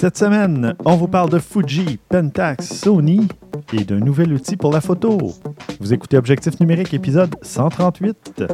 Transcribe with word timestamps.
Cette 0.00 0.16
semaine, 0.16 0.74
on 0.86 0.96
vous 0.96 1.08
parle 1.08 1.28
de 1.28 1.38
Fuji, 1.38 1.98
Pentax, 2.08 2.66
Sony 2.66 3.28
et 3.74 3.84
d'un 3.84 3.98
nouvel 3.98 4.32
outil 4.32 4.56
pour 4.56 4.72
la 4.72 4.80
photo. 4.80 5.18
Vous 5.78 5.92
écoutez 5.92 6.16
Objectif 6.16 6.58
numérique, 6.58 6.94
épisode 6.94 7.34
138. 7.42 8.44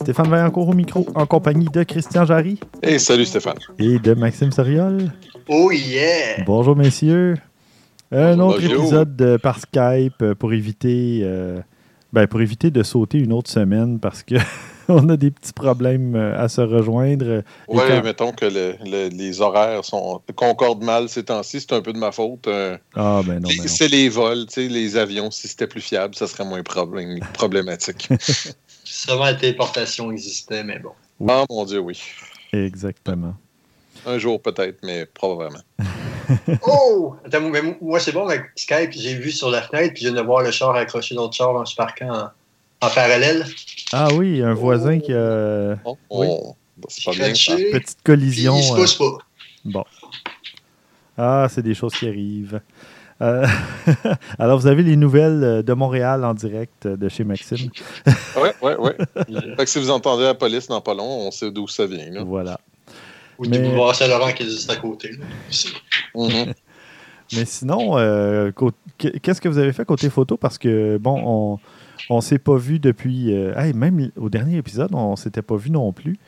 Stéphane 0.00 0.28
Vaillancourt 0.28 0.68
au 0.68 0.72
micro, 0.72 1.06
en 1.14 1.26
compagnie 1.26 1.66
de 1.66 1.82
Christian 1.82 2.24
Jarry. 2.24 2.58
Hey, 2.82 2.98
salut 2.98 3.26
Stéphane. 3.26 3.58
Et 3.78 3.98
de 3.98 4.14
Maxime 4.14 4.50
Soriol. 4.50 5.12
Oh 5.48 5.70
yeah! 5.70 6.42
Bonjour 6.44 6.74
messieurs. 6.74 7.36
Un 8.10 8.40
autre 8.40 8.64
épisode 8.64 9.38
par 9.40 9.60
Skype 9.60 10.20
euh, 10.20 10.34
pour 10.34 10.52
éviter, 10.52 11.20
euh, 11.22 11.60
ben, 12.12 12.26
pour 12.26 12.40
éviter 12.40 12.72
de 12.72 12.82
sauter 12.82 13.18
une 13.18 13.32
autre 13.32 13.48
semaine 13.48 14.00
parce 14.00 14.24
que 14.24 14.34
on 14.88 15.08
a 15.08 15.16
des 15.16 15.30
petits 15.30 15.52
problèmes 15.52 16.16
euh, 16.16 16.36
à 16.36 16.48
se 16.48 16.60
rejoindre. 16.60 17.44
Oui, 17.68 17.84
mettons 18.02 18.32
que 18.32 18.46
les 18.46 19.40
horaires 19.40 19.84
sont 19.84 20.20
concordent 20.34 20.82
mal 20.82 21.08
ces 21.08 21.26
temps-ci, 21.26 21.60
c'est 21.60 21.74
un 21.74 21.80
peu 21.80 21.92
de 21.92 21.98
ma 21.98 22.10
faute. 22.10 22.48
ah, 22.96 23.20
ben 23.24 23.38
non. 23.38 23.48
Ben 23.48 23.68
c'est 23.68 23.88
les 23.88 24.08
vols, 24.08 24.46
les 24.56 24.96
avions, 24.96 25.30
si 25.30 25.46
c'était 25.46 25.68
plus 25.68 25.80
fiable, 25.80 26.16
ça 26.16 26.26
serait 26.26 26.44
moins 26.44 26.62
problématique. 27.34 28.08
Sûrement 28.82 29.26
la 29.26 29.34
téléportation 29.34 30.10
existait, 30.10 30.64
mais 30.64 30.80
bon. 30.80 30.92
Ah, 31.28 31.44
mon 31.48 31.64
Dieu, 31.64 31.78
oui. 31.78 32.00
Exactement. 32.52 33.36
Un 34.06 34.18
jour 34.18 34.40
peut-être, 34.40 34.78
mais 34.82 35.04
probablement. 35.06 35.60
oh! 36.62 37.16
Attends, 37.24 37.40
mais 37.40 37.60
moi, 37.80 38.00
c'est 38.00 38.12
bon 38.12 38.26
avec 38.26 38.42
Skype. 38.54 38.92
J'ai 38.92 39.14
vu 39.14 39.32
sur 39.32 39.50
la 39.50 39.62
fenêtre, 39.62 39.94
puis 39.94 40.04
je 40.04 40.10
viens 40.10 40.22
de 40.22 40.26
voir 40.26 40.42
le 40.42 40.50
char 40.50 40.74
accroché 40.74 41.14
d'autres 41.14 41.34
chars 41.34 41.54
en 41.54 41.64
se 41.64 41.74
parquant 41.74 42.30
en, 42.80 42.88
parallèle. 42.88 43.44
Ah 43.92 44.08
oui, 44.14 44.42
un 44.42 44.54
voisin 44.54 45.00
qui 45.00 45.12
a. 45.12 45.76
Oh, 45.84 45.98
oui. 46.10 46.26
Oh, 46.30 46.56
c'est 46.88 47.04
pas 47.04 47.12
bien. 47.12 47.32
Petite 47.32 48.02
collision. 48.04 48.56
il 48.56 48.62
se 48.62 48.74
pousse 48.74 48.94
pas. 48.94 49.18
Bon. 49.64 49.84
Ah, 51.18 51.48
c'est 51.50 51.62
des 51.62 51.74
choses 51.74 51.94
qui 51.94 52.06
arrivent. 52.06 52.60
Euh, 53.22 53.46
alors, 54.38 54.58
vous 54.58 54.66
avez 54.66 54.82
les 54.82 54.96
nouvelles 54.96 55.42
euh, 55.42 55.62
de 55.62 55.72
Montréal 55.72 56.24
en 56.24 56.34
direct 56.34 56.84
euh, 56.84 56.96
de 56.96 57.08
chez 57.08 57.24
Maxime? 57.24 57.70
Oui, 58.36 58.50
oui, 58.60 58.72
oui. 58.78 59.66
si 59.66 59.78
vous 59.78 59.90
entendez 59.90 60.24
la 60.24 60.34
police 60.34 60.68
dans 60.68 60.82
pas 60.82 60.94
long, 60.94 61.26
on 61.26 61.30
sait 61.30 61.50
d'où 61.50 61.66
ça 61.66 61.86
vient. 61.86 62.24
Voilà. 62.24 62.60
Ou 63.38 63.46
du 63.46 63.58
boulevard 63.58 63.94
Saint-Laurent 63.94 64.32
qui 64.32 64.44
est 64.44 64.46
juste 64.46 64.70
à 64.70 64.76
côté. 64.76 65.10
Mm-hmm. 66.14 66.54
Mais 67.32 67.44
sinon, 67.44 67.96
qu'est-ce 68.98 69.40
que 69.40 69.48
vous 69.48 69.58
avez 69.58 69.72
fait 69.72 69.84
côté 69.84 70.10
photo? 70.10 70.36
Parce 70.36 70.58
que, 70.58 70.96
bon, 70.96 71.58
on 72.08 72.16
ne 72.16 72.20
s'est 72.20 72.38
pas 72.38 72.56
vu 72.56 72.78
depuis. 72.78 73.32
même 73.74 74.10
au 74.16 74.28
dernier 74.28 74.58
épisode, 74.58 74.90
on 74.94 75.12
ne 75.12 75.16
s'était 75.16 75.42
pas 75.42 75.56
vu 75.56 75.70
non 75.70 75.92
plus. 75.92 76.18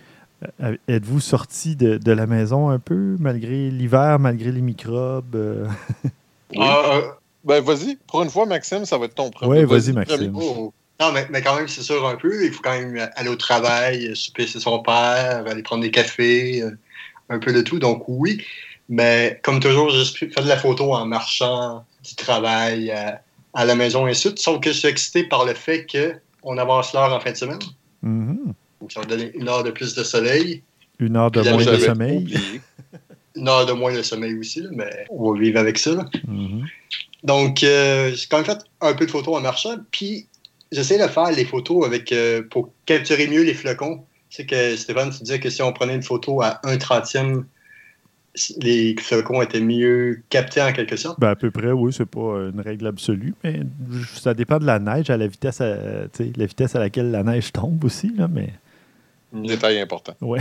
Êtes-vous 0.89 1.21
sorti 1.21 1.77
de, 1.77 1.99
de, 1.99 2.13
la 2.13 2.27
maison 2.27 2.69
un 2.69 2.81
peu, 2.81 3.17
malgré 3.21 3.71
l'hiver, 3.71 4.19
malgré 4.19 4.51
les 4.51 4.61
microbes? 4.61 5.69
Ah, 6.57 6.83
euh, 6.95 7.03
ben, 7.45 7.63
vas-y. 7.63 7.97
Pour 8.07 8.23
une 8.23 8.31
fois, 8.31 8.47
Maxime, 8.47 8.85
ça 8.85 8.99
va 8.99 9.07
être 9.07 9.15
ton 9.15 9.31
premier. 9.31 9.61
Oui, 9.61 9.65
vas-y, 9.65 9.93
Maxime. 9.93 10.33
Non, 10.33 11.13
mais, 11.13 11.27
mais, 11.31 11.43
quand 11.43 11.55
même, 11.55 11.69
c'est 11.69 11.83
sûr 11.83 12.07
un 12.07 12.17
peu. 12.17 12.45
Il 12.45 12.53
faut 12.53 12.63
quand 12.63 12.77
même 12.77 13.09
aller 13.15 13.29
au 13.29 13.37
travail, 13.37 14.17
souper 14.17 14.47
chez 14.47 14.59
son 14.59 14.81
père, 14.81 15.45
aller 15.47 15.63
prendre 15.63 15.83
des 15.83 15.91
cafés, 15.91 16.63
euh, 16.63 16.77
un 17.29 17.39
peu 17.39 17.53
de 17.53 17.61
tout. 17.61 17.79
Donc, 17.79 18.05
oui. 18.09 18.43
Mais 18.89 19.41
comme 19.43 19.61
toujours, 19.61 19.91
j'ai 19.91 20.05
fait 20.05 20.43
de 20.43 20.49
la 20.49 20.57
photo 20.57 20.95
en 20.95 21.05
marchant 21.07 21.85
du 22.05 22.15
travail 22.15 22.91
à, 22.91 23.65
la 23.65 23.75
maison 23.75 24.07
et 24.07 24.15
tout. 24.15 24.33
Sauf 24.37 24.61
que 24.61 24.73
je 24.73 24.79
suis 24.79 24.89
excité 24.89 25.25
par 25.25 25.45
le 25.45 25.55
fait 25.55 25.87
qu'on 25.87 26.57
avance 26.59 26.93
l'heure 26.95 27.13
en 27.13 27.21
fin 27.21 27.33
de 27.33 27.37
semaine. 27.37 27.59
Mm-hmm. 28.05 28.53
Donc, 28.81 28.93
ça 28.93 29.01
va 29.01 29.07
donner 29.07 29.31
une 29.35 29.49
heure 29.49 29.63
de 29.63 29.71
plus 29.71 29.95
de 29.95 30.05
soleil. 30.05 30.63
Une 30.99 31.17
heure 31.17 31.31
de 31.31 31.43
moins 31.43 31.65
de 31.65 31.77
sommeil. 31.77 32.35
une 33.37 33.49
heure 33.49 33.67
de 33.67 33.73
moins 33.73 33.93
de 33.93 34.03
sommeil 34.03 34.39
aussi, 34.39 34.65
mais 34.73 35.07
on 35.11 35.33
va 35.33 35.39
vivre 35.39 35.59
avec 35.59 35.79
ça. 35.79 35.91
Mm-hmm. 36.27 36.65
Donc, 37.25 37.63
euh, 37.63 38.13
j'ai 38.15 38.27
quand 38.27 38.39
même 38.39 38.47
fait 38.47 38.65
un 38.81 38.95
peu 38.95 39.07
de 39.07 39.11
photos 39.11 39.37
en 39.37 39.41
marchant, 39.41 39.77
puis 39.91 40.27
j'essaie 40.73 40.99
de 40.99 41.09
faire 41.09 41.31
les 41.31 41.45
photos 41.45 41.85
avec 41.87 42.13
euh, 42.13 42.43
pour 42.49 42.71
capturer 42.87 43.27
mieux 43.27 43.43
les 43.43 43.55
flocons. 43.55 44.05
C'est 44.39 44.47
que 44.47 44.77
Stéphane, 44.77 45.11
tu 45.11 45.25
disais 45.25 45.41
que 45.41 45.51
si 45.51 45.63
on 45.63 45.73
prenait 45.73 45.97
une 45.97 46.05
photo 46.05 46.43
à 46.43 46.61
un 46.63 46.79
trentième, 46.79 47.45
les 48.59 48.95
flocons 48.97 49.43
étaient 49.43 49.61
mieux 49.61 50.23
captés 50.31 50.63
en 50.63 50.73
quelque 50.73 50.95
sorte? 50.95 51.19
Ben 51.19 51.31
à 51.31 51.35
peu 51.35 51.51
près, 51.51 51.73
oui, 51.73 51.93
c'est 51.93 52.07
pas 52.07 52.49
une 52.53 52.61
règle 52.61 52.87
absolue, 52.87 53.35
mais 53.43 53.63
ça 54.15 54.35
dépend 54.35 54.61
de 54.61 54.65
la 54.65 54.79
neige, 54.79 55.11
à 55.11 55.17
la 55.17 55.27
vitesse 55.27 55.61
à, 55.61 55.75
la 55.75 56.47
vitesse 56.47 56.77
à 56.77 56.79
laquelle 56.79 57.11
la 57.11 57.25
neige 57.25 57.51
tombe 57.51 57.85
aussi, 57.85 58.13
là, 58.17 58.29
mais. 58.29 58.51
Détail 59.33 59.81
important. 59.81 60.15
Oui. 60.21 60.39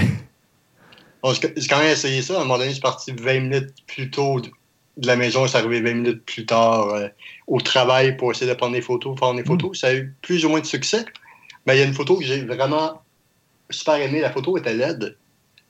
J'ai 1.23 1.67
quand 1.67 1.79
même 1.79 1.91
essayé 1.91 2.21
ça. 2.21 2.35
À 2.35 2.41
un 2.41 2.43
moment 2.43 2.59
donné, 2.59 2.69
je 2.69 2.73
suis 2.73 2.81
parti 2.81 3.11
20 3.13 3.39
minutes 3.39 3.73
plus 3.87 4.11
tôt 4.11 4.39
de 4.39 5.07
la 5.07 5.15
maison 5.15 5.45
et 5.45 5.47
suis 5.47 5.57
arrivé 5.57 5.81
20 5.81 5.93
minutes 5.95 6.23
plus 6.23 6.45
tard 6.45 6.89
euh, 6.89 7.07
au 7.47 7.59
travail 7.61 8.15
pour 8.15 8.29
essayer 8.29 8.47
de 8.47 8.55
prendre 8.55 8.73
des 8.73 8.81
photos, 8.81 9.17
faire 9.17 9.33
des 9.33 9.41
hmm. 9.41 9.45
photos. 9.47 9.79
Ça 9.79 9.87
a 9.87 9.95
eu 9.95 10.13
plus 10.21 10.45
ou 10.45 10.49
moins 10.49 10.59
de 10.59 10.67
succès. 10.67 11.03
Mais 11.65 11.75
il 11.75 11.79
y 11.79 11.81
a 11.81 11.85
une 11.85 11.95
photo 11.95 12.15
que 12.15 12.23
j'ai 12.23 12.45
vraiment 12.45 13.01
super 13.69 13.95
aimée. 13.95 14.21
La 14.21 14.31
photo 14.31 14.57
était 14.57 14.73
laide. 14.73 15.17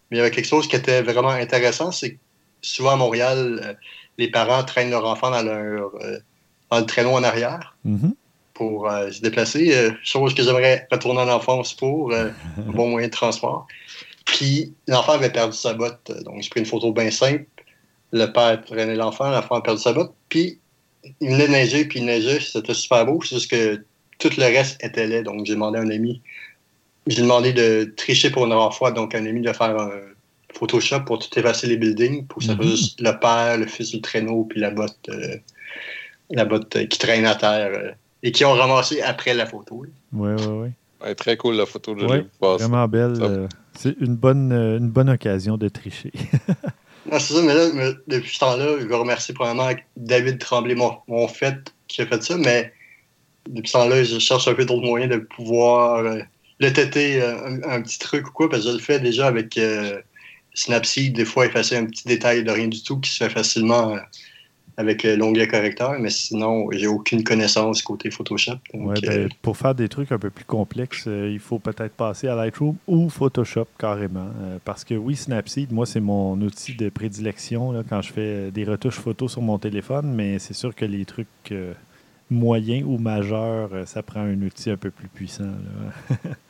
Mais 0.09 0.17
il 0.17 0.19
y 0.19 0.21
avait 0.21 0.31
quelque 0.31 0.47
chose 0.47 0.67
qui 0.67 0.75
était 0.75 1.01
vraiment 1.01 1.29
intéressant. 1.29 1.91
C'est 1.91 2.13
que 2.13 2.17
souvent 2.61 2.91
à 2.91 2.95
Montréal, 2.95 3.61
euh, 3.63 3.73
les 4.17 4.29
parents 4.29 4.63
traînent 4.63 4.91
leur 4.91 5.05
enfant 5.05 5.31
dans, 5.31 5.43
leur, 5.43 5.91
euh, 6.01 6.17
dans 6.71 6.79
le 6.79 6.85
traîneau 6.85 7.11
en 7.11 7.23
arrière. 7.23 7.75
Mm-hmm. 7.85 8.13
pour 8.53 8.89
se 9.11 9.21
déplacer, 9.21 9.91
chose 10.03 10.33
que 10.33 10.41
j'aimerais 10.41 10.87
retourner 10.91 11.21
en 11.21 11.29
enfance 11.29 11.75
pour, 11.75 12.11
un 12.11 12.31
bon 12.57 12.89
moyen 12.89 13.07
de 13.07 13.11
transport. 13.11 13.67
Puis 14.27 14.73
l'enfant 14.87 15.13
avait 15.13 15.31
perdu 15.31 15.57
sa 15.57 15.73
botte. 15.73 16.11
Donc 16.25 16.41
j'ai 16.41 16.49
pris 16.49 16.59
une 16.59 16.65
photo 16.65 16.91
bien 16.91 17.09
simple. 17.09 17.45
Le 18.11 18.25
père 18.25 18.61
prenait 18.61 18.95
l'enfant, 18.95 19.29
l'enfant 19.29 19.55
a 19.55 19.61
perdu 19.61 19.81
sa 19.81 19.93
botte. 19.93 20.13
Puis 20.29 20.59
il 21.21 21.29
venait 21.29 21.47
neiger, 21.47 21.85
puis 21.85 21.99
il 21.99 22.05
neigeait. 22.05 22.39
C'était 22.39 22.73
super 22.73 23.05
beau. 23.05 23.21
C'est 23.23 23.35
juste 23.35 23.49
que 23.49 23.83
tout 24.19 24.29
le 24.37 24.43
reste 24.43 24.83
était 24.83 25.07
laid. 25.07 25.23
Donc 25.23 25.45
j'ai 25.45 25.53
demandé 25.53 25.79
à 25.79 25.81
un 25.81 25.89
ami. 25.89 26.21
J'ai 27.07 27.21
demandé 27.21 27.53
de 27.53 27.93
tricher 27.95 28.29
pour 28.29 28.45
une 28.45 28.53
rare 28.53 28.75
fois. 28.75 28.91
Donc 28.91 29.15
un 29.15 29.25
ami 29.25 29.41
de 29.41 29.53
faire 29.53 29.79
un 29.79 29.91
Photoshop 30.53 31.01
pour 31.01 31.19
tout 31.19 31.39
effacer 31.39 31.67
les 31.67 31.77
buildings. 31.77 32.25
Pour 32.27 32.39
que 32.39 32.45
ça 32.45 32.55
fasse 32.55 32.65
juste 32.65 33.01
le 33.01 33.17
père, 33.19 33.57
le 33.57 33.65
fils 33.65 33.91
du 33.91 34.01
traîneau, 34.01 34.43
puis 34.43 34.59
la 34.59 34.71
botte, 34.71 34.97
euh, 35.09 35.37
la 36.31 36.45
botte 36.45 36.87
qui 36.87 36.99
traîne 36.99 37.25
à 37.25 37.35
terre. 37.35 37.71
Euh, 37.73 37.91
et 38.23 38.31
qui 38.31 38.45
ont 38.45 38.53
ramassé 38.53 39.01
après 39.01 39.33
la 39.33 39.45
photo. 39.45 39.85
Oui, 40.13 40.29
oui, 40.37 40.45
oui. 40.47 40.69
Ouais, 41.01 41.13
très 41.13 41.37
cool 41.37 41.55
la 41.55 41.65
photo 41.65 41.93
de 41.93 42.05
ouais, 42.05 42.25
Vraiment 42.41 42.87
belle. 42.87 43.13
Euh, 43.21 43.47
c'est 43.73 43.95
une 43.99 44.15
bonne, 44.15 44.51
euh, 44.51 44.77
une 44.79 44.89
bonne 44.89 45.09
occasion 45.09 45.57
de 45.57 45.69
tricher. 45.69 46.11
non, 47.11 47.19
c'est 47.19 47.35
ça, 47.35 47.41
mais 47.43 47.53
là, 47.53 47.93
depuis 48.07 48.33
ce 48.33 48.39
temps-là, 48.39 48.79
je 48.79 48.85
veux 48.87 48.95
remercier 48.95 49.33
probablement 49.35 49.69
David 49.95 50.39
Tremblay, 50.39 50.73
mon, 50.73 50.97
mon 51.07 51.27
fait, 51.27 51.73
qui 51.87 52.01
a 52.01 52.07
fait 52.07 52.23
ça, 52.23 52.35
mais 52.37 52.73
depuis 53.47 53.67
ce 53.67 53.73
temps-là, 53.73 54.03
je 54.03 54.17
cherche 54.17 54.47
un 54.47 54.55
peu 54.55 54.65
d'autres 54.65 54.85
moyens 54.85 55.11
de 55.11 55.19
pouvoir 55.19 55.97
euh, 55.97 56.19
le 56.59 56.73
têter 56.73 57.21
un, 57.21 57.81
petit 57.81 57.99
truc 57.99 58.27
ou 58.27 58.31
quoi, 58.31 58.49
parce 58.49 58.63
que 58.63 58.69
je 58.69 58.73
le 58.75 58.81
fais 58.81 58.99
déjà 58.99 59.27
avec 59.27 59.59
Snapseed, 60.53 61.13
des 61.13 61.25
fois 61.25 61.45
effacer 61.45 61.77
un 61.77 61.85
petit 61.85 62.07
détail 62.07 62.43
de 62.43 62.51
rien 62.51 62.67
du 62.67 62.81
tout 62.81 62.99
qui 62.99 63.11
se 63.11 63.23
fait 63.23 63.29
facilement 63.29 63.97
avec 64.77 65.05
euh, 65.05 65.17
l'onglet 65.17 65.47
correcteur, 65.47 65.95
mais 65.99 66.11
sinon, 66.11 66.69
j'ai 66.71 66.85
aucune 66.85 67.23
connaissance 67.23 67.81
côté 67.81 68.11
Photoshop. 68.11 68.57
Ben, 68.73 68.93
euh, 69.05 69.27
pour 69.41 69.57
faire 69.57 69.73
des 69.73 69.89
trucs 69.89 70.11
un 70.11 70.19
peu 70.19 70.29
plus 70.29 70.45
complexes, 70.45 71.05
euh, 71.07 71.31
il 71.31 71.39
faut 71.39 71.57
peut-être 71.57 71.93
passer 71.93 72.27
à 72.27 72.35
Lightroom 72.35 72.75
ou 72.87 73.09
Photoshop 73.09 73.65
carrément. 73.79 74.29
parce 74.63 74.83
que 74.83 74.93
oui, 74.93 75.15
Snapseed, 75.15 75.71
moi, 75.71 75.87
c'est 75.87 75.99
mon 75.99 76.39
outil 76.41 76.75
de 76.75 76.89
prédilection 76.89 77.71
là, 77.71 77.81
quand 77.87 78.03
je 78.03 78.13
fais 78.13 78.51
des 78.51 78.63
retouches 78.65 78.99
photos 78.99 79.31
sur 79.31 79.41
mon 79.41 79.57
téléphone, 79.57 80.13
mais 80.13 80.37
c'est 80.37 80.53
sûr 80.53 80.75
que 80.75 80.85
les 80.85 81.05
trucs 81.05 81.53
moyens 82.29 82.83
ou 82.85 82.99
majeurs, 82.99 83.71
ça 83.87 84.03
prend 84.03 84.21
un 84.21 84.41
outil 84.43 84.69
un 84.69 84.77
peu 84.77 84.91
plus 84.91 85.07
puissant. 85.07 85.53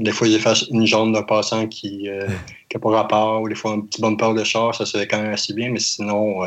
des 0.00 0.12
fois, 0.12 0.26
j'efface 0.26 0.62
une 0.70 0.86
jambe 0.86 1.12
d'un 1.12 1.22
passant 1.22 1.66
qui 1.66 2.08
n'a 2.08 2.80
pas 2.80 2.90
rapport, 2.90 3.42
ou 3.42 3.48
des 3.48 3.54
fois 3.54 3.72
un 3.72 3.80
petit 3.80 4.00
bumper 4.00 4.34
de 4.34 4.44
char, 4.44 4.74
ça 4.74 4.86
se 4.86 4.98
fait 4.98 5.06
quand 5.06 5.22
même 5.22 5.32
assez 5.32 5.54
bien, 5.54 5.70
mais 5.70 5.78
sinon 5.78 6.42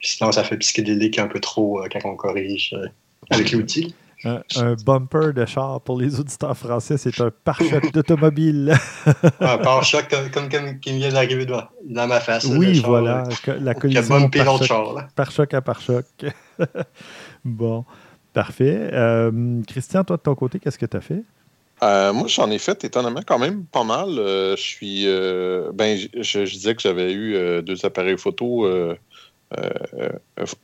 Sinon, 0.00 0.32
ça 0.32 0.44
fait 0.44 0.56
psychédélique 0.56 1.18
un 1.18 1.26
peu 1.26 1.40
trop 1.40 1.82
euh, 1.82 1.88
quand 1.92 2.08
on 2.08 2.16
corrige 2.16 2.74
euh, 2.74 2.86
avec 3.30 3.52
l'outil. 3.52 3.94
Un, 4.24 4.74
bumper 4.84 5.32
de 5.32 5.46
char 5.46 5.80
pour 5.80 5.98
les 5.98 6.20
auditeurs 6.20 6.56
français, 6.56 6.98
c'est 6.98 7.20
un 7.22 7.30
pare-choc 7.30 7.90
d'automobile. 7.92 8.74
un 9.40 9.58
pare-choc 9.58 10.08
comme, 10.30 10.50
comme, 10.50 10.78
qui 10.78 10.92
vient 10.92 11.10
d'arriver 11.10 11.46
dans, 11.46 12.06
ma 12.06 12.20
face. 12.20 12.44
Oui, 12.44 12.80
voilà. 12.80 13.24
la 13.46 13.74
collision 13.74 14.28
pare-choc 14.28 15.54
à 15.54 15.62
pare-choc. 15.62 16.04
bon, 17.44 17.86
parfait. 18.34 18.90
Euh, 18.92 19.62
Christian, 19.66 20.04
toi, 20.04 20.18
de 20.18 20.22
ton 20.22 20.34
côté, 20.34 20.58
qu'est-ce 20.58 20.78
que 20.78 20.86
tu 20.86 20.96
as 20.98 21.00
fait? 21.00 21.22
Euh, 21.82 22.12
moi, 22.12 22.28
j'en 22.28 22.50
ai 22.50 22.58
fait 22.58 22.84
étonnamment 22.84 23.22
quand 23.26 23.38
même 23.38 23.64
pas 23.64 23.84
mal. 23.84 24.18
Euh, 24.18 24.54
je 24.56 24.62
suis. 24.62 25.04
euh, 25.06 25.70
ben, 25.72 25.98
je, 26.14 26.44
je 26.44 26.52
disais 26.52 26.74
que 26.74 26.82
j'avais 26.82 27.12
eu 27.12 27.62
deux 27.62 27.84
appareils 27.86 28.18
photo 28.18 28.66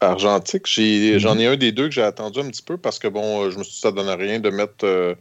argentiques. 0.01 0.67
Mhm. 0.79 1.19
J'en 1.19 1.39
ai 1.39 1.47
un 1.47 1.57
des 1.57 1.73
deux 1.73 1.87
que 1.89 1.95
j'ai 1.95 2.03
attendu 2.03 2.41
un 2.41 2.49
petit 2.49 2.63
peu 2.63 2.77
parce 2.77 2.99
que, 2.99 3.09
bon, 3.09 3.51
je 3.51 3.59
me 3.59 3.65
suis 3.65 3.73
dit 3.73 3.81
ça 3.81 3.91
donne 3.93 4.09
rien 4.09 4.39
de 4.41 4.51
mettre 4.51 5.17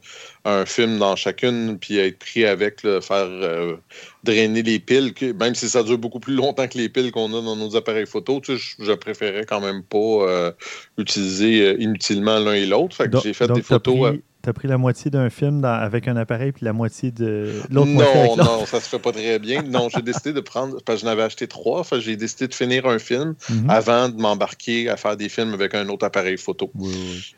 un 0.46 0.66
film 0.66 1.00
dans 1.00 1.16
chacune 1.16 1.78
puis 1.80 1.98
être 1.98 2.20
pris 2.20 2.46
avec, 2.46 2.84
là, 2.84 3.02
faire 3.02 3.28
drainer 4.24 4.62
les 4.64 4.80
piles, 4.80 5.14
que- 5.14 5.32
même 5.34 5.56
si 5.56 5.68
ça 5.70 5.82
dure 5.84 5.98
beaucoup 5.98 6.20
plus 6.20 6.36
longtemps 6.36 6.68
que 6.68 6.78
les 6.78 6.90
piles 6.90 7.12
qu'on 7.12 7.30
a 7.30 7.42
dans 7.42 7.56
nos 7.56 7.76
appareils 7.76 8.06
photo. 8.06 8.40
Tu 8.42 8.58
sais, 8.58 8.76
je, 8.80 8.86
je 8.86 8.92
préférais 8.92 9.46
quand 9.46 9.62
même 9.62 9.82
pas 9.84 10.52
utiliser 10.98 11.76
inutilement 11.82 12.40
l'un 12.40 12.54
et 12.54 12.66
l'autre. 12.66 12.96
Fait 12.96 13.06
que 13.06 13.10
Donc- 13.10 13.24
j'ai 13.24 13.34
fait 13.34 13.48
donc, 13.48 13.58
des 13.58 13.64
photos. 13.64 14.12
pris- 14.12 14.22
T'as 14.46 14.54
pris 14.54 14.68
la 14.68 14.78
moitié 14.78 15.10
d'un 15.10 15.32
film 15.32 15.60
dans- 15.62 15.70
avec 15.74 16.08
un 16.08 16.16
appareil 16.18 16.52
puis 16.52 16.66
la 16.66 16.72
moitié 16.74 17.10
de 17.12 17.50
l'autre 17.72 17.88
moitié 17.92 18.14
avec 18.20 18.38
Non, 18.38 18.44
non, 18.60 18.66
ça 18.68 18.80
se 18.80 18.88
fait 18.88 19.00
pas 19.00 19.12
très 19.12 19.40
bien. 19.40 19.64
Non, 19.64 19.90
j'ai 19.90 20.04
décidé 20.04 20.34
de 20.34 20.40
prendre, 20.40 20.78
parce 20.86 21.00
que 21.02 21.06
j'en 21.08 21.12
avais 21.12 21.24
acheté 21.24 21.48
trois, 21.48 21.84
j'ai 21.98 22.16
décidé 22.16 22.48
de 22.48 22.54
finir 22.54 22.86
un 22.86 23.00
film 23.00 23.34
Mhm. 23.50 23.70
avant 23.72 24.08
de 24.10 24.16
m'embarquer 24.22 24.88
à 24.90 24.98
faire 24.98 25.18
des 25.18 25.30
films 25.30 25.54
avec 25.56 25.74
un 25.74 25.90
autre 25.90 26.06
appareil 26.06 26.38
photo. 26.38 26.70
Oui, 26.76 26.92
oui. 26.96 27.36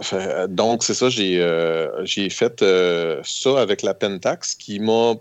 Fait, 0.00 0.46
donc, 0.48 0.82
c'est 0.84 0.94
ça, 0.94 1.08
j'ai 1.08 1.40
euh, 1.40 2.04
fait 2.30 2.62
euh, 2.62 3.20
ça 3.24 3.60
avec 3.60 3.82
la 3.82 3.94
Pentax 3.94 4.54
qui 4.54 4.78
m'a 4.80 5.14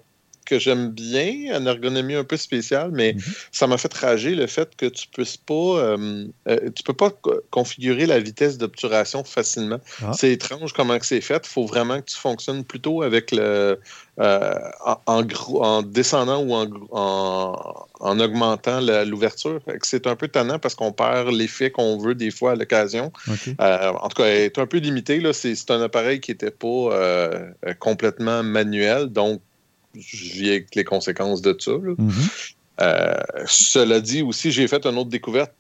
que 0.47 0.57
j'aime 0.59 0.89
bien, 0.91 1.57
une 1.57 1.67
ergonomie 1.67 2.15
un 2.15 2.23
peu 2.23 2.37
spéciale, 2.37 2.89
mais 2.93 3.13
Mhm. 3.13 3.21
ça 3.51 3.67
m'a 3.67 3.77
fait 3.77 3.93
rager 3.93 4.33
le 4.33 4.47
fait 4.47 4.69
que 4.75 4.85
tu 4.87 5.07
puisses 5.09 5.37
pas, 5.37 5.53
euh, 5.53 6.25
euh, 6.47 6.69
tu 6.75 6.83
peux 6.83 6.93
pas 6.93 7.09
co- 7.11 7.41
configurer 7.51 8.05
la 8.05 8.19
vitesse 8.19 8.57
d'obturation 8.57 9.23
facilement. 9.23 9.79
Ah. 10.01 10.11
C'est 10.17 10.31
étrange 10.31 10.71
comment 10.73 10.97
c'est 11.01 11.21
fait. 11.21 11.41
Il 11.45 11.49
faut 11.49 11.65
vraiment 11.65 11.99
que 12.01 12.05
tu 12.05 12.17
fonctionnes 12.17 12.63
plutôt 12.63 13.01
avec 13.03 13.31
le, 13.31 13.79
euh, 14.19 14.53
en, 14.85 14.97
en 15.05 15.21
gros- 15.23 15.63
en 15.63 15.81
descendant 15.83 16.41
ou 16.41 16.53
en, 16.53 16.67
en, 16.91 17.85
en 17.99 18.19
augmentant 18.19 18.79
l'ouverture. 19.05 19.59
C'est 19.83 20.07
un 20.07 20.15
peu 20.15 20.27
tannant 20.29 20.59
parce 20.59 20.75
qu'on 20.75 20.91
perd 20.93 21.29
l'effet 21.31 21.69
qu'on 21.71 21.97
veut 21.97 22.15
des 22.15 22.31
fois 22.31 22.51
à 22.53 22.55
l'occasion. 22.55 23.11
Euh, 23.59 23.91
en 23.91 24.07
tout 24.09 24.21
cas, 24.21 24.27
elle 24.27 24.43
est 24.43 24.57
un 24.57 24.65
peu 24.65 24.77
limité. 24.77 25.21
C'est 25.33 25.71
un 25.71 25.81
appareil 25.81 26.19
qui 26.21 26.31
n'était 26.31 26.51
pas 26.51 26.67
euh, 26.93 27.51
complètement 27.79 28.43
manuel, 28.43 29.07
donc 29.07 29.41
je 29.99 30.31
vis 30.33 30.49
avec 30.49 30.75
les 30.75 30.83
conséquences 30.83 31.41
de 31.41 31.55
ça. 31.59 31.71
là. 31.71 31.93
Mhm. 31.97 32.11
Euh, 32.79 33.15
cela 33.47 33.99
dit 33.99 34.21
aussi, 34.21 34.51
j'ai 34.51 34.67
fait 34.67 34.85
une 34.85 34.97
autre 34.97 35.09
découverte. 35.09 35.51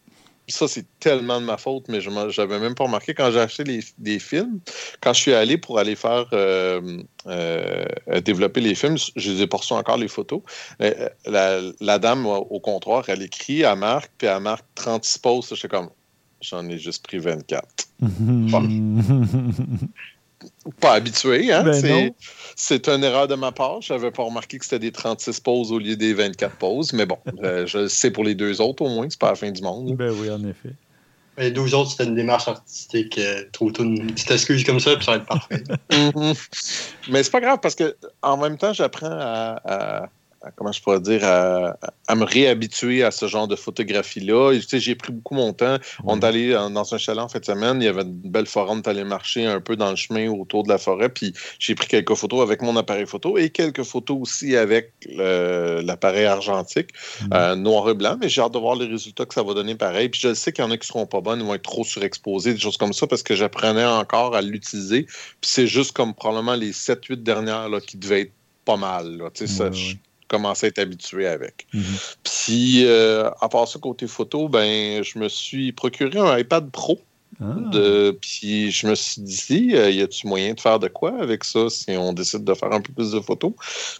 Ça, 0.49 0.67
c'est 0.69 0.85
tellement 1.01 1.41
de 1.41 1.45
ma 1.45 1.57
faute, 1.57 1.89
mais 1.89 1.99
je 1.99 2.09
n'avais 2.09 2.59
même 2.59 2.73
pas 2.73 2.85
remarqué 2.85 3.13
quand 3.13 3.31
j'ai 3.31 3.39
acheté 3.39 3.65
les, 3.65 3.81
des 3.97 4.17
films. 4.17 4.59
Quand 5.01 5.11
je 5.11 5.19
suis 5.19 5.33
allé 5.33 5.57
pour 5.57 5.77
aller 5.77 5.97
faire 5.97 6.25
euh, 6.31 7.03
euh, 7.25 7.85
développer 8.23 8.61
les 8.61 8.73
films, 8.73 8.95
je 9.17 9.31
les 9.31 9.41
ai 9.41 9.47
pas 9.47 9.57
reçus 9.57 9.73
encore 9.73 9.97
les 9.97 10.07
photos. 10.07 10.41
La, 11.25 11.59
la 11.81 11.99
dame 11.99 12.25
au 12.25 12.59
comptoir, 12.61 13.09
elle 13.09 13.23
écrit, 13.23 13.63
elle 13.63 13.77
marque, 13.77 14.11
puis 14.17 14.27
elle 14.27 14.41
marque 14.41 14.63
36 14.75 15.17
poses. 15.17 15.53
J'étais 15.53 15.67
comme, 15.67 15.89
j'en 16.41 16.67
ai 16.69 16.77
juste 16.77 17.05
pris 17.05 17.17
24 17.17 17.67
pas 20.79 20.93
habitué, 20.93 21.51
hein? 21.51 21.63
Ben 21.63 22.11
c'est, 22.55 22.87
une 22.89 23.03
erreur 23.03 23.27
de 23.27 23.35
ma 23.35 23.51
part. 23.51 23.81
Je 23.81 23.93
n'avais 23.93 24.11
pas 24.11 24.23
remarqué 24.23 24.57
que 24.57 24.65
c'était 24.65 24.79
des 24.79 24.91
36 24.91 25.39
pauses 25.39 25.71
au 25.71 25.79
lieu 25.79 25.95
des 25.95 26.13
24 26.13 26.55
pauses. 26.55 26.93
Mais 26.93 27.05
bon, 27.05 27.17
euh, 27.43 27.65
je 27.67 27.79
le 27.79 27.87
sais 27.87 28.11
pour 28.11 28.23
les 28.23 28.35
deux 28.35 28.61
autres 28.61 28.83
au 28.83 28.89
moins, 28.89 29.07
c'est 29.09 29.19
pas 29.19 29.29
la 29.29 29.35
fin 29.35 29.51
du 29.51 29.61
monde. 29.61 29.89
là. 29.89 29.95
ben 29.95 30.13
oui, 30.19 30.29
en 30.29 30.43
effet. 30.43 30.73
Les 31.39 31.51
12 31.51 31.75
autres, 31.75 31.91
c'était 31.91 32.05
une 32.05 32.15
démarche 32.15 32.47
artistique. 32.47 33.17
Euh, 33.19 33.43
Trouve 33.51 33.71
une 33.79 34.07
petite 34.11 34.31
excuse 34.31 34.63
comme 34.63 34.79
ça, 34.79 34.95
puis 34.95 35.05
ça 35.05 35.11
va 35.11 35.17
être 35.17 35.25
parfait. 35.25 35.63
Mhm. 35.91 36.33
Mais 37.09 37.23
c'est 37.23 37.31
pas 37.31 37.39
grave 37.41 37.59
parce 37.61 37.75
que 37.75 37.95
en 38.21 38.37
même 38.37 38.57
temps, 38.57 38.73
j'apprends 38.73 39.09
à- 39.11 40.09
comment 40.55 40.71
je 40.71 40.81
pourrais 40.81 40.99
dire 40.99 41.21
à, 41.23 41.77
à 42.07 42.15
me 42.15 42.23
réhabituer 42.23 43.03
à 43.03 43.11
ce 43.11 43.27
genre 43.27 43.47
de 43.47 43.55
photographie-là. 43.55 44.53
Tu 44.55 44.61
sais, 44.61 44.79
j'ai 44.79 44.95
pris 44.95 45.11
beaucoup 45.11 45.35
mon 45.35 45.53
temps. 45.53 45.77
On 46.03 46.19
est 46.19 46.23
allé 46.23 46.51
euh, 46.53 46.69
dans 46.69 46.93
un 46.93 46.97
chalet 46.97 47.21
en 47.23 47.27
fin 47.27 47.39
de 47.39 47.45
semaine. 47.45 47.81
Il 47.81 47.85
y 47.85 47.87
avait 47.87 48.03
une 48.03 48.13
belle 48.13 48.45
forêt. 48.45 48.71
On 48.73 48.77
est 48.77 48.87
allé 48.87 49.03
marcher 49.03 49.45
un 49.45 49.59
peu 49.61 49.75
dans 49.75 49.89
le 49.89 49.95
chemin 49.95 50.29
autour 50.29 50.63
de 50.63 50.69
la 50.69 50.77
forêt. 50.77 51.09
Puis 51.09 51.33
j'ai 51.59 51.75
pris 51.75 51.87
quelques 51.87 52.13
photos 52.15 52.41
avec 52.41 52.61
mon 52.61 52.75
appareil 52.77 53.05
photo 53.05 53.37
et 53.37 53.49
quelques 53.49 53.83
photos 53.83 54.17
aussi 54.21 54.55
avec 54.55 54.93
l'appareil 55.83 56.25
argentique, 56.25 56.89
Mhm. 57.21 57.29
euh, 57.33 57.55
noir 57.55 57.89
et 57.89 57.93
blanc. 57.93 58.17
Mais 58.19 58.29
j'ai 58.29 58.41
hâte 58.41 58.53
de 58.53 58.59
voir 58.59 58.75
les 58.75 58.85
résultats 58.85 59.25
que 59.25 59.33
ça 59.33 59.43
va 59.43 59.53
donner 59.53 59.75
pareil. 59.75 60.09
Puis 60.09 60.19
je 60.21 60.33
sais 60.33 60.51
qu'il 60.51 60.63
y 60.63 60.67
en 60.67 60.71
a 60.71 60.77
qui 60.77 60.87
seront 60.87 61.05
pas 61.05 61.21
bonnes, 61.21 61.39
ils 61.39 61.45
vont 61.45 61.53
être 61.55 61.63
trop 61.63 61.83
surexposés, 61.83 62.53
des 62.53 62.59
choses 62.59 62.77
comme 62.77 62.93
ça, 62.93 63.07
parce 63.07 63.23
que 63.23 63.35
j'apprenais 63.35 63.85
encore 63.85 64.35
à 64.35 64.41
l'utiliser. 64.41 65.03
Puis 65.03 65.49
c'est 65.49 65.67
juste 65.67 65.91
comme 65.93 66.13
probablement 66.13 66.55
les 66.55 66.71
7-8 66.73 67.23
dernières 67.23 67.69
là, 67.69 67.79
qui 67.81 67.97
devaient 67.97 68.21
être 68.21 68.33
pas 68.65 68.77
mal. 68.77 69.17
Là. 69.17 69.29
Ça. 69.33 69.71
Je 69.71 69.95
commençais 70.27 70.67
à 70.67 70.69
être 70.69 70.79
habitué 70.79 71.27
avec. 71.27 71.67
Mhm. 71.73 71.83
Puis, 72.23 72.85
euh, 72.85 73.29
à 73.41 73.49
part 73.49 73.67
ça, 73.67 73.79
côté 73.79 74.07
photo, 74.07 74.49
ben, 74.49 75.03
je 75.03 75.19
me 75.19 75.29
suis 75.29 75.71
procuré 75.71 76.19
un 76.19 76.37
iPad 76.37 76.69
Pro. 76.71 76.99
Ah. 77.41 77.53
De, 77.71 78.17
puis 78.19 78.71
je 78.71 78.87
me 78.87 78.95
suis 78.95 79.21
dit, 79.21 79.71
euh, 79.75 79.91
y 79.91 80.01
a-tu 80.01 80.25
moyen 80.25 80.53
de 80.53 80.59
faire 80.59 80.79
de 80.79 80.87
quoi 80.87 81.13
avec 81.21 81.43
ça 81.43 81.69
si 81.69 81.91
on 81.91 82.13
décide 82.13 82.43
de 82.45 82.53
faire 82.53 82.71
un 82.71 82.81
peu 82.81 82.91
plus 82.93 83.11
de 83.11 83.19
photos? 83.19 83.51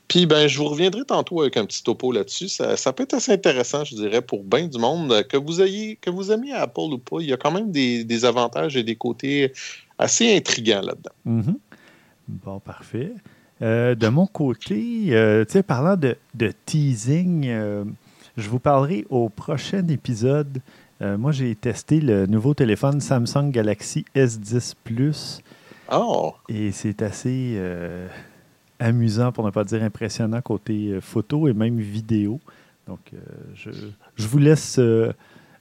Puis 0.08 0.26
ben, 0.26 0.48
je 0.48 0.58
vous 0.58 0.70
reviendrai 0.70 1.04
tantôt 1.04 1.42
avec 1.42 1.56
un 1.58 1.66
petit 1.66 1.84
topo 1.84 2.12
là-dessus. 2.12 2.48
Ça, 2.48 2.78
ça 2.78 2.94
peut 2.94 3.04
être 3.04 3.14
assez 3.14 3.34
intéressant, 3.34 3.84
je 3.84 3.96
dirais, 3.96 4.22
pour 4.22 4.44
bien 4.44 4.68
du 4.68 4.80
monde. 4.80 5.12
euh, 5.12 5.24
Que 5.24 5.38
vous 5.38 5.62
ayez, 5.62 5.98
que 5.98 6.10
vous 6.10 6.32
aimiez 6.32 6.54
Apple 6.54 6.80
ou 6.80 6.98
pas, 6.98 7.18
il 7.20 7.28
y 7.28 7.34
a 7.34 7.38
quand 7.38 7.52
même 7.52 7.70
des, 7.70 8.04
des 8.06 8.26
avantages 8.26 8.76
et 8.76 8.84
des 8.84 8.96
côtés 8.96 9.52
assez 10.00 10.36
intrigants 10.36 10.82
là-dedans. 10.82 11.12
Mhm. 11.26 11.58
Bon, 12.30 12.60
parfait. 12.60 13.12
Euh, 13.62 13.96
de 13.96 14.08
mon 14.08 14.28
côté, 14.28 15.08
euh, 15.10 15.44
tu 15.46 15.54
sais, 15.54 15.64
parlant 15.64 15.98
de, 15.98 16.16
de 16.36 16.52
teasing, 16.66 17.48
euh, 17.48 17.84
je 18.38 18.50
vous 18.50 18.60
parlerai 18.60 19.06
au 19.10 19.30
prochain 19.30 19.88
épisode. 19.88 20.60
Moi, 21.00 21.32
j'ai 21.32 21.54
testé 21.54 22.02
le 22.02 22.26
nouveau 22.26 22.56
téléphone 22.56 23.02
Samsung 23.02 23.52
Galaxy 23.52 24.04
S10 24.16 24.74
Plus 24.84 25.42
Oh, 25.92 26.34
et 26.50 26.72
c'est 26.72 27.04
assez 27.04 27.62
amusant, 28.80 29.32
pour 29.32 29.46
ne 29.46 29.52
pas 29.52 29.64
dire 29.64 29.84
impressionnant, 29.84 30.42
côté 30.42 30.98
photo 31.00 31.48
et 31.48 31.54
même 31.54 31.78
vidéo. 31.78 32.40
Donc, 32.88 33.12
je, 33.54 33.70
je 34.16 34.28
vous 34.28 34.40
laisse 34.40 34.80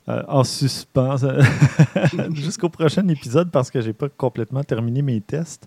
euh, 0.08 0.22
en 0.28 0.44
suspens 0.44 1.24
euh, 1.24 1.42
jusqu'au 2.34 2.68
prochain 2.68 3.06
épisode 3.08 3.50
parce 3.50 3.70
que 3.70 3.80
je 3.80 3.88
n'ai 3.88 3.92
pas 3.92 4.08
complètement 4.08 4.62
terminé 4.62 5.02
mes 5.02 5.20
tests. 5.20 5.66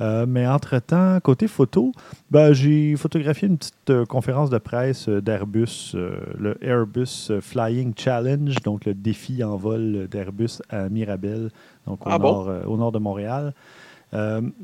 Euh, 0.00 0.24
mais 0.26 0.46
entre-temps, 0.46 1.18
côté 1.20 1.46
photo, 1.48 1.92
ben, 2.30 2.52
j'ai 2.52 2.96
photographié 2.96 3.48
une 3.48 3.58
petite 3.58 3.90
euh, 3.90 4.06
conférence 4.06 4.48
de 4.48 4.58
presse 4.58 5.08
d'Airbus, 5.08 5.94
le 5.94 6.56
Airbus 6.64 7.30
Flying 7.40 7.92
Challenge, 7.96 8.54
donc 8.64 8.86
le 8.86 8.94
défi 8.94 9.42
en 9.44 9.56
vol 9.56 10.06
d'Airbus 10.10 10.62
à 10.70 10.88
Mirabel, 10.88 11.50
donc 11.86 12.06
au, 12.06 12.10
Ah 12.10 12.18
nord, 12.18 12.50
au 12.66 12.76
nord 12.78 12.92
de 12.92 12.98
Montréal. 12.98 13.52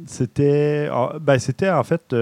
C'était, 0.06 0.88
en- 0.92 1.18
ben, 1.20 1.38
c'était 1.38 1.70
en 1.70 1.84
fait 1.84 2.14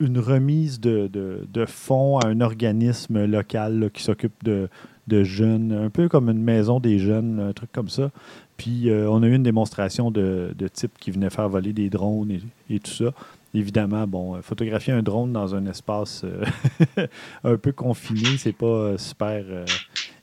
une 0.00 0.18
remise 0.18 0.80
de, 0.80 1.08
de- 1.08 1.46
de 1.52 1.66
fonds 1.66 2.18
à 2.18 2.28
un 2.28 2.40
organisme 2.40 3.24
local 3.26 3.78
là, 3.80 3.90
qui 3.90 4.02
s'occupe 4.02 4.44
de, 4.44 4.68
de 5.08 5.24
jeunes, 5.24 5.72
un 5.72 5.90
peu 5.90 6.08
comme 6.08 6.30
une 6.30 6.42
maison 6.42 6.78
des 6.78 6.98
jeunes, 6.98 7.40
un 7.40 7.52
truc 7.52 7.72
comme 7.72 7.88
ça. 7.88 8.10
Puis 8.56 8.90
euh, 8.90 9.08
on 9.10 9.22
a 9.22 9.26
eu 9.26 9.34
une 9.34 9.42
démonstration 9.42 10.10
de, 10.10 10.52
de 10.56 10.68
types 10.68 10.96
qui 10.98 11.10
venaient 11.10 11.30
faire 11.30 11.48
voler 11.48 11.72
des 11.72 11.90
drones 11.90 12.30
et, 12.30 12.40
et 12.68 12.80
tout 12.80 12.90
ça. 12.90 13.12
Évidemment, 13.54 14.06
bon, 14.06 14.36
euh, 14.36 14.42
photographier 14.42 14.92
un 14.92 15.02
drone 15.02 15.32
dans 15.32 15.54
un 15.54 15.64
espace 15.66 16.22
euh, 16.24 17.06
un 17.44 17.56
peu 17.56 17.72
confiné, 17.72 18.36
c'est 18.36 18.52
pas 18.52 18.98
super 18.98 19.44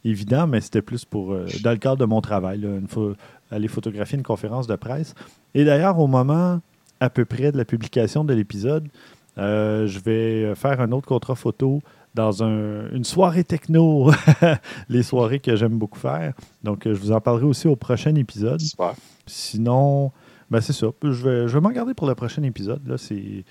évident, 0.03 0.47
mais 0.47 0.61
c'était 0.61 0.81
plus 0.81 1.05
pour, 1.05 1.35
dans 1.63 1.71
le 1.71 1.77
cadre 1.77 1.97
de 1.97 2.05
mon 2.05 2.21
travail, 2.21 2.59
là, 2.59 2.69
une 2.69 3.15
aller 3.51 3.67
photographier 3.67 4.17
une 4.17 4.23
conférence 4.23 4.67
de 4.67 4.75
presse. 4.75 5.15
Et 5.53 5.65
d'ailleurs, 5.65 5.97
au 5.99 6.07
moment 6.07 6.61
à 6.99 7.09
peu 7.09 7.25
près 7.25 7.51
de 7.51 7.57
la 7.57 7.65
publication 7.65 8.23
de 8.23 8.33
l'épisode, 8.33 8.87
je 9.37 9.99
vais 9.99 10.53
faire 10.55 10.79
un 10.81 10.91
autre 10.91 11.07
contrat 11.07 11.35
photo 11.35 11.81
dans 12.15 12.43
un- 12.43 12.89
une 12.91 13.03
soirée 13.03 13.43
techno, 13.43 14.10
les 14.89 15.03
soirées 15.03 15.39
que 15.39 15.55
j'aime 15.55 15.77
beaucoup 15.77 16.00
faire. 16.00 16.34
Donc, 16.63 16.88
euh, 16.88 16.93
je 16.95 17.00
vous 17.00 17.12
en 17.12 17.19
parlerai 17.22 17.45
aussi 17.45 17.67
au 17.67 17.75
prochain 17.75 18.15
épisode. 18.15 18.60
super. 18.62 18.93
Sinon, 19.27 20.12
ben 20.50 20.62
c'est 20.62 20.74
ça. 20.74 20.88
Je 21.03 21.10
vais, 21.10 21.48
je 21.48 21.53
vais 21.53 21.62
m'en 21.62 21.72
garder 21.72 21.93
pour 21.93 22.07
le 22.07 22.15
prochain 22.15 22.43
épisode. 22.43 22.88
Là, 22.88 22.98
c'est... 22.98 23.43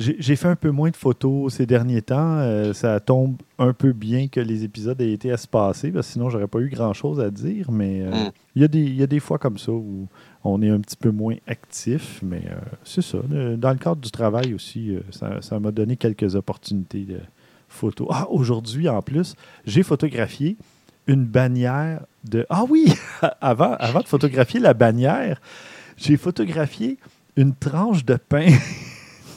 J'ai, 0.00 0.36
fait 0.36 0.46
un 0.46 0.54
peu 0.54 0.70
moins 0.70 0.90
de 0.90 0.96
photos 0.96 1.54
ces 1.54 1.66
derniers 1.66 2.02
temps. 2.02 2.36
Euh, 2.38 2.72
ça 2.72 3.00
tombe 3.00 3.34
un 3.58 3.72
peu 3.72 3.92
bien 3.92 4.28
que 4.28 4.38
les 4.38 4.62
épisodes 4.62 5.00
aient 5.00 5.10
été 5.10 5.30
espacés, 5.30 5.90
parce 5.90 6.06
que 6.06 6.12
sinon, 6.12 6.30
j'aurais 6.30 6.46
pas 6.46 6.60
eu 6.60 6.68
grand-chose 6.68 7.18
à 7.18 7.30
dire. 7.32 7.72
Mais 7.72 8.02
euh, 8.02 8.10
Mm. 8.10 8.30
il 8.54 8.62
y, 8.62 8.64
a 8.64 8.68
des- 8.68 8.78
il 8.84 8.94
y 8.94 9.02
a 9.02 9.08
des 9.08 9.18
fois 9.18 9.38
comme 9.38 9.58
ça 9.58 9.72
où 9.72 10.06
on 10.44 10.62
est 10.62 10.70
un 10.70 10.78
petit 10.78 10.96
peu 10.96 11.10
moins 11.10 11.34
actif. 11.48 12.20
Mais 12.22 12.42
euh, 12.48 12.54
c'est 12.84 13.02
ça. 13.02 13.18
Dans 13.56 13.70
le 13.72 13.78
cadre 13.78 14.00
du 14.00 14.12
travail 14.12 14.54
aussi, 14.54 14.96
ça, 15.10 15.42
ça 15.42 15.58
m'a 15.58 15.72
donné 15.72 15.96
quelques 15.96 16.36
opportunités 16.36 17.02
de 17.04 17.18
photos. 17.68 18.08
Ah, 18.10 18.26
aujourd'hui, 18.30 18.88
en 18.88 19.02
plus, 19.02 19.34
j'ai 19.64 19.82
photographié 19.82 20.56
une 21.06 21.24
bannière 21.24 22.00
de... 22.24 22.46
Ah 22.50 22.64
oui! 22.68 22.92
avant, 23.40 23.74
avant 23.74 24.00
de 24.00 24.08
photographier 24.08 24.60
la 24.60 24.74
bannière, 24.74 25.40
j'ai 25.96 26.16
photographié 26.16 26.98
une 27.36 27.54
tranche 27.54 28.04
de 28.04 28.16
pain 28.16 28.48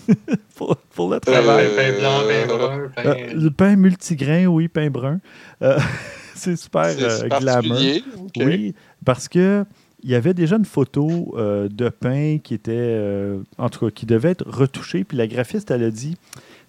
pour, 0.55 0.75
pour, 0.77 1.09
le 1.09 1.19
travail. 1.19 1.67
Euh, 1.67 1.75
pain 1.75 1.99
blanc, 1.99 2.21
pain 2.27 2.47
brun. 2.47 2.89
Pain... 2.95 3.05
Euh, 3.05 3.33
le 3.33 3.51
pain 3.51 3.75
multigrain, 3.75 4.45
oui, 4.45 4.67
pain 4.67 4.89
brun. 4.89 5.19
Euh, 5.61 5.79
c'est 6.35 6.55
super 6.55 6.87
euh, 6.99 7.27
glamour. 7.27 7.77
Okay. 8.25 8.45
Oui, 8.45 8.75
parce 9.05 9.27
que 9.27 9.65
il 10.03 10.09
y 10.09 10.15
avait 10.15 10.33
déjà 10.33 10.55
une 10.55 10.65
photo 10.65 11.35
de 11.37 11.89
pain 11.89 12.39
qui 12.43 12.55
était, 12.55 12.99
en 13.59 13.69
tout 13.69 13.85
cas, 13.85 13.91
qui 13.91 14.07
devait 14.07 14.31
être 14.31 14.49
retouchée. 14.49 15.03
Puis 15.03 15.15
la 15.15 15.27
graphiste, 15.27 15.69
elle 15.69 15.83
a 15.83 15.91
dit, 15.91 16.17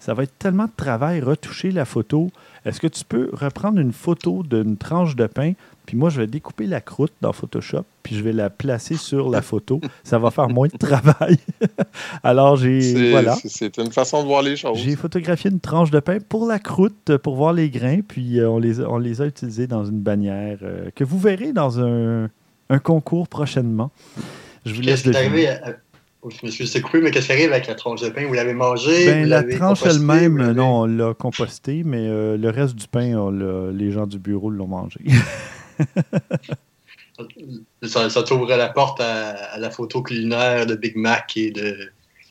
ça 0.03 0.13
va 0.13 0.23
être 0.23 0.37
tellement 0.37 0.65
de 0.65 0.71
travail 0.75 1.21
retoucher 1.21 1.71
la 1.71 1.85
photo. 1.85 2.29
Est-ce 2.65 2.81
que 2.81 2.87
tu 2.87 3.05
peux 3.05 3.29
reprendre 3.31 3.79
une 3.79 3.93
photo 3.93 4.43
d'une 4.43 4.75
tranche 4.75 5.15
de 5.15 5.27
pain, 5.27 5.53
puis 5.85 5.95
moi, 5.97 6.09
je 6.09 6.19
vais 6.19 6.27
découper 6.27 6.65
la 6.65 6.81
croûte 6.81 7.13
dans 7.21 7.31
Photoshop, 7.31 7.83
puis 8.03 8.15
je 8.15 8.21
vais 8.21 8.33
la 8.33 8.49
placer 8.49 8.95
sur 8.95 9.29
la 9.29 9.41
photo. 9.41 9.79
Ça 10.03 10.17
va 10.19 10.29
faire 10.31 10.49
moins 10.49 10.67
de 10.67 10.77
travail. 10.77 11.37
Alors, 12.23 12.55
j'ai. 12.57 13.11
Voilà. 13.11 13.35
C'est 13.45 13.77
une 13.77 13.91
façon 13.91 14.23
de 14.23 14.27
voir 14.27 14.41
les 14.41 14.55
choses. 14.57 14.77
J'ai 14.77 14.95
photographié 14.97 15.49
une 15.51 15.59
tranche 15.61 15.91
de 15.91 15.99
pain 16.01 16.17
pour 16.27 16.45
la 16.47 16.59
croûte, 16.59 17.17
pour 17.17 17.35
voir 17.35 17.53
les 17.53 17.69
grains, 17.69 17.99
puis 18.05 18.39
euh, 18.39 18.49
on, 18.49 18.59
les, 18.59 18.81
on 18.81 18.97
les 18.97 19.21
a 19.21 19.25
utilisés 19.25 19.67
dans 19.67 19.85
une 19.85 19.99
bannière 20.01 20.57
euh, 20.63 20.89
que 20.95 21.03
vous 21.05 21.17
verrez 21.19 21.53
dans 21.53 21.79
un, 21.79 22.29
un 22.69 22.79
concours 22.79 23.27
prochainement. 23.29 23.91
Je 24.65 24.73
vous 24.73 24.81
laisse 24.81 25.01
Qu'est-ce 25.01 25.17
qui 25.17 25.23
est 25.23 25.27
arrivé 25.27 25.47
à- 25.49 25.75
Je 26.29 26.45
me 26.45 26.51
suis 26.51 26.67
c'est 26.67 26.81
coupé, 26.81 27.01
mais 27.01 27.11
qu'est-ce 27.11 27.27
qui 27.27 27.31
arrive 27.33 27.51
avec 27.51 27.67
la 27.67 27.75
tranche 27.75 28.01
de 28.01 28.09
pain? 28.09 28.25
Vous 28.25 28.33
l'avez 28.33 28.53
mangé? 28.53 29.05
Ben, 29.05 29.27
la 29.27 29.43
tranche 29.43 29.85
elle-même, 29.85 30.51
non, 30.53 30.81
on 30.81 30.85
l'a 30.85 31.13
composté, 31.13 31.83
mais 31.83 32.07
euh, 32.07 32.37
le 32.37 32.49
reste 32.49 32.75
du 32.75 32.87
pain, 32.87 33.15
on 33.15 33.71
les 33.71 33.91
gens 33.91 34.07
du 34.07 34.19
bureau 34.19 34.49
l'ont 34.49 34.67
mangé. 34.67 34.99
Ça, 37.83 38.09
ça 38.09 38.23
t'ouvre 38.23 38.47
la 38.47 38.69
porte 38.69 38.99
à, 38.99 39.31
à 39.53 39.59
la 39.59 39.69
photo 39.69 40.01
culinaire 40.01 40.65
de 40.65 40.73
Big 40.73 40.95
Mac 40.95 41.37
et 41.37 41.51
de, 41.51 41.77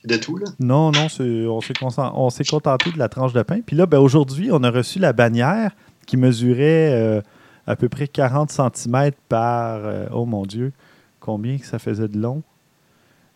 de 0.05 0.17
tout, 0.17 0.37
là? 0.37 0.45
non, 0.59 0.91
non, 0.91 1.07
s'est 1.07 1.45
on 1.47 2.29
s'est 2.29 2.43
contenté 2.43 2.91
de 2.91 2.99
la 2.99 3.07
tranche 3.07 3.33
de 3.33 3.41
pain. 3.43 3.61
Puis 3.65 3.75
là, 3.75 3.85
ben, 3.85 3.99
aujourd'hui, 3.99 4.49
on 4.51 4.61
a 4.63 4.69
reçu 4.69 4.99
la 4.99 5.13
bannière 5.13 5.71
qui 6.05 6.17
mesurait 6.17 6.91
euh, 6.93 7.21
à 7.65 7.75
peu 7.75 7.87
près 7.87 8.07
40 8.07 8.51
cm 8.51 9.11
par, 9.29 9.85
euh, 9.85 10.07
oh 10.11 10.25
mon 10.25 10.45
Dieu, 10.45 10.73
combien 11.19 11.57
que 11.57 11.65
ça 11.65 11.79
faisait 11.79 12.09
de 12.09 12.19
long? 12.19 12.43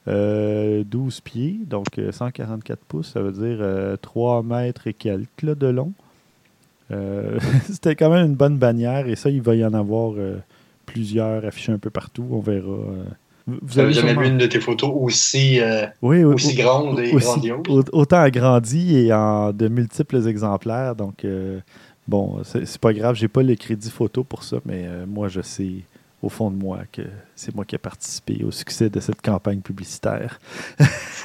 Euh, 0.08 0.84
12 0.86 1.20
pieds, 1.22 1.60
donc 1.66 1.86
euh, 2.00 2.12
144 2.12 2.80
pouces, 2.88 3.12
ça 3.14 3.22
veut 3.22 3.32
dire 3.34 3.58
euh, 3.60 3.98
3 4.02 4.42
mètres 4.44 4.88
et 4.88 4.94
quelques 4.94 5.42
là, 5.44 5.54
de 5.56 5.68
long. 5.68 5.92
Euh, 6.92 7.38
C'était 7.70 7.96
quand 7.96 8.10
même 8.10 8.26
une 8.28 8.36
bonne 8.36 8.58
bannière 8.58 9.08
et 9.08 9.16
ça, 9.16 9.30
il 9.30 9.42
va 9.42 9.56
y 9.56 9.66
en 9.66 9.74
avoir 9.74 10.14
euh, 10.18 10.38
plusieurs 10.86 11.44
affichés 11.46 11.74
un 11.74 11.78
peu 11.78 11.90
partout. 11.90 12.26
On 12.32 12.40
verra. 12.40 12.68
euh. 12.70 13.04
Vous- 13.62 13.80
avez 13.80 13.94
jamais 13.94 14.10
sûrement- 14.10 14.22
vu 14.22 14.28
une 14.30 14.38
de 14.38 14.46
tes 14.46 14.60
photos 14.60 14.92
aussi, 14.94 15.60
euh, 15.62 15.86
oui, 16.02 16.18
oui, 16.24 16.34
aussi 16.34 16.48
oui. 16.50 16.56
grande 16.56 17.00
et 17.00 17.14
Aussi- 17.14 17.26
grandiose? 17.26 17.60
au- 17.70 17.98
autant 18.00 18.20
agrandi 18.22 18.98
et 18.98 19.14
en 19.14 19.52
de 19.54 19.68
multiples 19.68 20.26
exemplaires. 20.28 20.96
Donc, 20.96 21.24
euh, 21.26 21.60
bon, 22.08 22.40
c'est 22.44 22.66
c'est 22.66 22.80
pas 22.80 22.94
grave, 22.94 23.16
j'ai 23.16 23.28
pas 23.30 23.44
le 23.44 23.56
crédit 23.56 23.90
photo 23.90 24.24
pour 24.26 24.44
ça, 24.44 24.58
mais 24.66 24.84
euh, 24.86 25.06
moi, 25.06 25.28
je 25.30 25.42
sais 25.42 25.72
au 26.24 26.30
fond 26.30 26.50
de 26.50 26.56
moi 26.56 26.80
que 26.92 27.04
c'est 27.36 27.54
moi 27.54 27.64
qui 27.64 27.76
ai 27.76 27.78
participé 27.78 28.44
au 28.44 28.52
succès 28.52 28.90
de 28.90 29.00
cette 29.00 29.22
campagne 29.22 29.60
publicitaire. 29.62 30.40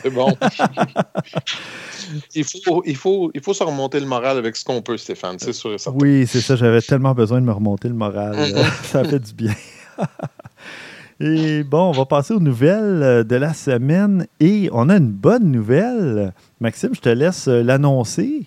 C'est 0.03 0.11
bon. 0.11 0.37
il, 2.35 2.45
faut, 2.45 2.83
il, 2.85 2.97
faut, 2.97 3.31
il 3.35 3.41
faut 3.41 3.55
se 3.55 3.63
remonter 3.65 4.01
le 4.01 4.07
moral 4.07 4.37
avec 4.39 4.57
ce 4.57 4.65
qu'on 4.65 4.83
peut, 4.83 4.97
Stéphane. 4.99 5.39
C'est 5.39 5.53
sûr 5.53 5.73
et 5.73 5.79
certain. 5.79 5.99
Oui, 6.01 6.27
c'est 6.27 6.41
ça, 6.41 6.57
j'avais 6.57 6.83
tellement 6.83 7.15
besoin 7.15 7.41
de 7.41 7.47
me 7.47 7.53
remonter 7.53 7.89
le 7.89 7.95
moral. 7.95 8.35
Euh, 8.37 8.65
ça 8.85 9.05
fait 9.05 9.19
du 9.21 9.33
bien. 9.33 9.55
Et 11.21 11.63
bon, 11.63 11.91
on 11.91 11.93
va 11.93 12.05
passer 12.05 12.35
aux 12.35 12.41
nouvelles 12.41 13.03
euh, 13.03 13.23
de 13.23 13.37
la 13.37 13.55
semaine. 13.55 14.27
Et 14.41 14.69
on 14.73 14.89
a 14.89 14.97
une 14.97 15.11
bonne 15.13 15.53
nouvelle. 15.53 16.33
Maxime, 16.61 16.95
je 16.95 17.01
te 17.01 17.09
laisse 17.09 17.47
euh, 17.47 17.63
l'annoncer. 17.63 18.47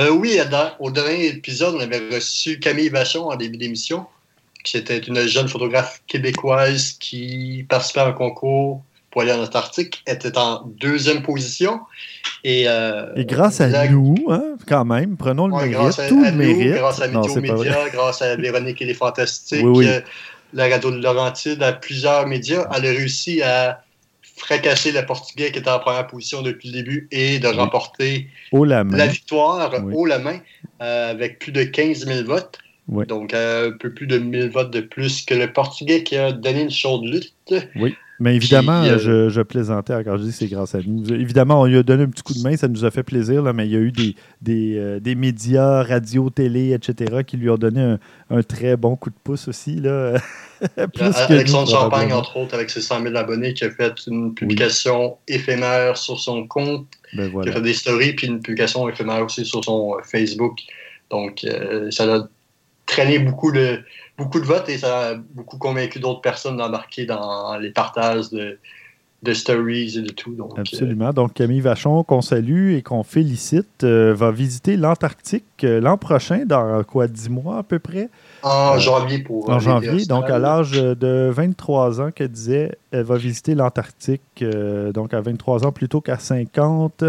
Euh, 0.00 0.10
oui, 0.10 0.38
dans- 0.50 0.72
au 0.80 0.90
dernier 0.90 1.26
épisode, 1.28 1.76
on 1.76 1.80
avait 1.80 2.16
reçu 2.16 2.58
Camille 2.58 2.88
Vachon 2.88 3.30
en 3.30 3.36
début 3.36 3.58
d'émission, 3.58 4.06
qui 4.70 4.76
était 4.76 4.98
une 4.98 5.26
jeune 5.26 5.48
photographe 5.48 6.02
québécoise 6.06 6.92
qui 7.00 7.64
participait 7.68 8.00
à 8.00 8.06
un 8.08 8.12
concours 8.12 8.82
pour 9.10 9.22
aller 9.22 9.32
en 9.32 9.42
Antarctique, 9.42 10.02
était 10.06 10.36
en 10.36 10.62
deuxième 10.78 11.22
position. 11.22 11.80
Et, 12.44 12.64
euh, 12.68 13.06
Et 13.16 13.24
grâce 13.24 13.60
à 13.62 13.68
la- 13.68 13.88
nous, 13.88 14.14
hein, 14.28 14.56
quand 14.66 14.84
même, 14.84 15.16
prenons 15.16 15.46
le 15.48 15.54
Ouais, 15.54 15.60
mérite, 15.68 15.76
grâce 15.78 15.98
à, 15.98 16.08
tout 16.08 16.22
à 16.22 16.30
le 16.30 16.36
nous, 16.36 16.38
mérite. 16.58 16.74
grâce 16.74 17.00
à 17.00 17.06
Météo. 17.08 17.40
Média, 17.40 17.88
grâce 17.90 18.20
à 18.20 18.36
Véronique 18.36 18.82
et 18.82 18.84
les 18.84 18.92
Fantastiques, 18.94 19.64
Oui, 19.64 19.78
oui. 19.78 19.86
euh, 19.88 20.00
la 20.52 20.68
radio 20.68 20.90
de 20.90 21.02
Laurentide, 21.02 21.62
à 21.62 21.72
plusieurs 21.72 22.26
médias, 22.26 22.66
elle 22.76 22.84
a 22.86 22.90
réussi 22.90 23.40
à 23.42 23.82
fracasser 24.36 24.92
le 24.92 25.04
Portugais 25.04 25.50
qui 25.52 25.58
était 25.58 25.70
en 25.70 25.78
première 25.80 26.06
position 26.06 26.42
depuis 26.42 26.68
le 26.68 26.74
début 26.74 27.08
et 27.10 27.38
de 27.38 27.48
remporter 27.48 28.28
la 28.98 29.06
victoire 29.06 29.72
haut 29.94 30.04
la 30.06 30.18
main 30.18 30.38
euh, 30.82 31.10
avec 31.10 31.38
plus 31.38 31.50
de 31.52 31.64
15 31.64 32.06
000 32.06 32.24
votes. 32.24 32.58
Oui. 32.88 33.06
Donc, 33.06 33.34
euh, 33.34 33.68
un 33.68 33.76
peu 33.76 33.92
plus 33.92 34.06
de 34.06 34.18
1000 34.18 34.50
votes 34.50 34.72
de 34.72 34.80
plus 34.80 35.24
que 35.24 35.34
le 35.34 35.52
Portugais 35.52 36.02
qui 36.02 36.16
a 36.16 36.32
donné 36.32 36.62
une 36.62 36.70
chaude 36.70 37.04
lutte. 37.04 37.34
Mais 38.20 38.34
évidemment, 38.34 38.82
Puis, 38.82 38.90
euh, 38.90 38.98
je, 38.98 39.28
je 39.28 39.40
plaisantais 39.42 40.02
quand 40.02 40.16
je 40.16 40.24
dis 40.24 40.30
que 40.30 40.34
c'est 40.34 40.48
grâce 40.48 40.74
à 40.74 40.80
nous. 40.84 41.12
Évidemment, 41.12 41.60
on 41.60 41.66
lui 41.66 41.78
a 41.78 41.84
donné 41.84 42.02
un 42.02 42.08
petit 42.08 42.24
coup 42.24 42.34
de 42.34 42.42
main, 42.42 42.56
ça 42.56 42.66
nous 42.66 42.84
a 42.84 42.90
fait 42.90 43.04
plaisir, 43.04 43.42
là, 43.42 43.52
mais 43.52 43.66
il 43.66 43.72
y 43.72 43.76
a 43.76 43.78
eu 43.78 43.92
des, 43.92 44.16
des, 44.42 44.76
euh, 44.76 44.98
des 44.98 45.14
médias, 45.14 45.84
radio, 45.84 46.28
télé, 46.28 46.72
etc., 46.72 47.22
qui 47.24 47.36
lui 47.36 47.48
ont 47.48 47.56
donné 47.56 47.80
un, 47.80 47.98
un 48.30 48.42
très 48.42 48.76
bon 48.76 48.96
coup 48.96 49.10
de 49.10 49.14
pouce 49.22 49.46
aussi. 49.46 49.76
Là. 49.76 50.14
Plus 50.94 51.14
Alexandre 51.14 51.70
nous, 51.70 51.76
Champagne, 51.76 52.12
entre 52.12 52.36
autres, 52.38 52.54
avec 52.54 52.70
ses 52.70 52.80
100 52.80 53.02
000 53.02 53.14
abonnés, 53.14 53.54
qui 53.54 53.64
a 53.64 53.70
fait 53.70 53.94
une 54.08 54.34
publication 54.34 55.18
éphémère 55.28 55.96
sur 55.96 56.18
son 56.18 56.44
compte, 56.48 56.88
Ben 57.12 57.30
qui 57.30 57.48
a 57.48 57.52
fait 57.52 57.60
des 57.60 57.74
stories, 57.74 58.14
puis 58.14 58.26
une 58.26 58.40
publication 58.40 58.88
éphémère 58.88 59.24
aussi 59.24 59.44
sur 59.44 59.64
son 59.64 59.94
Facebook. 60.02 60.58
Donc, 61.10 61.44
euh, 61.44 61.90
ça 61.92 62.16
a 62.16 62.28
traîné 62.88 63.20
beaucoup 63.20 63.52
de, 63.52 63.80
beaucoup 64.16 64.40
de 64.40 64.46
votes 64.46 64.68
et 64.68 64.78
ça 64.78 65.10
a 65.10 65.14
beaucoup 65.14 65.58
convaincu 65.58 66.00
d'autres 66.00 66.20
personnes 66.20 66.56
d'embarquer 66.56 67.06
dans 67.06 67.56
les 67.58 67.70
partages 67.70 68.30
de, 68.30 68.58
de 69.22 69.34
stories 69.34 69.98
et 69.98 70.02
de 70.02 70.12
tout. 70.12 70.34
Donc, 70.34 70.56
euh, 70.56 70.60
Absolument. 70.60 71.12
Donc, 71.12 71.34
Camille 71.34 71.60
Vachon, 71.60 72.04
qu'on 72.04 72.22
salue 72.22 72.74
et 72.74 72.82
qu'on 72.82 73.02
félicite, 73.02 73.82
euh, 73.82 74.14
va 74.14 74.30
visiter 74.30 74.76
l'Antarctique 74.76 75.44
euh, 75.64 75.80
l'an 75.80 75.98
prochain, 75.98 76.44
dans 76.46 76.82
quoi, 76.84 77.08
10 77.08 77.30
mois 77.30 77.58
à 77.58 77.62
peu 77.62 77.78
près? 77.78 78.08
en 78.44 78.78
janvier 78.78 79.18
pour. 79.18 79.50
En 79.50 79.58
janvier, 79.58 80.06
donc 80.06 80.30
à 80.30 80.38
l'âge 80.38 80.72
de 80.72 81.28
23 81.32 82.00
ans 82.00 82.10
qu'elle 82.12 82.28
disait, 82.28 82.78
elle 82.92 83.02
va 83.02 83.16
visiter 83.16 83.56
l'Antarctique, 83.56 84.44
donc 84.94 85.12
à 85.12 85.20
23 85.20 85.66
ans 85.66 85.72
plutôt 85.72 86.00
qu'à 86.00 86.18
50. 86.18 87.02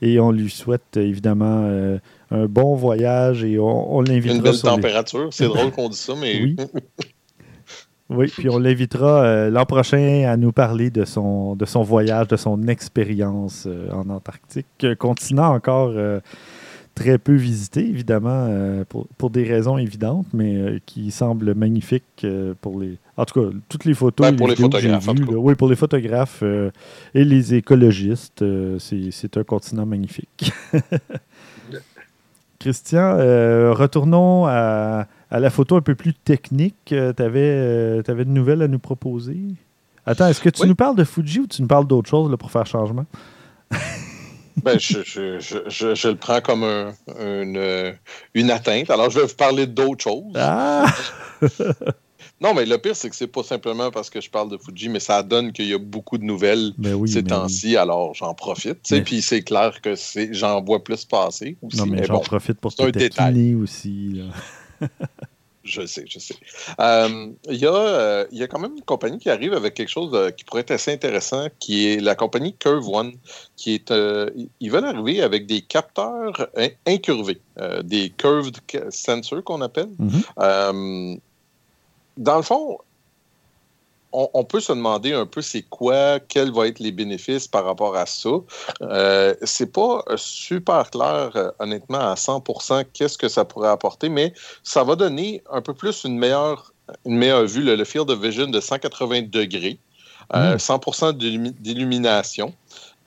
Et 0.00 0.18
on 0.18 0.32
lui 0.32 0.48
souhaite 0.48 0.96
évidemment 0.96 1.98
un 2.30 2.46
bon 2.46 2.74
voyage 2.76 3.42
et 3.44 3.58
on, 3.58 3.96
on 3.96 4.00
l'invitera 4.02 4.36
Une 4.36 4.42
belle 4.42 4.54
sur 4.54 4.68
les- 4.68 4.74
température. 4.76 5.28
C'est 5.32 5.44
drôle 5.48 5.70
qu'on 5.72 5.88
dit 5.88 5.96
ça, 5.96 6.14
mais 6.20 6.40
Oui. 6.42 6.56
Oui, 8.12 8.26
puis 8.26 8.48
on 8.50 8.58
l'invitera 8.58 9.22
euh, 9.22 9.50
l'an 9.50 9.64
prochain 9.66 10.24
à 10.28 10.36
nous 10.36 10.50
parler 10.50 10.90
de 10.90 11.04
son, 11.04 11.54
de 11.54 11.64
son 11.64 11.82
voyage, 11.84 12.26
de 12.26 12.36
son 12.36 12.66
expérience 12.66 13.66
euh, 13.68 13.88
en 13.92 14.08
Antarctique, 14.10 14.66
euh, 14.82 14.96
continent 14.96 15.54
encore 15.54 15.92
euh, 15.94 16.18
très 16.96 17.18
peu 17.18 17.34
visité, 17.36 17.88
évidemment, 17.88 18.48
pour, 18.88 19.06
pour 19.16 19.30
des 19.30 19.44
raisons 19.44 19.78
évidentes, 19.78 20.26
mais 20.34 20.80
qui 20.86 21.12
semble 21.12 21.54
magnifique 21.54 22.26
pour 22.60 22.80
les. 22.80 22.98
En 23.16 23.24
tout 23.24 23.40
cas, 23.42 23.56
toutes 23.68 23.84
les 23.84 23.94
photos. 23.94 24.28
Ben, 24.28 24.36
pour 24.36 24.48
les 24.48 24.56
photographes, 24.56 25.08
en 25.08 25.12
vues, 25.14 25.20
tout 25.20 25.26
cas. 25.26 25.32
là, 25.34 25.38
oui, 25.38 25.54
pour 25.54 25.68
les 25.68 25.76
photographes 25.76 26.42
et 27.14 27.24
les 27.24 27.54
écologistes, 27.54 28.44
c'est 28.80 29.36
un 29.36 29.44
continent 29.44 29.86
magnifique. 29.86 30.52
Christian, 32.60 33.16
euh, 33.18 33.72
retournons 33.72 34.46
à, 34.46 35.06
à 35.30 35.40
la 35.40 35.50
photo 35.50 35.76
un 35.76 35.80
peu 35.80 35.94
plus 35.96 36.14
technique. 36.14 36.76
tu 36.86 36.94
avais, 36.94 38.02
de 38.02 38.24
nouvelles 38.24 38.62
à 38.62 38.68
nous 38.68 38.78
proposer? 38.78 39.36
Attends, 40.06 40.28
est-ce 40.28 40.40
que 40.40 40.48
tu 40.50 40.62
Oui. 40.62 40.68
nous 40.68 40.74
parles 40.74 40.96
de 40.96 41.04
Fuji 41.04 41.40
ou 41.40 41.46
tu 41.46 41.62
nous 41.62 41.68
parles 41.68 41.86
d'autre 41.86 42.08
chose 42.08 42.30
là, 42.30 42.36
pour 42.36 42.50
faire 42.50 42.66
changement? 42.66 43.06
Ben, 44.62 44.78
je, 44.78 44.98
je, 45.04 45.38
je, 45.68 45.94
je, 45.94 46.08
le 46.08 46.16
prends 46.16 46.40
comme 46.42 46.64
un- 46.64 46.92
une, 47.18 47.56
euh, 47.56 47.92
une 48.34 48.50
atteinte. 48.50 48.90
Alors, 48.90 49.08
je 49.08 49.20
vais 49.20 49.26
vous 49.26 49.34
parler 49.34 49.66
d'autres 49.66 50.02
choses. 50.02 50.34
Ah! 50.36 50.84
Non, 52.40 52.54
mais 52.54 52.64
le 52.64 52.78
pire, 52.78 52.96
c'est 52.96 53.10
que 53.10 53.16
c'est 53.16 53.26
pas 53.26 53.42
simplement 53.42 53.90
parce 53.90 54.08
que 54.08 54.20
je 54.20 54.30
parle 54.30 54.48
de 54.50 54.56
Fuji, 54.56 54.88
mais 54.88 55.00
ça 55.00 55.22
donne 55.22 55.52
qu'il 55.52 55.66
y 55.66 55.74
a 55.74 55.78
beaucoup 55.78 56.16
de 56.16 56.24
nouvelles 56.24 56.72
Ben 56.78 56.94
oui, 56.94 57.08
ces 57.10 57.22
temps-ci, 57.22 57.76
alors 57.76 58.14
j'en 58.14 58.32
profite. 58.34 58.78
Mais- 58.90 59.02
Puis 59.02 59.20
c'est 59.20 59.42
clair 59.42 59.80
que 59.82 59.94
c'est- 59.94 60.32
j'en 60.32 60.62
vois 60.62 60.82
plus 60.82 61.04
passer 61.04 61.56
aussi. 61.60 61.76
Non, 61.76 61.86
mais, 61.86 62.00
mais 62.00 62.06
j'en 62.06 62.14
bon, 62.14 62.20
profite 62.20 62.58
pour 62.58 62.74
te 62.74 62.82
détail. 62.90 63.54
aussi. 63.54 64.12
là. 64.14 64.24
je 65.64 65.84
sais, 65.84 66.04
je 66.08 66.18
sais. 66.18 66.34
Euh, 66.80 67.28
Il 67.50 67.56
y, 67.58 67.66
a, 67.66 67.74
euh, 67.74 68.24
y 68.32 68.42
a 68.42 68.46
quand 68.48 68.58
même 68.58 68.74
une 68.74 68.82
compagnie 68.84 69.18
qui 69.18 69.28
arrive 69.28 69.52
avec 69.52 69.74
quelque 69.74 69.90
chose 69.90 70.10
de- 70.10 70.30
qui 70.30 70.44
pourrait 70.44 70.62
être 70.62 70.70
assez 70.70 70.90
intéressant, 70.92 71.48
qui 71.58 71.88
est 71.88 72.00
la 72.00 72.14
compagnie 72.14 72.54
Curve 72.56 72.88
One, 72.88 73.12
qui 73.56 73.74
est, 73.74 73.90
euh, 73.90 74.30
ils 74.60 74.70
veulent 74.70 74.86
arriver 74.86 75.20
avec 75.20 75.46
des 75.46 75.60
capteurs 75.60 76.48
in- 76.56 76.68
incurvés, 76.86 77.40
euh, 77.60 77.82
des 77.82 78.08
curved 78.08 78.56
sensors 78.88 79.44
qu'on 79.44 79.60
appelle. 79.60 79.90
Mhm. 79.98 80.22
Euh, 80.38 81.16
dans 82.20 82.36
le 82.36 82.42
fond, 82.42 82.78
on, 84.12 84.44
peut 84.44 84.60
se 84.60 84.72
demander 84.72 85.12
un 85.12 85.26
peu 85.26 85.40
c'est 85.40 85.62
quoi, 85.62 86.18
quels 86.20 86.50
vont 86.50 86.64
être 86.64 86.80
les 86.80 86.92
bénéfices 86.92 87.46
par 87.48 87.64
rapport 87.64 87.96
à 87.96 88.06
ça. 88.06 88.28
Euh, 88.82 89.34
c'est 89.42 89.72
pas 89.72 90.04
super 90.16 90.90
clair, 90.90 91.30
euh, 91.36 91.50
honnêtement, 91.60 92.00
à 92.00 92.14
100% 92.14 92.84
qu'est-ce 92.92 93.16
que 93.16 93.28
ça 93.28 93.44
pourrait 93.44 93.68
apporter, 93.68 94.08
mais 94.08 94.32
ça 94.62 94.84
va 94.84 94.96
donner 94.96 95.42
un 95.50 95.62
peu 95.62 95.74
plus 95.74 96.04
une 96.04 96.18
meilleure, 96.18 96.72
une 97.06 97.16
meilleure 97.16 97.46
vue, 97.46 97.62
le, 97.62 97.84
field 97.84 98.10
of 98.10 98.20
vision 98.20 98.48
de 98.48 98.60
180 98.60 99.22
degrés, 99.30 99.78
100% 100.32 101.14
hmm. 101.14 101.50
d'illumination. 101.60 102.52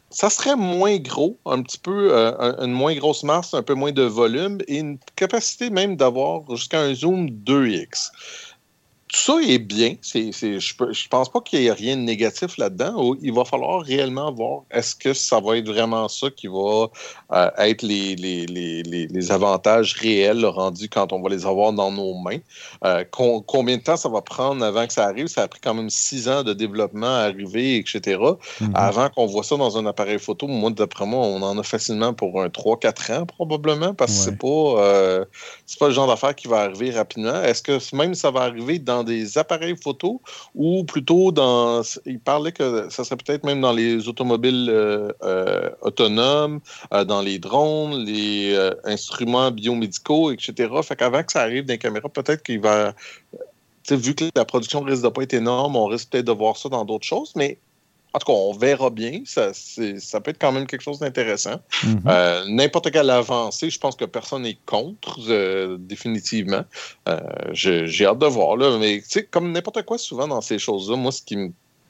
Ça 0.10 0.30
serait 0.30 0.56
moins 0.56 0.98
gros, 0.98 1.38
un 1.46 1.64
petit 1.64 1.80
peu, 1.80 2.10
euh, 2.12 2.56
une 2.64 2.72
moins 2.72 2.94
grosse 2.96 3.24
masse, 3.24 3.54
un 3.56 3.64
peu 3.64 3.74
moins 3.74 3.92
de 3.92 4.04
volume 4.04 4.60
et 4.68 4.78
une 4.78 5.00
capacité 5.16 5.72
même 5.72 5.98
d'avoir 5.98 6.44
jusqu'à 6.56 6.82
un 6.82 6.94
zoom 6.94 7.30
2x 7.30 8.12
tout 9.14 9.20
ça 9.20 9.34
est 9.48 9.60
bien. 9.60 9.94
C'est, 10.02 10.32
je 10.32 10.48
ne 10.58 11.10
pense 11.10 11.30
pas 11.30 11.40
qu'il 11.40 11.62
y 11.62 11.68
ait 11.68 11.72
rien 11.72 11.96
de 11.96 12.02
négatif 12.02 12.58
là-dedans. 12.58 13.14
Il 13.22 13.32
va 13.32 13.46
falloir 13.46 13.82
réellement 13.82 14.34
voir 14.34 14.64
est-ce 14.72 14.96
que 14.96 15.14
ça 15.14 15.40
va 15.40 15.58
être 15.58 15.68
vraiment 15.68 16.08
ça 16.08 16.32
qui 16.32 16.48
va 16.48 16.88
euh, 17.32 17.50
être 17.60 17.84
les, 17.84 18.16
les, 18.16 18.48
les, 18.48 18.82
les, 18.82 19.32
avantages 19.32 19.94
réels 19.94 20.44
rendus 20.44 20.90
quand 20.90 21.14
on 21.14 21.22
va 21.22 21.30
les 21.30 21.46
avoir 21.46 21.74
dans 21.74 21.92
nos 21.92 22.16
mains. 22.16 22.40
Euh, 22.84 23.04
combien 23.12 23.78
de 23.78 23.84
temps 23.84 23.98
ça 23.98 24.10
va 24.10 24.24
prendre 24.24 24.66
avant 24.66 24.88
que 24.88 24.94
ça 24.94 25.06
arrive? 25.06 25.28
Ça 25.28 25.44
a 25.44 25.48
pris 25.48 25.60
quand 25.62 25.76
même 25.76 25.92
six 25.92 26.28
ans 26.28 26.42
de 26.42 26.54
développement 26.54 27.06
à 27.06 27.26
arriver, 27.26 27.78
etc. 27.78 28.18
Mm-hmm. 28.18 28.72
Avant 28.74 29.10
qu'on 29.10 29.28
voit 29.28 29.44
ça 29.44 29.58
dans 29.58 29.78
un 29.78 29.86
appareil 29.86 30.18
photo, 30.18 30.48
moi, 30.48 30.72
d'après 30.72 31.06
moi, 31.06 31.20
on 31.20 31.44
en 31.44 31.60
a 31.60 31.64
facilement 31.64 32.16
pour 32.16 32.42
un 32.42 32.48
3-4 32.48 33.14
ans 33.14 33.26
probablement 33.28 33.94
parce 33.94 34.12
que 34.12 34.18
c'est 34.18 34.40
pas, 34.40 34.48
euh, 34.48 35.26
c'est 35.68 35.78
pas 35.78 35.90
le 35.90 35.94
genre 35.94 36.08
d'affaire 36.08 36.34
qui 36.34 36.48
va 36.48 36.62
arriver 36.62 36.90
rapidement. 36.90 37.44
Est-ce 37.44 37.62
que 37.62 37.96
même 37.96 38.16
ça 38.16 38.32
va 38.32 38.42
arriver 38.42 38.80
dans 38.80 39.03
des 39.04 39.38
appareils 39.38 39.76
photo 39.82 40.22
ou 40.56 40.84
plutôt 40.84 41.32
dans. 41.32 41.82
Il 42.06 42.20
parlait 42.20 42.52
que 42.52 42.90
ça 42.90 43.04
serait 43.04 43.18
peut-être 43.18 43.44
même 43.44 43.62
dans 43.62 43.74
les 43.74 44.08
automobiles 44.08 44.68
euh, 44.70 45.12
euh, 45.24 45.70
autonomes, 45.82 46.60
euh, 46.94 47.04
dans 47.04 47.22
les 47.22 47.40
drones, 47.40 48.04
les 48.06 48.58
instruments 48.84 49.52
biomédicaux, 49.52 50.32
etc. 50.32 50.70
Fait 50.84 50.96
qu'avant 50.96 51.24
que 51.24 51.32
ça 51.32 51.42
arrive 51.42 51.66
dans 51.66 51.74
les 51.74 51.78
caméras, 51.78 52.10
peut-être 52.10 52.44
qu'il 52.44 52.60
va. 52.60 52.94
vu 53.90 54.16
que 54.16 54.26
la 54.36 54.46
production 54.46 54.82
risque 54.82 55.04
de 55.04 55.10
pas 55.10 55.24
être 55.24 55.34
énorme, 55.34 55.76
on 55.76 55.86
risque 55.86 56.10
peut-être 56.10 56.26
de 56.26 56.32
voir 56.32 56.58
ça 56.58 56.70
dans 56.70 56.86
d'autres 56.86 57.06
choses, 57.06 57.34
mais 57.36 57.58
en 58.14 58.20
tout 58.20 58.28
cas, 58.28 58.34
on 58.34 58.54
verra 58.54 58.92
bien. 58.92 59.22
Ça, 59.26 59.52
ça 59.54 60.22
peut 60.22 60.32
être 60.32 60.40
quand 60.40 60.52
même 60.52 60.68
quelque 60.68 60.84
chose 60.84 61.00
d'intéressant. 61.00 61.60
Mhm. 61.84 62.04
Euh, 62.08 62.46
n'importe 62.48 62.92
quelle 62.92 63.10
avancée, 63.10 63.70
je 63.72 63.80
pense 63.80 63.96
que 63.96 64.06
personne 64.06 64.44
n'est 64.44 64.58
contre, 64.66 65.20
euh, 65.30 65.78
définitivement. 65.80 66.64
Euh, 67.10 67.20
j'ai 67.54 68.06
hâte 68.06 68.20
de 68.20 68.28
voir. 68.28 68.56
Là, 68.56 68.78
mais 68.78 69.02
comme 69.32 69.52
n'importe 69.52 69.84
quoi, 69.84 69.98
souvent 69.98 70.28
dans 70.28 70.42
ces 70.42 70.60
choses-là, 70.60 70.96
moi, 70.96 71.12
ce 71.12 71.22
qui 71.24 71.38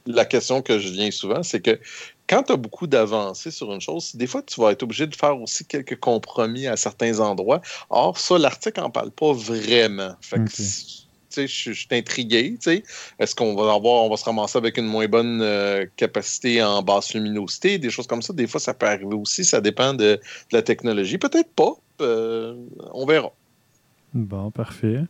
la 0.06 0.26
question 0.26 0.62
que 0.62 0.80
je 0.80 0.90
viens 0.90 1.12
souvent, 1.12 1.44
c'est 1.44 1.62
que 1.62 1.80
quand 2.28 2.44
tu 2.44 2.52
as 2.52 2.58
beaucoup 2.58 2.88
d'avancées 2.88 3.52
sur 3.52 3.72
une 3.74 3.82
chose, 3.82 4.16
des 4.16 4.28
fois, 4.28 4.42
tu 4.42 4.60
vas 4.60 4.72
être 4.72 4.84
obligé 4.84 5.08
de 5.08 5.16
faire 5.16 5.40
aussi 5.42 5.66
quelques 5.66 6.00
compromis 6.00 6.68
à 6.68 6.76
certains 6.78 7.20
endroits. 7.20 7.62
Or, 7.90 8.18
ça, 8.18 8.38
l'article 8.38 8.82
n'en 8.82 8.90
parle 8.90 9.12
pas 9.12 9.34
vraiment. 9.34 10.16
Fait 10.22 10.44
je 11.36 11.72
suis 11.72 11.88
intrigué. 11.92 12.58
Est-ce 13.20 13.36
qu'on 13.36 13.56
va 13.56 13.74
avoir, 13.74 14.04
on 14.04 14.10
va 14.10 14.18
se 14.18 14.26
ramasser 14.26 14.58
avec 14.58 14.78
une 14.78 14.86
moins 14.86 15.08
bonne 15.08 15.42
euh, 15.42 15.86
capacité 15.96 16.62
en 16.64 16.82
basse 16.82 17.14
luminosité, 17.14 17.78
des 17.78 17.90
choses 17.90 18.08
comme 18.08 18.22
ça? 18.22 18.34
Des 18.34 18.48
fois, 18.48 18.60
ça 18.60 18.74
peut 18.74 18.86
arriver 18.86 19.16
aussi. 19.16 19.46
Ça 19.46 19.62
dépend 19.62 19.94
de, 19.94 20.20
la 20.52 20.62
technologie. 20.62 21.18
Peut-être 21.18 21.52
pas. 21.54 21.74
Euh, 22.02 22.56
on 22.94 23.06
verra. 23.06 23.32
Bon, 24.14 24.52
parfait. 24.52 25.02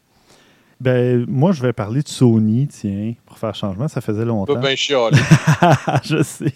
Ben, 0.79 1.25
moi, 1.29 1.53
je 1.53 1.61
vais 1.61 1.71
parler 1.71 2.01
de 2.01 2.07
Sony, 2.09 2.67
tiens, 2.67 3.13
pour 3.25 3.37
faire 3.37 3.55
changement. 3.55 3.87
Ça 3.87 4.01
faisait 4.01 4.25
longtemps. 4.25 4.59
bien 4.59 4.75
je 6.03 6.23
sais. 6.23 6.53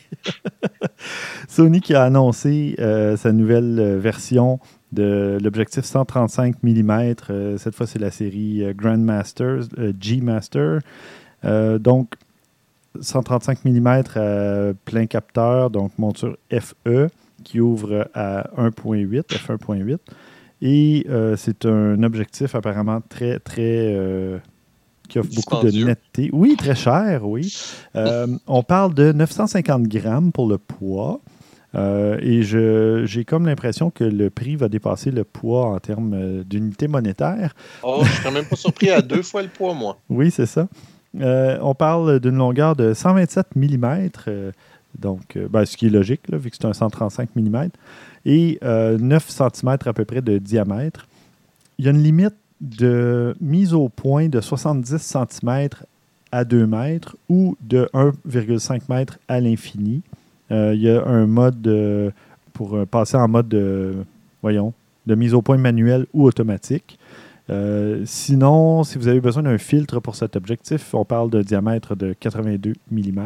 Sony 1.47 1.79
qui 1.79 1.93
a 1.93 2.03
annoncé 2.03 2.75
euh, 2.79 3.15
sa 3.15 3.31
nouvelle 3.31 3.97
version 3.97 4.59
de 4.91 5.37
l'objectif 5.43 5.83
135 5.83 6.63
mm. 6.63 7.15
Euh, 7.29 7.57
cette 7.57 7.75
fois, 7.75 7.87
c'est 7.87 7.99
la 7.99 8.11
série 8.11 8.63
euh, 8.63 8.73
Grandmaster, 8.73 9.59
euh, 9.77 9.93
G-Master. 9.99 10.79
donc, 11.79 12.13
135 12.99 13.63
mm 13.63 14.03
plein 14.85 15.05
capteur, 15.05 15.69
donc 15.69 15.91
monture 15.99 16.35
FE 16.49 17.09
qui 17.43 17.59
ouvre 17.59 18.09
à 18.15 18.49
1.8, 18.57 19.21
f1.8. 19.27 19.97
Et 20.63 21.05
c'est 21.35 21.65
un 21.65 22.01
objectif 22.01 22.55
apparemment 22.55 22.99
très, 23.07 23.37
très. 23.37 24.41
qui 25.07 25.19
offre 25.19 25.29
beaucoup 25.35 25.63
de 25.63 25.85
netteté. 25.85 26.31
Oui, 26.33 26.55
très 26.57 26.73
cher, 26.73 27.29
oui. 27.29 27.55
on 28.47 28.63
parle 28.63 28.95
de 28.95 29.11
950 29.11 29.83
grammes 29.83 30.31
pour 30.31 30.47
le 30.47 30.57
poids. 30.57 31.21
Euh, 31.75 32.17
et 32.21 32.43
j'ai 32.43 33.25
comme 33.25 33.45
l'impression 33.45 33.89
que 33.89 34.03
le 34.03 34.29
prix 34.29 34.55
va 34.55 34.69
dépasser 34.69 35.11
le 35.11 35.23
poids 35.23 35.65
en 35.67 35.79
termes 35.79 36.13
euh, 36.13 36.43
d'unité 36.43 36.87
monétaire. 36.87 37.53
Oh, 37.83 37.99
je 38.01 38.07
ne 38.07 38.13
suis 38.13 38.23
quand 38.23 38.31
même 38.31 38.45
pas 38.45 38.55
surpris 38.55 38.89
à 38.89 39.01
deux 39.01 39.21
fois 39.21 39.41
le 39.41 39.49
poids, 39.49 39.73
moi. 39.73 39.97
Oui, 40.09 40.31
c'est 40.31 40.45
ça. 40.45 40.67
Euh, 41.19 41.57
on 41.61 41.75
parle 41.75 42.19
d'une 42.19 42.37
longueur 42.37 42.75
de 42.75 42.93
127 42.93 43.55
mm, 43.55 44.09
donc, 44.99 45.37
ben, 45.37 45.63
ce 45.65 45.77
qui 45.77 45.87
est 45.87 45.91
logique, 45.91 46.21
vu 46.31 46.49
que 46.49 46.55
c'est 46.59 46.65
un 46.65 46.73
135 46.73 47.29
mm, 47.35 47.69
et 48.25 48.57
9 48.63 49.29
cm 49.29 49.77
à 49.85 49.93
peu 49.93 50.05
près 50.05 50.21
de 50.21 50.39
diamètre. 50.39 51.07
Il 51.77 51.85
y 51.85 51.87
a 51.87 51.91
une 51.91 52.01
limite 52.01 52.33
de 52.61 53.35
mise 53.39 53.73
au 53.75 53.89
point 53.89 54.27
de 54.29 54.41
70 54.41 54.97
cm 54.97 55.69
à 56.31 56.43
2 56.43 56.65
mètres 56.65 57.15
ou 57.29 57.55
de 57.61 57.87
1,5 57.93 58.81
m 58.89 59.05
à 59.27 59.39
l'infini. 59.39 60.01
Euh, 60.51 60.73
il 60.73 60.81
y 60.81 60.89
a 60.89 61.05
un 61.05 61.25
mode 61.25 62.13
pour 62.57 62.75
euh, 62.75 62.85
passer 62.85 63.15
en 63.15 63.27
mode 63.27 63.47
de, 63.47 63.95
voyons, 64.41 64.73
de 65.05 65.15
mise 65.15 65.33
au 65.33 65.41
point 65.41 65.57
manuel 65.57 66.07
ou 66.13 66.25
automatique. 66.25 66.97
Euh, 67.49 68.01
sinon, 68.05 68.83
si 68.83 68.97
vous 68.97 69.07
avez 69.07 69.21
besoin 69.21 69.43
d'un 69.43 69.57
filtre 69.57 69.99
pour 69.99 70.15
cet 70.15 70.35
objectif, 70.35 70.93
on 70.93 71.05
parle 71.05 71.29
de 71.29 71.41
diamètre 71.41 71.95
de 71.95 72.13
82 72.13 72.73
mm. 72.91 73.19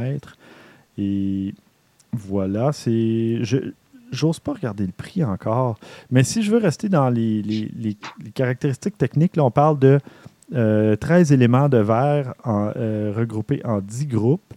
Et 0.97 1.55
voilà, 2.11 2.71
c'est. 2.71 3.39
J'ose 4.11 4.39
pas 4.39 4.53
regarder 4.53 4.85
le 4.85 4.91
prix 4.91 5.23
encore. 5.23 5.79
Mais 6.11 6.23
si 6.23 6.43
je 6.43 6.51
veux 6.51 6.57
rester 6.57 6.89
dans 6.89 7.09
les, 7.09 7.97
caractéristiques 8.35 8.97
techniques, 8.97 9.33
on 9.37 9.49
parle 9.49 9.79
de 9.79 9.99
13 10.51 11.31
éléments 11.31 11.69
de 11.69 11.77
verre 11.77 12.33
regroupés 12.43 13.61
en 13.63 13.79
10 13.79 14.07
groupes 14.07 14.53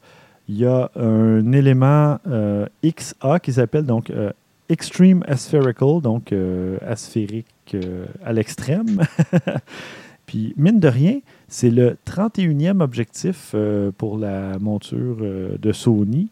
il 0.48 0.58
y 0.58 0.66
a 0.66 0.90
un 0.96 1.52
élément 1.52 2.18
euh, 2.26 2.66
XA 2.84 3.40
qui 3.40 3.52
s'appelle 3.52 3.86
donc 3.86 4.10
euh, 4.10 4.30
Extreme 4.68 5.24
Aspherical, 5.26 6.00
donc 6.02 6.32
euh, 6.32 6.78
asphérique 6.86 7.76
à 8.24 8.32
l'extrême. 8.32 9.00
Puis, 10.26 10.54
mine 10.56 10.80
de 10.80 10.88
rien, 10.88 11.20
c'est 11.48 11.70
le 11.70 11.96
31e 12.06 12.80
objectif 12.80 13.54
pour 13.98 14.18
la 14.18 14.58
monture 14.58 15.16
de 15.58 15.72
Sony, 15.72 16.30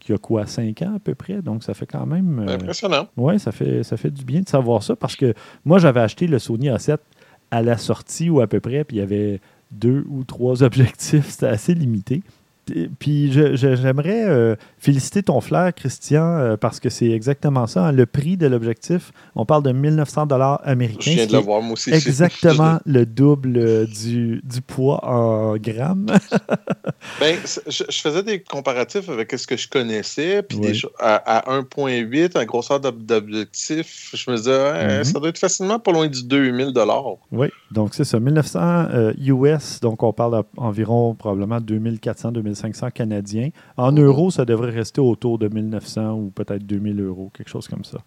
qui 0.00 0.12
a 0.12 0.18
quoi, 0.18 0.46
5 0.46 0.80
ans 0.82 0.94
à 0.96 0.98
peu 0.98 1.14
près? 1.14 1.42
Donc, 1.42 1.62
ça 1.62 1.74
fait 1.74 1.86
quand 1.86 2.06
même. 2.06 2.46
Impressionnant. 2.48 3.08
Oui, 3.16 3.38
ça 3.38 3.52
fait, 3.52 3.82
ça 3.82 3.98
fait 3.98 4.10
du 4.10 4.24
bien 4.24 4.40
de 4.40 4.48
savoir 4.48 4.82
ça 4.82 4.96
parce 4.96 5.16
que 5.16 5.34
moi, 5.66 5.78
j'avais 5.78 6.00
acheté 6.00 6.26
le 6.26 6.38
Sony 6.38 6.68
A7 6.68 6.98
à 7.50 7.62
la 7.62 7.76
sortie 7.76 8.30
ou 8.30 8.40
à 8.40 8.46
peu 8.46 8.60
près, 8.60 8.84
puis 8.84 8.96
il 8.96 9.00
y 9.00 9.02
avait 9.02 9.40
deux 9.70 10.04
ou 10.08 10.24
trois 10.24 10.62
objectifs. 10.62 11.28
C'était 11.28 11.46
assez 11.46 11.74
limité. 11.74 12.22
Puis 12.98 13.30
j'aimerais 13.32 14.24
euh, 14.26 14.56
féliciter 14.78 15.22
ton 15.22 15.40
flair, 15.40 15.72
Christian, 15.72 16.24
euh, 16.24 16.56
parce 16.56 16.80
que 16.80 16.88
c'est 16.88 17.10
exactement 17.10 17.68
ça. 17.68 17.86
Hein. 17.86 17.92
le 17.92 18.06
prix 18.06 18.36
de 18.36 18.48
l'objectif, 18.48 19.12
on 19.36 19.46
parle 19.46 19.62
de 19.62 19.70
1900 19.70 20.26
dollars 20.26 20.60
américains. 20.64 21.12
Je 21.12 21.16
viens 21.16 21.26
de 21.26 21.32
le 21.32 21.38
voir, 21.38 21.62
moi 21.62 21.74
aussi. 21.74 21.92
Exactement 21.92 22.80
le 22.84 23.06
double 23.06 23.56
euh, 23.56 23.86
du, 23.86 24.40
du, 24.42 24.60
poids 24.62 25.04
en 25.04 25.56
grammes. 25.58 26.06
ben, 27.20 27.36
je, 27.68 27.84
faisais 27.90 28.24
des 28.24 28.40
comparatifs 28.40 29.08
avec 29.08 29.30
ce 29.32 29.46
que 29.46 29.56
je 29.56 29.68
connaissais. 29.68 30.42
Puis 30.42 30.82
à, 30.98 31.38
à 31.38 31.60
1,8, 31.60 32.36
en 32.36 32.44
grosseur 32.44 32.80
d'objectif, 32.80 34.10
je 34.12 34.30
me 34.30 34.36
disais, 34.36 34.50
mm-hmm. 34.50 35.04
ça 35.04 35.20
doit 35.20 35.28
être 35.28 35.38
facilement 35.38 35.78
pas 35.78 35.92
loin 35.92 36.08
du 36.08 36.24
2000 36.24 36.72
dollars. 36.72 37.16
Oui, 37.30 37.46
donc 37.70 37.94
c'est 37.94 38.04
ça. 38.04 38.18
1900 38.18 39.12
US, 39.20 39.78
donc 39.80 40.02
on 40.02 40.12
parle 40.12 40.42
d'environ 40.56 41.14
probablement 41.14 41.60
2400, 41.60 42.32
2500 42.32 42.55
500 42.56 42.90
canadiens. 42.90 43.50
En 43.76 43.92
euros, 43.92 44.30
ça 44.30 44.44
devrait 44.44 44.72
rester 44.72 45.00
autour 45.00 45.38
de 45.38 45.48
1900 45.48 46.12
ou 46.14 46.30
peut-être 46.30 46.66
2000 46.66 47.00
euros, 47.00 47.30
quelque 47.36 47.48
chose 47.48 47.68
comme 47.68 47.84
ça. 47.84 47.98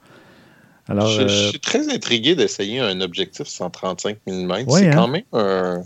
Alors, 0.90 1.08
je, 1.08 1.22
euh, 1.22 1.50
suis 1.50 1.60
très 1.60 1.94
intrigué 1.94 2.36
d'essayer 2.36 2.80
un 2.80 3.00
objectif 3.02 3.48
135 3.48 4.18
mm. 4.26 4.54
c'est 4.70 4.88
hein? 4.88 4.92
quand 4.94 5.08
même 5.08 5.24
un. 5.34 5.84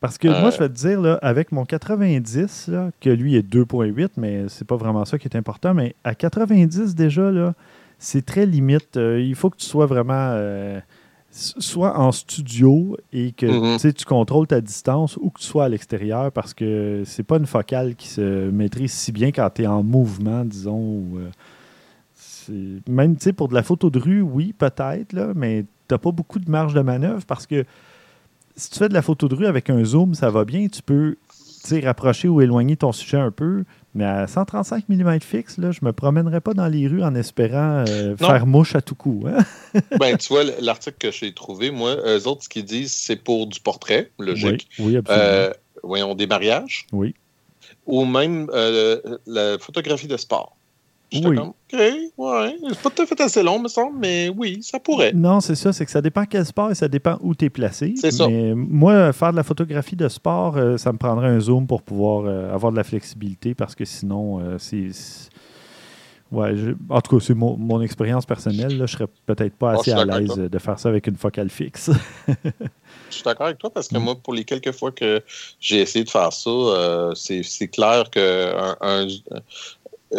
Parce 0.00 0.18
que 0.18 0.28
moi, 0.28 0.50
je 0.50 0.58
vais 0.58 0.68
te 0.68 0.74
dire, 0.74 1.00
là, 1.00 1.18
avec 1.22 1.52
mon 1.52 1.64
90, 1.64 2.70
que 3.00 3.10
lui 3.10 3.34
est 3.34 3.48
2.8, 3.48 4.10
mais 4.18 4.44
c'est 4.48 4.66
pas 4.66 4.76
vraiment 4.76 5.06
ça 5.06 5.18
qui 5.18 5.26
est 5.26 5.36
important, 5.36 5.72
mais 5.72 5.94
à 6.04 6.14
90 6.14 6.94
déjà, 6.94 7.32
là, 7.32 7.54
c'est 7.98 8.24
très 8.24 8.44
limite. 8.44 8.98
Euh, 8.98 9.20
il 9.20 9.34
faut 9.34 9.48
que 9.48 9.56
tu 9.56 9.64
sois 9.64 9.86
vraiment. 9.86 10.30
Soit 11.38 11.98
en 11.98 12.12
studio 12.12 12.96
et 13.12 13.32
que 13.32 13.74
Mhm. 13.74 13.92
tu 13.92 14.04
contrôles 14.06 14.46
ta 14.46 14.60
distance 14.62 15.18
ou 15.20 15.28
que 15.28 15.38
tu 15.40 15.46
sois 15.46 15.64
à 15.66 15.68
l'extérieur 15.68 16.32
parce 16.32 16.54
que 16.54 17.02
c'est 17.04 17.24
pas 17.24 17.36
une 17.36 17.44
focale 17.46 17.94
qui 17.94 18.08
se 18.08 18.48
maîtrise 18.50 18.92
si 18.92 19.12
bien 19.12 19.30
quand 19.32 19.50
tu 19.54 19.62
es 19.62 19.66
en 19.66 19.82
mouvement, 19.82 20.44
disons. 20.46 21.04
euh, 21.16 21.28
même 22.88 23.16
tu 23.16 23.24
sais, 23.24 23.32
pour 23.32 23.48
de 23.48 23.54
la 23.54 23.62
photo 23.62 23.90
de 23.90 23.98
rue, 23.98 24.20
oui, 24.22 24.54
peut-être, 24.56 25.32
mais 25.34 25.66
tu 25.88 25.98
pas 25.98 26.10
beaucoup 26.12 26.38
de 26.38 26.50
marge 26.50 26.72
de 26.74 26.80
manœuvre 26.80 27.24
parce 27.26 27.46
que 27.46 27.64
si 28.56 28.70
tu 28.70 28.78
fais 28.78 28.88
de 28.88 28.94
la 28.94 29.02
photo 29.02 29.28
de 29.28 29.34
rue 29.34 29.46
avec 29.46 29.68
un 29.68 29.84
zoom, 29.84 30.14
ça 30.14 30.30
va 30.30 30.44
bien. 30.44 30.68
Tu 30.68 30.80
peux 30.82 31.16
rapprocher 31.82 32.28
ou 32.28 32.40
éloigner 32.40 32.76
ton 32.76 32.92
sujet 32.92 33.18
un 33.18 33.30
peu. 33.32 33.64
Mais 33.96 34.04
à 34.04 34.26
135 34.26 34.90
mm 34.90 35.20
fixe, 35.20 35.56
là, 35.56 35.70
je 35.72 35.80
me 35.82 35.90
promènerais 35.90 36.42
pas 36.42 36.52
dans 36.52 36.68
les 36.68 36.86
rues 36.86 37.02
en 37.02 37.14
espérant 37.14 37.82
euh, 37.88 38.14
faire 38.18 38.46
mouche 38.46 38.74
à 38.76 38.82
tout 38.82 38.94
coup. 38.94 39.24
hein? 39.26 39.42
Ben, 39.98 40.18
tu 40.18 40.28
vois, 40.28 40.44
l'article 40.60 40.98
que 40.98 41.10
j'ai 41.10 41.32
trouvé, 41.32 41.70
moi, 41.70 41.96
eux 42.04 42.26
autres, 42.28 42.44
ce 42.44 42.50
qu'ils 42.50 42.66
disent, 42.66 42.92
c'est 42.92 43.16
pour 43.16 43.46
du 43.46 43.58
portrait, 43.58 44.10
logique. 44.18 44.68
Oui, 44.78 44.88
oui, 44.88 44.96
absolument. 44.98 45.24
Euh, 45.24 45.50
voyons, 45.82 46.14
des 46.14 46.26
mariages. 46.26 46.86
Oui. 46.92 47.14
Ou 47.86 48.04
même 48.04 48.50
euh, 48.52 49.00
la 49.26 49.58
photographie 49.58 50.08
de 50.08 50.16
sport. 50.18 50.55
Oui. 51.12 51.22
comme, 51.36 51.38
OK, 51.38 51.54
ouais. 52.18 52.56
C'est 52.68 52.80
pas 52.82 52.90
tout 52.90 53.02
à 53.02 53.06
fait 53.06 53.20
assez 53.20 53.42
long, 53.42 53.58
me 53.60 53.68
semble, 53.68 53.98
mais 53.98 54.28
oui, 54.36 54.58
ça 54.62 54.78
pourrait. 54.80 55.12
Non, 55.12 55.40
c'est 55.40 55.54
ça, 55.54 55.72
c'est 55.72 55.84
que 55.84 55.90
ça 55.90 56.02
dépend 56.02 56.24
quel 56.24 56.44
sport 56.44 56.70
et 56.70 56.74
ça 56.74 56.88
dépend 56.88 57.16
où 57.20 57.34
tu 57.34 57.44
es 57.44 57.50
placé. 57.50 57.94
C'est 57.96 58.10
ça. 58.10 58.26
Mais 58.28 58.54
moi, 58.54 59.12
faire 59.12 59.30
de 59.30 59.36
la 59.36 59.42
photographie 59.44 59.96
de 59.96 60.08
sport, 60.08 60.56
euh, 60.56 60.76
ça 60.76 60.92
me 60.92 60.98
prendrait 60.98 61.28
un 61.28 61.40
zoom 61.40 61.66
pour 61.66 61.82
pouvoir 61.82 62.24
euh, 62.26 62.52
avoir 62.52 62.72
de 62.72 62.76
la 62.76 62.84
flexibilité 62.84 63.54
parce 63.54 63.74
que 63.74 63.84
sinon, 63.84 64.40
euh, 64.40 64.58
c'est. 64.58 64.88
Ouais, 66.32 66.56
je- 66.56 66.72
en 66.88 67.00
tout 67.00 67.16
cas, 67.18 67.24
c'est 67.24 67.34
mon, 67.34 67.56
mon 67.56 67.80
expérience 67.80 68.26
personnelle. 68.26 68.76
Là, 68.76 68.86
je 68.86 68.92
serais 68.92 69.06
peut-être 69.26 69.54
pas 69.54 69.74
Oh, 69.76 69.80
assez 69.80 69.92
à 69.92 70.04
l'aise 70.04 70.34
de 70.34 70.58
faire 70.58 70.76
ça 70.76 70.88
avec 70.88 71.06
une 71.06 71.14
focale 71.16 71.50
fixe. 71.50 71.88
Je 72.26 72.34
suis 73.14 73.22
d'accord 73.22 73.46
avec 73.46 73.58
toi 73.58 73.70
parce 73.70 73.86
que 73.86 73.96
Mm. 73.96 74.02
moi, 74.02 74.16
pour 74.16 74.34
les 74.34 74.44
quelques 74.44 74.72
fois 74.72 74.90
que 74.90 75.22
j'ai 75.60 75.80
essayé 75.82 76.04
de 76.04 76.10
faire 76.10 76.32
ça, 76.32 76.50
euh, 76.50 77.14
c'est 77.14 77.44
c'est 77.44 77.68
clair 77.68 78.10
qu'un 78.10 78.76
un, 78.80 79.06
un 79.06 79.06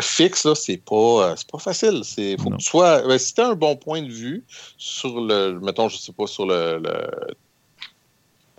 fixe, 0.01 0.45
là, 0.45 0.55
c'est 0.55 0.77
pas, 0.77 1.31
euh, 1.31 1.33
c'est 1.36 1.49
pas 1.49 1.60
facile. 1.60 2.01
C'est 2.03 2.38
faut 2.38 2.49
Non. 2.49 2.57
que 2.57 2.62
tu 2.62 2.69
sois. 2.69 3.01
ben, 3.07 3.17
si 3.17 3.33
tu 3.33 3.41
as 3.41 3.49
un 3.49 3.55
bon 3.55 3.75
point 3.75 4.01
de 4.01 4.12
vue 4.12 4.43
sur 4.77 5.19
le. 5.21 5.60
Mettons, 5.62 5.89
je 5.89 5.97
sais 5.97 6.13
pas, 6.13 6.27
sur 6.27 6.45
le. 6.45 6.79
le 6.83 7.07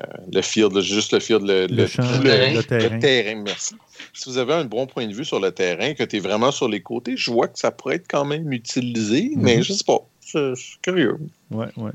euh, 0.00 0.04
le 0.32 0.42
field, 0.42 0.78
juste 0.80 1.12
le 1.12 1.18
field, 1.18 1.42
le, 1.42 1.66
Le 1.66 1.86
champ, 1.88 2.02
le- 2.22 2.22
terrain. 2.22 2.52
le 2.54 2.98
terrain. 3.00 3.42
merci. 3.42 3.74
Si 4.14 4.28
vous 4.30 4.38
avez 4.38 4.54
un 4.54 4.64
bon 4.64 4.86
point 4.86 5.08
de 5.08 5.12
vue 5.12 5.24
sur 5.24 5.40
le 5.40 5.50
terrain, 5.50 5.92
que 5.94 6.04
tu 6.04 6.16
es 6.16 6.20
vraiment 6.20 6.52
sur 6.52 6.68
les 6.68 6.80
côtés, 6.80 7.16
je 7.16 7.32
vois 7.32 7.48
que 7.48 7.58
ça 7.58 7.72
pourrait 7.72 7.96
être 7.96 8.06
quand 8.08 8.24
même 8.24 8.52
utilisé, 8.52 9.32
mais 9.36 9.56
Mhm. 9.56 9.62
je 9.64 9.72
sais 9.72 9.84
pas. 9.84 9.98
Je, 10.24 10.54
je 10.54 10.60
suis 10.62 10.78
curieux. 10.82 11.18
Ouais, 11.50 11.66
ouais. 11.76 11.90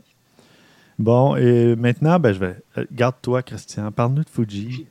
Bon, 0.99 1.35
et 1.37 1.75
maintenant, 1.77 2.19
ben, 2.19 2.33
je 2.33 2.39
vais. 2.39 2.55
euh, 2.77 2.85
Garde-toi, 2.91 3.41
Christian. 3.41 3.89
Parle-nous 3.91 4.23
de 4.25 4.29
Fuji. 4.29 4.85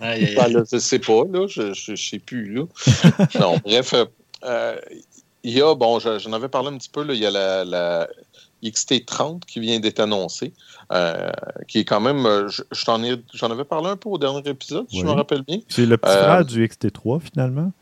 Aïe, 0.00 0.24
aïe, 0.26 0.34
Ben, 0.36 0.48
là, 0.52 0.62
je 0.70 0.78
sais 0.78 0.98
pas, 0.98 1.22
là, 1.30 1.46
je, 1.48 1.72
je, 1.74 1.94
je 1.96 2.08
sais 2.10 2.18
plus, 2.18 2.52
là. 2.54 2.64
non, 3.40 3.58
bref, 3.64 3.94
euh, 3.94 4.04
euh, 4.44 4.76
il 5.42 5.52
y 5.52 5.60
a, 5.62 5.74
bon, 5.74 5.98
je- 5.98 6.18
j'en 6.18 6.32
avais 6.32 6.48
parlé 6.48 6.68
un 6.68 6.78
petit 6.78 6.90
peu, 6.90 7.02
là, 7.02 7.14
il 7.14 7.20
y 7.20 7.26
a 7.26 7.30
la, 7.30 7.64
la 7.64 8.08
XT30 8.62 9.44
qui 9.46 9.60
vient 9.60 9.78
d'être 9.80 10.00
annoncée, 10.00 10.52
euh, 10.92 11.30
qui 11.68 11.78
est 11.80 11.84
quand 11.84 12.00
même, 12.00 12.26
euh, 12.26 12.48
je- 12.48 12.62
je 12.72 12.84
t'en 12.84 13.02
ai- 13.02 13.22
j'en 13.34 13.50
avais 13.50 13.64
parlé 13.64 13.88
un 13.88 13.96
peu 13.96 14.08
au 14.08 14.18
dernier 14.18 14.42
épisode, 14.48 14.86
si 14.88 15.00
je 15.00 15.04
me 15.06 15.10
rappelle 15.16 15.42
bien. 15.42 15.58
C'est 15.68 15.86
le 15.86 15.96
petit 15.96 16.10
Euh, 16.10 16.22
frère 16.24 16.44
du 16.44 16.62
XT3, 16.66 17.20
finalement. 17.20 17.72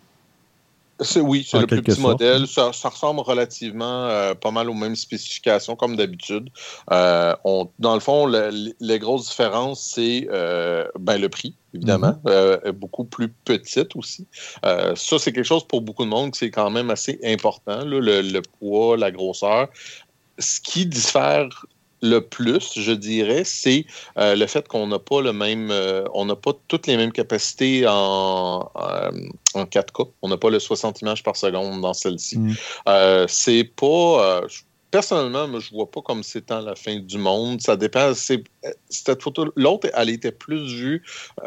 C'est, 1.00 1.20
oui, 1.20 1.46
c'est 1.46 1.58
le 1.60 1.66
plus 1.66 1.82
petit 1.82 2.00
sorte. 2.00 2.20
modèle. 2.20 2.46
Ça, 2.46 2.72
ça 2.72 2.88
ressemble 2.88 3.20
relativement 3.20 4.04
euh, 4.06 4.34
pas 4.34 4.50
mal 4.50 4.70
aux 4.70 4.74
mêmes 4.74 4.96
spécifications 4.96 5.76
comme 5.76 5.94
d'habitude. 5.96 6.48
Euh, 6.90 7.34
on- 7.44 7.70
dans 7.78 7.92
le 7.94 8.00
fond, 8.00 8.24
le- 8.26 8.72
les 8.80 8.98
grosses 8.98 9.28
différences, 9.28 9.82
c'est 9.94 10.26
euh, 10.30 10.86
ben, 10.98 11.18
le 11.20 11.28
prix, 11.28 11.54
évidemment, 11.74 12.14
Mhm. 12.24 12.30
euh, 12.30 12.72
beaucoup 12.72 13.04
plus 13.04 13.28
petite 13.28 13.94
aussi. 13.94 14.26
Ça, 14.62 15.18
c'est 15.18 15.32
quelque 15.32 15.44
chose 15.44 15.66
pour 15.66 15.82
beaucoup 15.82 16.04
de 16.04 16.10
monde 16.10 16.30
que 16.30 16.38
c'est 16.38 16.50
quand 16.50 16.70
même 16.70 16.88
assez 16.90 17.20
important, 17.24 17.84
là, 17.84 18.00
le, 18.00 18.22
le 18.22 18.40
poids, 18.40 18.96
la 18.96 19.10
grosseur. 19.10 19.68
Ce 20.38 20.60
qui 20.60 20.86
diffère 20.86 21.66
le 22.08 22.20
plus, 22.20 22.72
je 22.78 22.92
dirais, 22.92 23.42
c'est 23.44 23.84
euh, 24.18 24.34
le 24.34 24.46
fait 24.46 24.66
qu'on 24.68 24.86
n'a 24.86 24.98
pas 24.98 25.20
le 25.20 25.32
même, 25.32 25.70
euh, 25.70 26.04
on 26.14 26.24
n'a 26.24 26.36
pas 26.36 26.52
toutes 26.68 26.86
les 26.86 26.96
mêmes 26.96 27.12
capacités 27.12 27.84
en, 27.86 28.70
euh, 28.76 29.10
en 29.54 29.64
4K. 29.64 30.10
On 30.22 30.28
n'a 30.28 30.36
pas 30.36 30.50
le 30.50 30.58
60 30.58 31.00
images 31.02 31.22
par 31.22 31.36
seconde 31.36 31.80
dans 31.80 31.94
celle-ci. 31.94 32.38
Mm. 32.38 32.54
Euh, 32.88 33.26
c'est 33.28 33.64
pas. 33.64 34.42
je- 34.48 34.62
personnellement, 34.90 35.46
moi, 35.48 35.60
je 35.60 35.70
vois 35.70 35.90
pas 35.90 36.00
comme 36.00 36.22
c'est 36.22 36.38
étant 36.38 36.60
la 36.60 36.74
fin 36.74 36.96
du 36.96 37.18
monde. 37.18 37.60
Ça 37.60 37.76
dépend. 37.76 38.14
C'est, 38.14 38.42
cette 38.88 39.22
photo, 39.22 39.52
l'autre, 39.56 39.90
elle 39.94 40.10
était 40.10 40.32
plus 40.32 40.72
vue, 40.72 41.02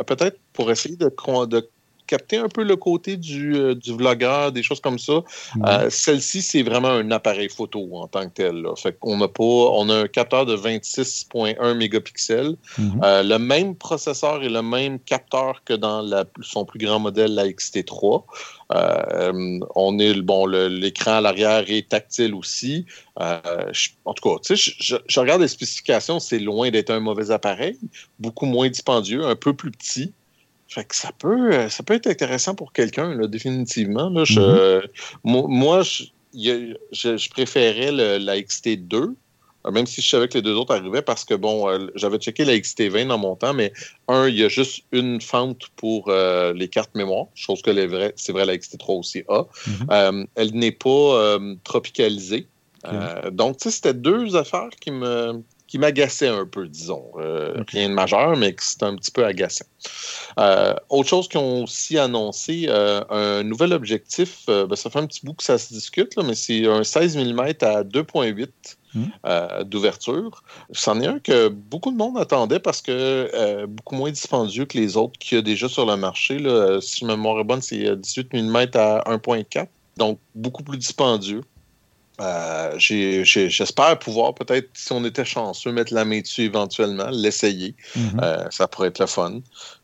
peut-être 0.06 0.38
pour 0.54 0.70
essayer 0.70 0.98
de, 0.98 1.10
de 1.46 1.70
capter 2.10 2.38
un 2.38 2.50
peu 2.50 2.64
le 2.64 2.76
côté 2.76 3.18
du, 3.18 3.56
euh, 3.56 3.76
du 3.76 3.94
vlogueur, 3.94 4.52
des 4.52 4.64
choses 4.64 4.82
comme 4.82 4.98
ça. 4.98 5.18
Mhm. 5.56 5.66
Euh, 5.68 5.90
Celle-ci, 5.92 6.42
c'est 6.42 6.64
vraiment 6.64 6.90
un 6.90 7.12
appareil 7.12 7.50
photo 7.50 7.88
en 7.94 8.08
tant 8.08 8.26
que 8.28 8.34
tel. 8.34 8.56
là. 8.64 8.74
Fait 8.76 8.98
qu'on 8.98 9.18
n'a 9.18 9.28
pas, 9.28 9.44
on 9.44 9.88
a 9.90 9.96
un 10.06 10.08
capteur 10.08 10.46
de 10.48 10.56
26.1 10.56 11.76
mégapixels, 11.76 12.56
Mhm. 12.80 13.02
euh, 13.04 13.22
le 13.24 13.38
même 13.38 13.76
processeur 13.76 14.44
et 14.44 14.50
le 14.50 14.62
même 14.64 15.00
capteur 15.00 15.64
que 15.64 15.74
dans 15.76 16.02
la- 16.02 16.26
son 16.42 16.66
plus 16.66 16.80
grand 16.80 17.00
modèle, 17.00 17.36
la 17.36 17.46
XT3. 17.48 18.26
Euh, 18.74 19.60
on 19.76 19.98
est 20.00 20.14
bon, 20.22 20.46
l'écran 20.48 21.14
à 21.18 21.22
l'arrière 21.22 21.64
est 21.70 21.88
tactile 21.90 22.34
aussi. 22.34 22.86
Euh, 23.20 23.40
je- 23.72 23.90
en 24.06 24.14
tout 24.14 24.24
cas, 24.30 24.54
je 24.56 25.20
regarde 25.20 25.42
les 25.42 25.48
spécifications, 25.48 26.20
c'est 26.20 26.40
loin 26.40 26.70
d'être 26.72 26.90
un 26.92 27.00
mauvais 27.00 27.30
appareil, 27.32 27.78
beaucoup 28.20 28.46
moins 28.46 28.70
dispendieux, 28.70 29.26
un 29.26 29.36
peu 29.36 29.54
plus 29.54 29.72
petit. 29.72 30.14
Fait 30.70 30.86
que 30.86 30.96
ça 30.96 31.12
peut, 31.18 31.52
euh, 31.52 31.68
ça 31.70 31.82
peut 31.84 31.96
être 31.96 32.08
intéressant 32.08 32.54
pour 32.54 32.72
quelqu'un, 32.74 33.16
là, 33.16 33.26
définitivement. 33.28 34.10
Là, 34.10 34.24
je, 34.24 34.40
mo- 35.24 35.48
Moi, 35.48 35.82
je, 35.82 36.04
je- 36.92 37.18
je 37.18 37.30
préférais 37.32 37.92
le- 37.92 38.18
la 38.20 38.38
XT2, 38.38 39.16
euh, 39.66 39.72
même 39.72 39.88
si 39.88 40.02
je 40.02 40.08
savais 40.08 40.28
que 40.28 40.36
les 40.36 40.44
deux 40.44 40.54
autres 40.54 40.76
arrivaient, 40.76 41.02
parce 41.02 41.26
que, 41.26 41.34
bon, 41.34 41.68
euh, 41.68 41.88
j'avais 41.96 42.20
checké 42.20 42.46
la 42.46 42.54
XT20 42.54 43.08
dans 43.08 43.18
mon 43.18 43.36
temps, 43.36 43.54
mais 43.56 43.74
un, 44.08 44.28
il 44.28 44.36
y 44.38 44.44
a 44.44 44.48
juste 44.48 44.84
une 44.92 45.20
fente 45.22 45.64
pour 45.76 46.10
euh, 46.10 46.54
les 46.54 46.68
cartes 46.68 46.94
mémoire, 46.94 47.26
chose 47.34 47.64
que 47.64 47.72
c'est 48.16 48.32
vrai, 48.32 48.46
la 48.46 48.56
XT3 48.56 49.00
aussi 49.00 49.24
a. 49.28 49.46
Mhm. 49.66 49.88
Euh, 49.92 50.26
elle 50.36 50.54
n'est 50.54 50.72
pas 50.72 50.90
euh, 50.90 51.56
tropicalisée. 51.64 52.48
Euh, 52.86 53.32
donc, 53.32 53.58
tu 53.58 53.64
sais, 53.64 53.72
c'était 53.76 53.94
deux 53.96 54.36
affaires 54.36 54.70
qui 54.80 54.92
me 54.92 55.42
qui 55.70 55.78
m'agaçaient 55.78 56.28
un 56.28 56.46
peu, 56.46 56.68
disons. 56.68 57.12
Euh. 57.18 57.64
Rien 57.68 57.90
de 57.90 57.94
majeur, 57.94 58.36
mais 58.36 58.56
c'était 58.60 58.86
un 58.86 58.96
petit 58.96 59.12
peu 59.12 59.24
agaçant. 59.24 59.66
Euh, 60.40 60.74
autre 60.90 61.08
chose 61.08 61.28
qu'ils 61.30 61.40
ont 61.40 61.64
aussi 61.64 61.98
annoncé, 61.98 62.66
euh, 62.68 63.02
un 63.10 63.44
nouvel 63.44 63.74
objectif, 63.74 64.46
ben, 64.48 64.76
ça 64.76 64.90
fait 64.90 65.00
un 65.00 65.06
petit 65.06 65.24
bout 65.24 65.36
que 65.36 65.44
ça 65.44 65.60
se 65.60 65.72
discute, 65.72 66.16
là, 66.16 66.24
mais 66.24 66.34
c'est 66.34 66.66
un 66.66 66.84
16 66.84 67.18
mm 67.18 67.40
à 67.62 67.84
2.8 67.84 68.50
Mm. 68.96 69.04
euh, 69.28 69.64
d'ouverture. 69.66 70.44
C'en 70.72 71.00
est 71.00 71.06
un 71.06 71.20
que 71.20 71.50
beaucoup 71.50 71.92
de 71.92 71.96
monde 71.96 72.18
attendait 72.18 72.60
parce 72.60 72.82
que 72.82 73.66
beaucoup 73.68 73.94
moins 73.94 74.10
dispendieux 74.10 74.66
que 74.66 74.80
les 74.80 74.98
autres 74.98 75.20
qu'il 75.20 75.36
y 75.36 75.40
a 75.40 75.44
déjà 75.44 75.70
sur 75.70 75.86
le 75.86 75.96
marché. 75.96 76.40
Là. 76.40 76.82
Si 76.82 77.06
ma 77.06 77.16
mémoire 77.16 77.40
est 77.40 77.44
bonne, 77.44 77.62
c'est 77.62 77.86
euh, 77.86 77.96
18 77.96 78.34
mm 78.34 78.58
à 78.74 79.04
1.4, 79.06 79.68
donc 79.98 80.18
beaucoup 80.34 80.64
plus 80.64 80.80
dispendieux. 80.80 81.42
Euh, 82.22 82.74
J'espère 82.78 83.98
pouvoir, 84.00 84.34
peut-être, 84.34 84.70
si 84.74 84.92
on 84.92 85.04
était 85.06 85.26
chanceux, 85.26 85.72
mettre 85.72 85.94
la 85.94 86.06
main 86.06 86.20
dessus 86.22 86.44
éventuellement, 86.44 87.10
l'essayer. 87.12 87.76
Mhm. 87.96 88.20
Euh, 88.22 88.46
ça 88.50 88.68
pourrait 88.68 88.90
être 88.90 89.00
le 89.00 89.06
fun. 89.08 89.40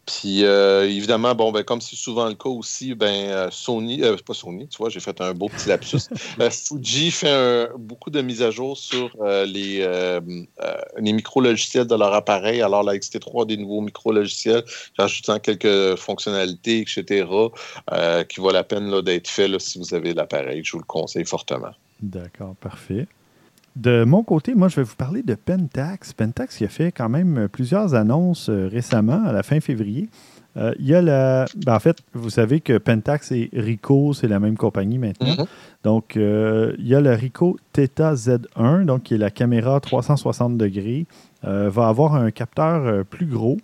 Puis 0.06 0.44
euh, 0.46 0.88
évidemment, 0.88 1.34
bon, 1.34 1.52
ben, 1.52 1.64
comme 1.64 1.82
c'est 1.82 1.96
souvent 1.96 2.28
le 2.28 2.36
cas 2.36 2.50
aussi, 2.50 2.94
ben, 2.94 3.50
Sony, 3.50 4.02
pas 4.26 4.34
Sony, 4.36 4.68
tu 4.68 4.78
vois, 4.78 4.90
j'ai 4.90 5.00
fait 5.00 5.20
un 5.20 5.34
beau 5.34 5.50
petit 5.50 5.68
lapsus. 5.68 5.98
Fuji 6.52 7.10
fait 7.10 7.30
un- 7.32 7.70
beaucoup 7.76 8.12
de 8.12 8.22
mises 8.22 8.44
à 8.44 8.52
jour 8.52 8.78
sur 8.78 9.10
les, 9.48 9.80
les 11.00 11.14
micro-logiciels 11.14 11.88
de 11.88 11.96
leur 11.96 12.14
appareil. 12.14 12.62
Alors, 12.62 12.84
la 12.84 12.96
XT3 12.96 13.44
a 13.44 13.46
des 13.46 13.58
nouveaux 13.58 13.82
micro-logiciels, 13.82 14.64
rajoutant 14.98 15.40
quelques 15.40 15.96
fonctionnalités, 15.98 16.82
etc., 16.82 17.26
qui 18.30 18.40
vaut 18.40 18.52
la 18.52 18.64
peine 18.64 19.02
d'être 19.02 19.28
fait 19.28 19.48
là, 19.48 19.58
si 19.58 19.80
vous 19.80 19.94
avez 19.96 20.14
l'appareil. 20.14 20.62
Je 20.64 20.74
vous 20.74 20.80
le 20.80 20.86
conseille 20.86 21.26
fortement. 21.26 21.72
D'accord, 22.06 22.56
parfait. 22.56 23.08
De 23.76 24.06
mon 24.06 24.24
côté, 24.24 24.56
moi, 24.56 24.70
je 24.70 24.78
vais 24.78 24.84
vous 24.84 24.96
parler 24.96 25.22
de 25.22 25.36
Pentax. 25.36 26.14
Pentax 26.14 26.58
qui 26.58 26.64
a 26.64 26.70
fait 26.70 26.92
quand 26.92 27.10
même 27.10 27.50
plusieurs 27.52 27.94
annonces 27.94 28.50
euh, 28.50 28.70
récemment, 28.72 29.22
à 29.26 29.34
la 29.34 29.44
fin 29.44 29.60
février. 29.60 30.08
Euh, 30.56 30.74
il 30.80 30.86
y 30.86 30.96
a 30.96 31.02
la. 31.02 31.46
ben, 31.66 31.76
en 31.76 31.80
fait, 31.80 31.98
vous 32.14 32.30
savez 32.30 32.62
que 32.62 32.78
Pentax 32.78 33.34
et 33.34 33.50
Ricoh, 33.52 34.14
c'est 34.14 34.30
la 34.30 34.40
même 34.40 34.56
compagnie 34.56 34.98
maintenant. 34.98 35.36
Mhm. 35.38 35.46
Donc, 35.84 36.16
euh, 36.16 36.74
il 36.80 36.88
y 36.88 36.96
a 36.96 37.02
le 37.02 37.12
Ricoh 37.12 37.58
Theta 37.74 38.14
Z1, 38.14 38.86
donc 38.86 39.04
qui 39.04 39.16
est 39.16 39.18
la 39.18 39.32
caméra 39.32 39.80
360 39.82 40.58
degrés, 40.58 41.06
euh, 41.44 41.70
va 41.70 41.90
avoir 41.90 42.16
un 42.16 42.32
capteur 42.32 42.86
euh, 42.86 43.04
plus 43.04 43.26
gros. 43.26 43.58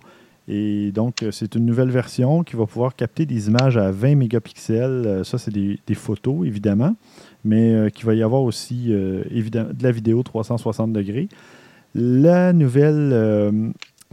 Et 0.48 0.92
donc, 0.92 1.24
euh, 1.24 1.32
c'est 1.32 1.56
une 1.56 1.66
nouvelle 1.66 1.92
version 1.92 2.44
qui 2.44 2.56
va 2.56 2.66
pouvoir 2.66 2.96
capter 2.96 3.26
des 3.26 3.48
images 3.48 3.78
à 3.78 3.92
20 3.92 4.16
mégapixels. 4.16 5.04
Euh, 5.06 5.24
ça, 5.24 5.38
c'est 5.38 5.52
des, 5.52 5.80
des 5.86 5.94
photos, 5.94 6.46
évidemment. 6.46 6.96
Mais 7.44 7.74
euh, 7.74 7.90
qu'il 7.90 8.06
va 8.06 8.14
y 8.14 8.24
avoir 8.24 8.44
aussi, 8.44 8.88
euh, 8.90 9.24
évidemment, 9.32 9.72
de 9.74 9.84
la 9.84 9.92
vidéo 9.92 10.24
360 10.24 10.94
degrés. 10.94 11.28
La 11.96 12.54
nouvelle, 12.54 13.10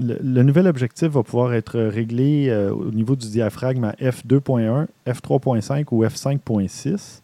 le, 0.00 0.42
nouvel 0.42 0.66
objectif 0.66 1.08
va 1.08 1.22
pouvoir 1.22 1.54
être 1.54 1.78
réglé 1.78 2.52
au 2.72 2.90
niveau 2.90 3.14
du 3.14 3.28
diaphragme 3.28 3.84
à 3.84 3.92
f2.1, 3.92 4.88
f3.5 5.06 5.84
ou 5.92 6.04
f5.6. 6.04 7.20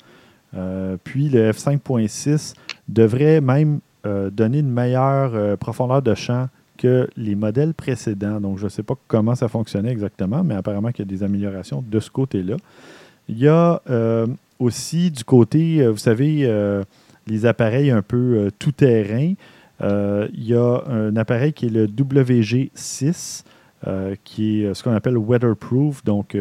puis 1.02 1.28
le 1.28 1.50
f5.6 1.50 2.54
devrait 2.88 3.40
même 3.40 3.80
donner 4.04 4.60
une 4.60 4.70
meilleure 4.70 5.58
profondeur 5.58 6.02
de 6.02 6.14
champ 6.14 6.46
que 6.78 7.08
les 7.16 7.34
modèles 7.34 7.74
précédents. 7.74 8.40
Donc, 8.40 8.58
je 8.58 8.64
ne 8.64 8.68
sais 8.68 8.82
pas 8.82 8.94
comment 9.08 9.34
ça 9.34 9.48
fonctionnait 9.48 9.90
exactement, 9.90 10.42
mais 10.44 10.54
apparemment 10.54 10.90
qu'il 10.92 11.04
y 11.04 11.08
a 11.08 11.10
des 11.10 11.22
améliorations 11.22 11.84
de 11.86 12.00
ce 12.00 12.10
côté-là. 12.10 12.56
Il 13.28 13.38
y 13.38 13.48
a 13.48 13.80
euh, 13.88 14.26
aussi 14.64 15.10
du 15.10 15.24
côté, 15.24 15.80
euh, 15.80 15.90
vous 15.90 15.98
savez, 15.98 16.40
euh, 16.42 16.82
les 17.26 17.46
appareils 17.46 17.90
un 17.90 18.02
peu 18.02 18.50
tout-terrain. 18.58 19.34
il 19.80 20.44
y 20.44 20.54
a 20.54 20.82
un 20.88 21.16
appareil 21.16 21.52
qui 21.52 21.66
est 21.66 21.70
le 21.70 21.86
WG6, 21.86 23.44
qui 24.24 24.62
est 24.62 24.74
ce 24.74 24.82
qu'on 24.82 24.92
appelle 24.92 25.16
weatherproof, 25.16 26.04
donc 26.04 26.36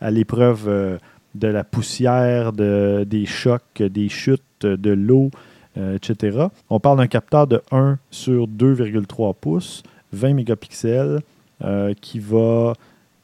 à 0.00 0.10
l'épreuve 0.10 0.98
de 1.34 1.48
la 1.48 1.64
poussière, 1.64 2.52
de, 2.52 3.04
des 3.08 3.26
chocs, 3.26 3.82
des 3.82 4.08
chutes, 4.08 4.42
de 4.62 4.90
l'eau, 4.90 5.30
euh, 5.78 5.96
etc. 5.96 6.46
On 6.70 6.80
parle 6.80 6.98
d'un 6.98 7.06
capteur 7.06 7.46
de 7.46 7.60
1 7.70 7.98
sur 8.10 8.48
2,3 8.48 9.34
pouces, 9.34 9.82
20 10.12 10.34
mégapixels, 10.34 11.20
euh, 11.62 11.94
qui 12.00 12.18
va... 12.18 12.74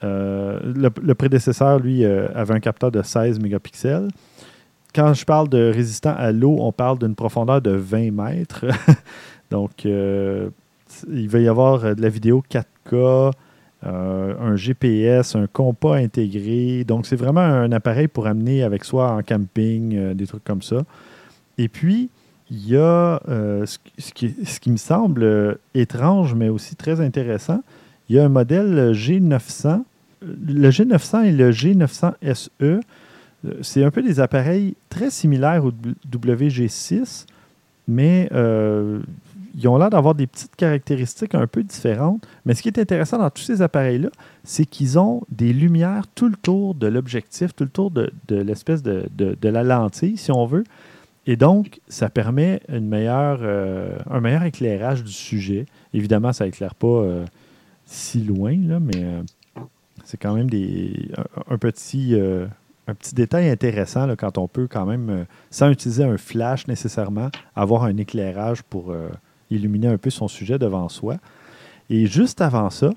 Euh, 0.05 0.61
le, 0.75 1.15
prédécesseur, 1.15 1.79
lui, 1.79 2.05
avait 2.05 2.55
un 2.55 2.61
capteur 2.61 2.91
de 2.91 3.03
16 3.03 3.41
mégapixels. 3.41 4.09
Quand 4.95 5.15
je 5.15 5.25
parle 5.25 5.49
de 5.49 5.73
résistant 5.75 6.15
à 6.17 6.31
l'eau, 6.31 6.57
on 6.61 6.71
parle 6.71 6.99
d'une 6.99 7.15
profondeur 7.15 7.61
de 7.61 7.71
20 7.71 8.13
mètres. 8.13 8.65
Donc, 9.51 9.85
il 9.85 11.29
va 11.29 11.39
y 11.41 11.49
avoir 11.49 11.97
de 11.97 12.01
la 12.01 12.09
vidéo 12.09 12.45
4K, 12.49 13.33
un 13.83 14.57
GPS, 14.57 15.35
un 15.35 15.47
compas 15.47 15.97
intégré. 15.97 16.85
Donc, 16.85 17.07
c'est 17.07 17.17
vraiment 17.17 17.41
un 17.41 17.73
appareil 17.73 18.07
pour 18.09 18.27
amener 18.27 18.63
avec 18.63 18.85
soi 18.85 19.11
en 19.11 19.23
camping, 19.23 20.13
des 20.15 20.27
trucs 20.27 20.45
comme 20.45 20.63
ça. 20.63 20.83
Et 21.59 21.69
puis, 21.69 22.11
il 22.51 22.69
y 22.69 22.77
a 22.77 23.21
euh, 23.29 23.65
ce, 23.67 24.13
qui, 24.13 24.71
me 24.71 24.77
semble 24.77 25.23
euh, 25.23 25.55
étrange, 25.75 26.35
mais 26.35 26.49
aussi 26.49 26.77
très 26.77 27.01
intéressant. 27.01 27.63
Il 28.09 28.17
y 28.17 28.19
a 28.19 28.25
un 28.25 28.29
modèle 28.29 28.93
G900. 28.93 29.83
Le 30.25 30.71
G900 30.71 31.25
et 31.25 31.33
le 31.33 31.51
G900 31.51 32.15
SE, 32.35 32.81
c'est 33.63 33.85
un 33.85 33.91
peu 33.91 34.03
des 34.03 34.21
appareils 34.21 34.75
très 34.89 35.11
similaires 35.11 35.65
au 35.65 35.73
WG6, 36.11 37.27
mais 37.89 38.29
euh, 38.33 39.01
ils 39.57 39.69
ont 39.69 39.77
l'air 39.79 39.91
d'avoir 39.91 40.15
des 40.15 40.27
petites 40.27 40.57
caractéristiques 40.57 41.35
un 41.35 41.47
peu 41.47 41.63
différentes. 41.63 42.27
Mais 42.45 42.55
ce 42.55 42.63
qui 42.63 42.69
est 42.69 42.79
intéressant 42.79 43.19
dans 43.19 43.31
tous 43.31 43.43
ces 43.43 43.63
appareils-là, 43.63 44.09
c'est 44.43 44.65
qu'ils 44.65 44.99
ont 44.99 45.23
des 45.31 45.53
lumières 45.53 46.05
tout 46.15 46.29
le 46.29 46.37
tour 46.37 46.75
de 46.75 46.87
l'objectif, 46.87 47.55
tout 47.55 47.65
le 47.65 47.71
tour 47.71 47.91
de, 47.91 48.11
l'espèce 48.29 48.83
de, 48.83 49.07
de, 49.17 49.49
la 49.49 49.63
lentille, 49.63 50.17
si 50.17 50.33
on 50.33 50.47
veut. 50.47 50.65
Et 51.27 51.37
donc, 51.37 51.81
ça 51.89 52.11
permet 52.11 52.61
euh, 52.71 53.99
un 54.11 54.21
meilleur 54.21 54.43
éclairage 54.43 55.05
du 55.05 55.13
sujet. 55.13 55.67
Évidemment, 55.95 56.33
ça 56.33 56.45
n'éclaire 56.45 56.75
pas 56.75 56.87
euh, 56.87 57.25
si 57.87 58.21
loin, 58.23 58.57
là, 58.67 58.81
mais 58.81 59.03
euh, 59.03 59.23
c'est 60.05 60.17
quand 60.17 60.35
même 60.35 60.49
des, 60.49 61.11
un, 61.51 61.59
petit, 61.59 62.17
détail 63.13 63.49
intéressant 63.51 64.09
quand 64.17 64.39
on 64.39 64.49
peut 64.49 64.69
quand 64.69 64.87
même, 64.87 65.27
sans 65.51 65.71
utiliser 65.71 66.05
un 66.05 66.19
flash 66.19 66.67
nécessairement, 66.69 67.31
avoir 67.57 67.85
un 67.85 67.97
éclairage 67.97 68.63
pour 68.63 68.95
illuminer 69.51 69.89
un 69.89 69.99
peu 69.99 70.11
son 70.11 70.29
sujet 70.29 70.59
devant 70.59 70.89
soi. 70.89 71.17
Et 71.91 72.07
juste 72.07 72.41
avant 72.41 72.71
ça, 72.71 72.91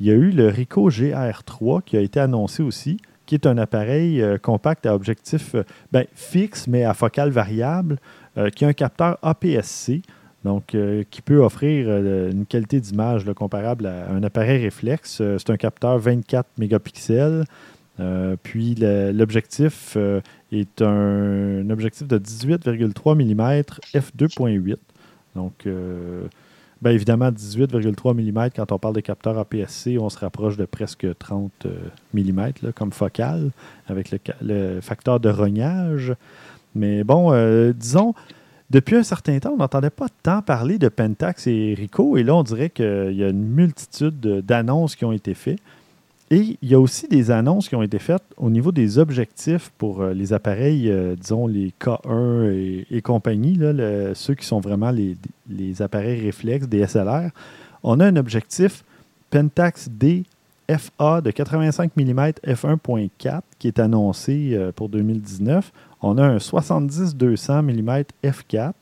il 0.00 0.06
y 0.06 0.10
a 0.10 0.14
eu 0.14 0.30
le 0.30 0.48
Ricoh 0.48 0.88
GR3 0.88 1.82
qui 1.82 1.96
a 1.96 2.00
été 2.00 2.20
annoncé 2.20 2.62
aussi, 2.62 2.98
qui 3.26 3.34
est 3.34 3.46
un 3.46 3.58
appareil 3.58 4.22
euh, 4.22 4.38
compact 4.38 4.86
à 4.86 4.94
objectif 4.94 5.54
euh, 5.54 5.62
ben, 5.92 6.06
fixe, 6.14 6.66
mais 6.66 6.84
à 6.84 6.94
focale 6.94 7.30
variable, 7.30 7.98
euh, 8.38 8.48
qui 8.48 8.64
a 8.64 8.68
un 8.68 8.72
capteur 8.72 9.18
APS-C, 9.22 10.02
donc 10.44 10.76
qui 11.10 11.22
peut 11.22 11.38
offrir 11.38 11.88
une 11.88 12.46
qualité 12.46 12.80
d'image 12.80 13.24
comparable 13.34 13.86
à 13.86 14.10
un 14.10 14.22
appareil 14.22 14.62
réflexe. 14.62 15.22
c'est 15.38 15.50
un 15.50 15.56
capteur 15.56 15.98
24 15.98 16.48
mégapixels. 16.58 17.44
puis 18.42 18.74
l'objectif 18.78 19.98
est 20.50 20.82
un, 20.82 21.68
objectif 21.68 22.08
de 22.08 22.18
18,3 22.18 23.14
mm 23.16 23.62
f2.8. 23.94 24.76
Donc, 25.36 25.66
Bien 26.82 26.92
évidemment, 26.92 27.30
18,3 27.30 28.14
mm, 28.14 28.50
quand 28.56 28.72
on 28.72 28.78
parle 28.78 28.94
de 28.94 29.00
capteurs 29.00 29.38
APS-C, 29.38 29.98
on 29.98 30.08
se 30.08 30.18
rapproche 30.18 30.56
de 30.56 30.64
presque 30.64 31.06
30 31.18 31.52
euh, 31.66 31.78
mm 32.14 32.72
comme 32.74 32.90
focale, 32.90 33.50
avec 33.86 34.10
le, 34.40 34.80
facteur 34.80 35.20
de 35.20 35.28
rognage. 35.28 36.14
Mais 36.74 37.04
bon, 37.04 37.32
euh, 37.32 37.74
disons, 37.74 38.14
depuis 38.70 38.96
un 38.96 39.02
certain 39.02 39.38
temps, 39.40 39.52
on 39.52 39.56
n'entendait 39.56 39.90
pas 39.90 40.06
tant 40.22 40.42
parler 40.42 40.78
de 40.78 40.88
Pentax 40.88 41.46
et 41.48 41.74
Ricoh, 41.76 42.16
et 42.16 42.22
là, 42.22 42.36
on 42.36 42.44
dirait 42.44 42.70
qu'il 42.70 43.14
y 43.14 43.24
a 43.24 43.28
une 43.28 43.48
multitude 43.48 44.20
d'annonces 44.20 44.94
qui 44.94 45.04
ont 45.04 45.12
été 45.12 45.34
faites. 45.34 45.58
Et 46.32 46.56
il 46.62 46.68
y 46.68 46.74
a 46.74 46.80
aussi 46.80 47.08
des 47.08 47.32
annonces 47.32 47.68
qui 47.68 47.74
ont 47.74 47.82
été 47.82 47.98
faites 47.98 48.22
au 48.36 48.50
niveau 48.50 48.70
des 48.70 48.98
objectifs 48.98 49.72
pour 49.76 50.00
euh, 50.00 50.14
les 50.14 50.32
appareils, 50.32 50.88
euh, 50.88 51.16
disons 51.16 51.48
les 51.48 51.72
K1 51.80 52.84
et, 52.88 53.02
compagnie, 53.02 53.58
ceux 54.14 54.34
qui 54.36 54.46
sont 54.46 54.60
vraiment 54.60 54.92
les, 54.92 55.82
appareils 55.82 56.20
réflexes, 56.20 56.68
des 56.68 56.86
SLR. 56.86 57.30
On 57.82 57.98
a 57.98 58.06
un 58.06 58.14
objectif 58.14 58.84
Pentax 59.30 59.88
D 59.88 60.22
FA 60.68 61.20
de 61.20 61.32
85 61.32 61.96
mm 61.96 62.20
f1.4 62.46 63.40
qui 63.58 63.66
est 63.66 63.80
annoncé 63.80 64.50
euh, 64.52 64.70
pour 64.70 64.88
2019. 64.88 65.72
On 66.02 66.18
a 66.18 66.24
un 66.24 66.36
70-200 66.38 67.62
mm 67.62 68.04
f4. 68.24 68.72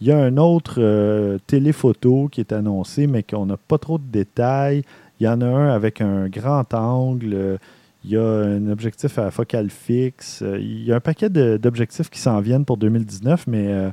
Il 0.00 0.08
y 0.08 0.12
a 0.12 0.18
un 0.18 0.36
autre 0.36 1.38
téléphoto 1.46 2.28
qui 2.30 2.40
est 2.40 2.52
annoncé, 2.52 3.06
mais 3.06 3.22
qu'on 3.22 3.46
n'a 3.46 3.56
pas 3.56 3.78
trop 3.78 3.98
de 3.98 4.04
détails. 4.04 4.82
Il 5.20 5.26
y 5.26 5.28
en 5.28 5.40
a 5.40 5.46
un 5.46 5.68
avec 5.72 6.00
un 6.00 6.28
grand 6.28 6.74
angle. 6.74 7.58
Il 8.04 8.10
y 8.10 8.16
a 8.16 8.24
un 8.24 8.68
objectif 8.68 9.18
à 9.18 9.30
focale 9.30 9.70
fixe. 9.70 10.42
Il 10.58 10.84
y 10.84 10.92
a 10.92 10.96
un 10.96 11.00
paquet 11.00 11.30
d'objectifs 11.30 12.10
qui 12.10 12.18
s'en 12.18 12.40
viennent 12.40 12.64
pour 12.64 12.76
2019, 12.76 13.46
mais 13.46 13.68
euh, 13.68 13.90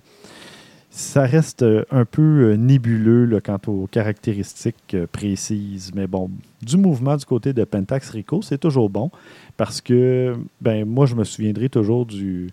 ça 1.00 1.22
reste 1.22 1.66
un 1.92 2.06
peu 2.06 2.54
nébuleux 2.54 3.40
quant 3.44 3.60
aux 3.68 3.88
caractéristiques 3.88 4.94
euh, 4.94 5.08
précises. 5.10 5.92
Mais 5.96 6.08
bon, 6.08 6.30
du 6.62 6.78
mouvement 6.78 7.16
du 7.16 7.26
côté 7.26 7.54
de 7.54 7.64
Pentax 7.64 8.10
Rico, 8.10 8.42
c'est 8.42 8.58
toujours 8.58 8.90
bon 8.90 9.10
parce 9.56 9.80
que 9.80 10.36
ben 10.62 10.86
moi, 10.86 11.06
je 11.06 11.16
me 11.16 11.24
souviendrai 11.24 11.70
toujours 11.70 12.06
du, 12.06 12.50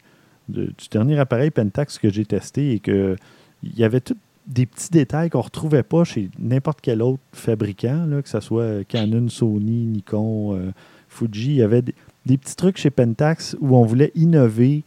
du 0.49 0.71
dernier 0.91 1.19
appareil 1.19 1.51
Pentax 1.51 1.99
que 1.99 2.09
j'ai 2.09 2.25
testé 2.25 2.73
et 2.73 2.79
que 2.79 3.17
il 3.65 3.77
y 3.77 3.83
avait 3.83 4.03
des 4.47 4.67
petits 4.67 4.91
détails 4.91 5.29
qu'on 5.29 5.39
ne 5.39 5.45
retrouvait 5.45 5.83
pas 5.83 6.05
chez 6.05 6.31
n'importe 6.39 6.79
quel 6.81 7.03
autre 7.03 7.23
fabricant, 7.33 8.09
que 8.23 8.29
ce 8.29 8.39
soit 8.39 8.85
Canon, 8.87 9.29
Sony, 9.29 9.87
Nikon, 9.87 10.55
euh, 10.55 10.71
Fuji. 11.09 11.51
Il 11.51 11.57
y 11.57 11.63
avait 11.63 11.83
des, 11.83 11.95
petits 12.39 12.55
trucs 12.55 12.79
chez 12.79 12.91
Pentax 12.91 13.57
où 13.61 13.77
on 13.77 13.85
voulait 13.85 14.13
innover 14.15 14.85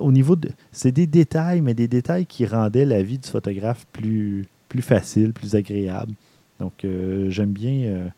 au 0.00 0.12
niveau 0.12 0.36
de. 0.36 0.50
C'est 0.72 0.92
des 0.92 1.06
détails, 1.06 1.60
mais 1.60 1.74
des 1.74 1.88
détails 1.88 2.26
qui 2.26 2.46
rendaient 2.46 2.84
la 2.84 3.02
vie 3.02 3.18
du 3.18 3.28
photographe 3.28 3.86
plus, 3.92 4.46
plus 4.68 4.82
facile, 4.82 5.32
plus 5.32 5.54
agréable. 5.54 6.12
Donc, 6.60 6.84
euh, 6.84 7.30
j'aime 7.30 7.52
bien. 7.52 7.84
Euh, 7.84 8.08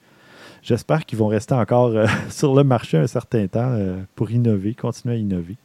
j'espère 0.62 1.04
qu'ils 1.06 1.18
vont 1.18 1.28
rester 1.28 1.54
encore 1.54 1.92
sur 2.30 2.54
le 2.54 2.64
marché 2.64 2.98
un 2.98 3.06
certain 3.06 3.46
temps 3.46 3.78
pour 4.14 4.30
innover, 4.30 4.74
continuer 4.74 5.14
à 5.14 5.18
innover. 5.18 5.56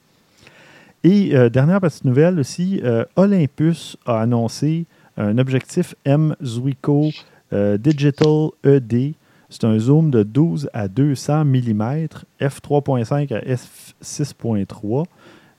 Et 1.04 1.34
dernière 1.50 1.82
petite 1.82 2.06
nouvelle 2.06 2.40
aussi, 2.40 2.80
Olympus 3.16 3.98
a 4.06 4.22
annoncé 4.22 4.86
un 5.18 5.38
objectif 5.38 5.96
M 6.06 6.36
Zuico 6.44 7.12
euh, 7.54 7.78
Digital 7.78 8.50
ED. 8.64 9.14
C'est 9.50 9.66
un 9.66 9.78
zoom 9.78 10.12
de 10.12 10.24
12 10.24 10.70
à 10.74 10.88
200 10.88 11.44
mm, 11.44 12.08
f3.5 12.40 13.34
à 13.34 13.42
f6.3. 13.42 15.06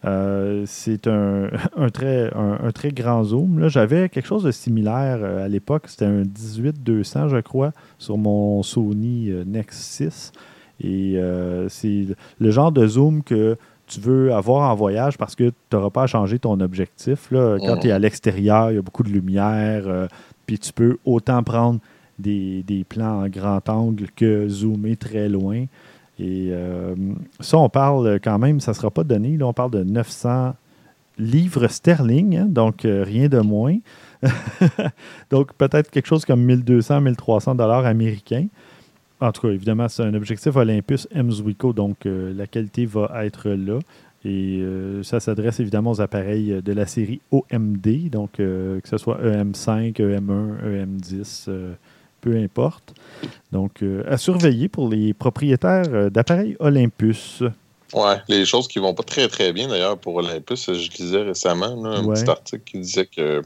Euh, 0.04 0.64
c'est 0.66 1.06
un, 1.06 1.48
très, 1.92 2.32
un, 2.34 2.70
très 2.72 2.90
grand 2.90 3.24
zoom. 3.24 3.68
J'avais 3.68 4.08
quelque 4.08 4.26
chose 4.26 4.42
de 4.42 4.50
similaire 4.50 5.18
euh, 5.22 5.44
à 5.44 5.48
l'époque. 5.48 5.84
C'était 5.86 6.06
un 6.06 6.22
18-200, 6.22 7.28
je 7.28 7.40
crois, 7.40 7.72
sur 7.98 8.18
mon 8.18 8.62
Sony 8.62 9.30
Nex 9.46 9.78
6. 9.78 10.32
Et 10.84 11.16
c'est 11.68 12.06
le 12.40 12.50
genre 12.50 12.72
de 12.72 12.86
zoom 12.88 13.22
que 13.22 13.56
tu 13.92 14.00
veux 14.00 14.32
avoir 14.32 14.70
en 14.70 14.74
voyage 14.74 15.18
parce 15.18 15.34
que 15.34 15.50
tu 15.50 15.54
n'auras 15.76 15.90
pas 15.90 16.04
à 16.04 16.06
changer 16.06 16.38
ton 16.38 16.58
objectif. 16.60 17.30
Là. 17.30 17.58
Quand 17.58 17.78
tu 17.78 17.88
es 17.88 17.90
à 17.90 17.98
l'extérieur, 17.98 18.70
il 18.70 18.76
y 18.76 18.78
a 18.78 18.82
beaucoup 18.82 19.02
de 19.02 19.10
lumière, 19.10 19.84
euh, 19.86 20.06
puis 20.46 20.58
tu 20.58 20.72
peux 20.72 20.96
autant 21.04 21.42
prendre 21.42 21.78
des, 22.18 22.86
plans 22.88 23.22
en 23.24 23.28
grand 23.28 23.68
angle 23.68 24.06
que 24.14 24.48
zoomer 24.48 24.96
très 24.96 25.28
loin. 25.28 25.64
Et 26.18 26.48
euh, 26.50 26.94
ça, 27.40 27.58
on 27.58 27.68
parle 27.68 28.20
quand 28.22 28.38
même, 28.38 28.60
ça 28.60 28.72
ne 28.72 28.76
sera 28.76 28.90
pas 28.90 29.04
donné. 29.04 29.36
Là, 29.36 29.46
on 29.46 29.52
parle 29.52 29.70
de 29.70 29.82
900 29.82 30.54
livres 31.18 31.68
sterling, 31.68 32.36
hein, 32.36 32.46
donc 32.46 32.84
euh, 32.84 33.02
rien 33.04 33.28
de 33.28 33.40
moins. 33.40 33.78
Donc, 35.30 35.52
peut-être 35.54 35.90
quelque 35.90 36.06
chose 36.06 36.24
comme 36.24 36.42
1200, 36.44 37.00
1300 37.00 37.56
dollars 37.56 37.86
américains. 37.86 38.46
En 39.20 39.32
tout 39.32 39.42
cas, 39.42 39.48
évidemment, 39.48 39.88
c'est 39.88 40.04
un 40.04 40.14
objectif 40.14 40.54
Olympus 40.54 41.08
M 41.12 41.30
Zuiko, 41.30 41.72
donc 41.72 42.06
euh, 42.06 42.32
la 42.32 42.46
qualité 42.46 42.86
va 42.86 43.24
être 43.24 43.50
là. 43.50 43.80
Et 44.24 44.64
ça 45.02 45.18
s'adresse 45.18 45.58
évidemment 45.58 45.90
aux 45.90 46.00
appareils 46.00 46.62
de 46.62 46.72
la 46.72 46.86
série 46.86 47.20
OMD, 47.32 48.08
donc 48.08 48.34
que 48.34 48.80
ce 48.84 48.96
soit 48.96 49.20
EM5, 49.20 49.94
EM1, 49.94 50.62
EM10, 50.64 51.50
peu 52.22 52.36
importe. 52.36 52.94
Donc, 53.52 53.84
à 54.08 54.16
surveiller 54.16 54.68
pour 54.68 54.88
les 54.88 55.12
propriétaires 55.12 56.10
d'appareils 56.10 56.56
Olympus. 56.58 57.42
Ouais, 57.92 58.16
les 58.28 58.46
choses 58.46 58.68
qui 58.68 58.78
vont 58.78 58.94
pas 58.94 59.02
très 59.02 59.28
très 59.28 59.52
bien 59.52 59.68
d'ailleurs 59.68 59.98
pour 59.98 60.14
Olympus, 60.14 60.72
je 60.72 60.90
lisais 60.98 61.22
récemment 61.22 61.84
un 61.84 62.02
petit 62.04 62.28
article 62.28 62.62
qui 62.64 62.78
disait 62.78 63.06
que 63.06 63.42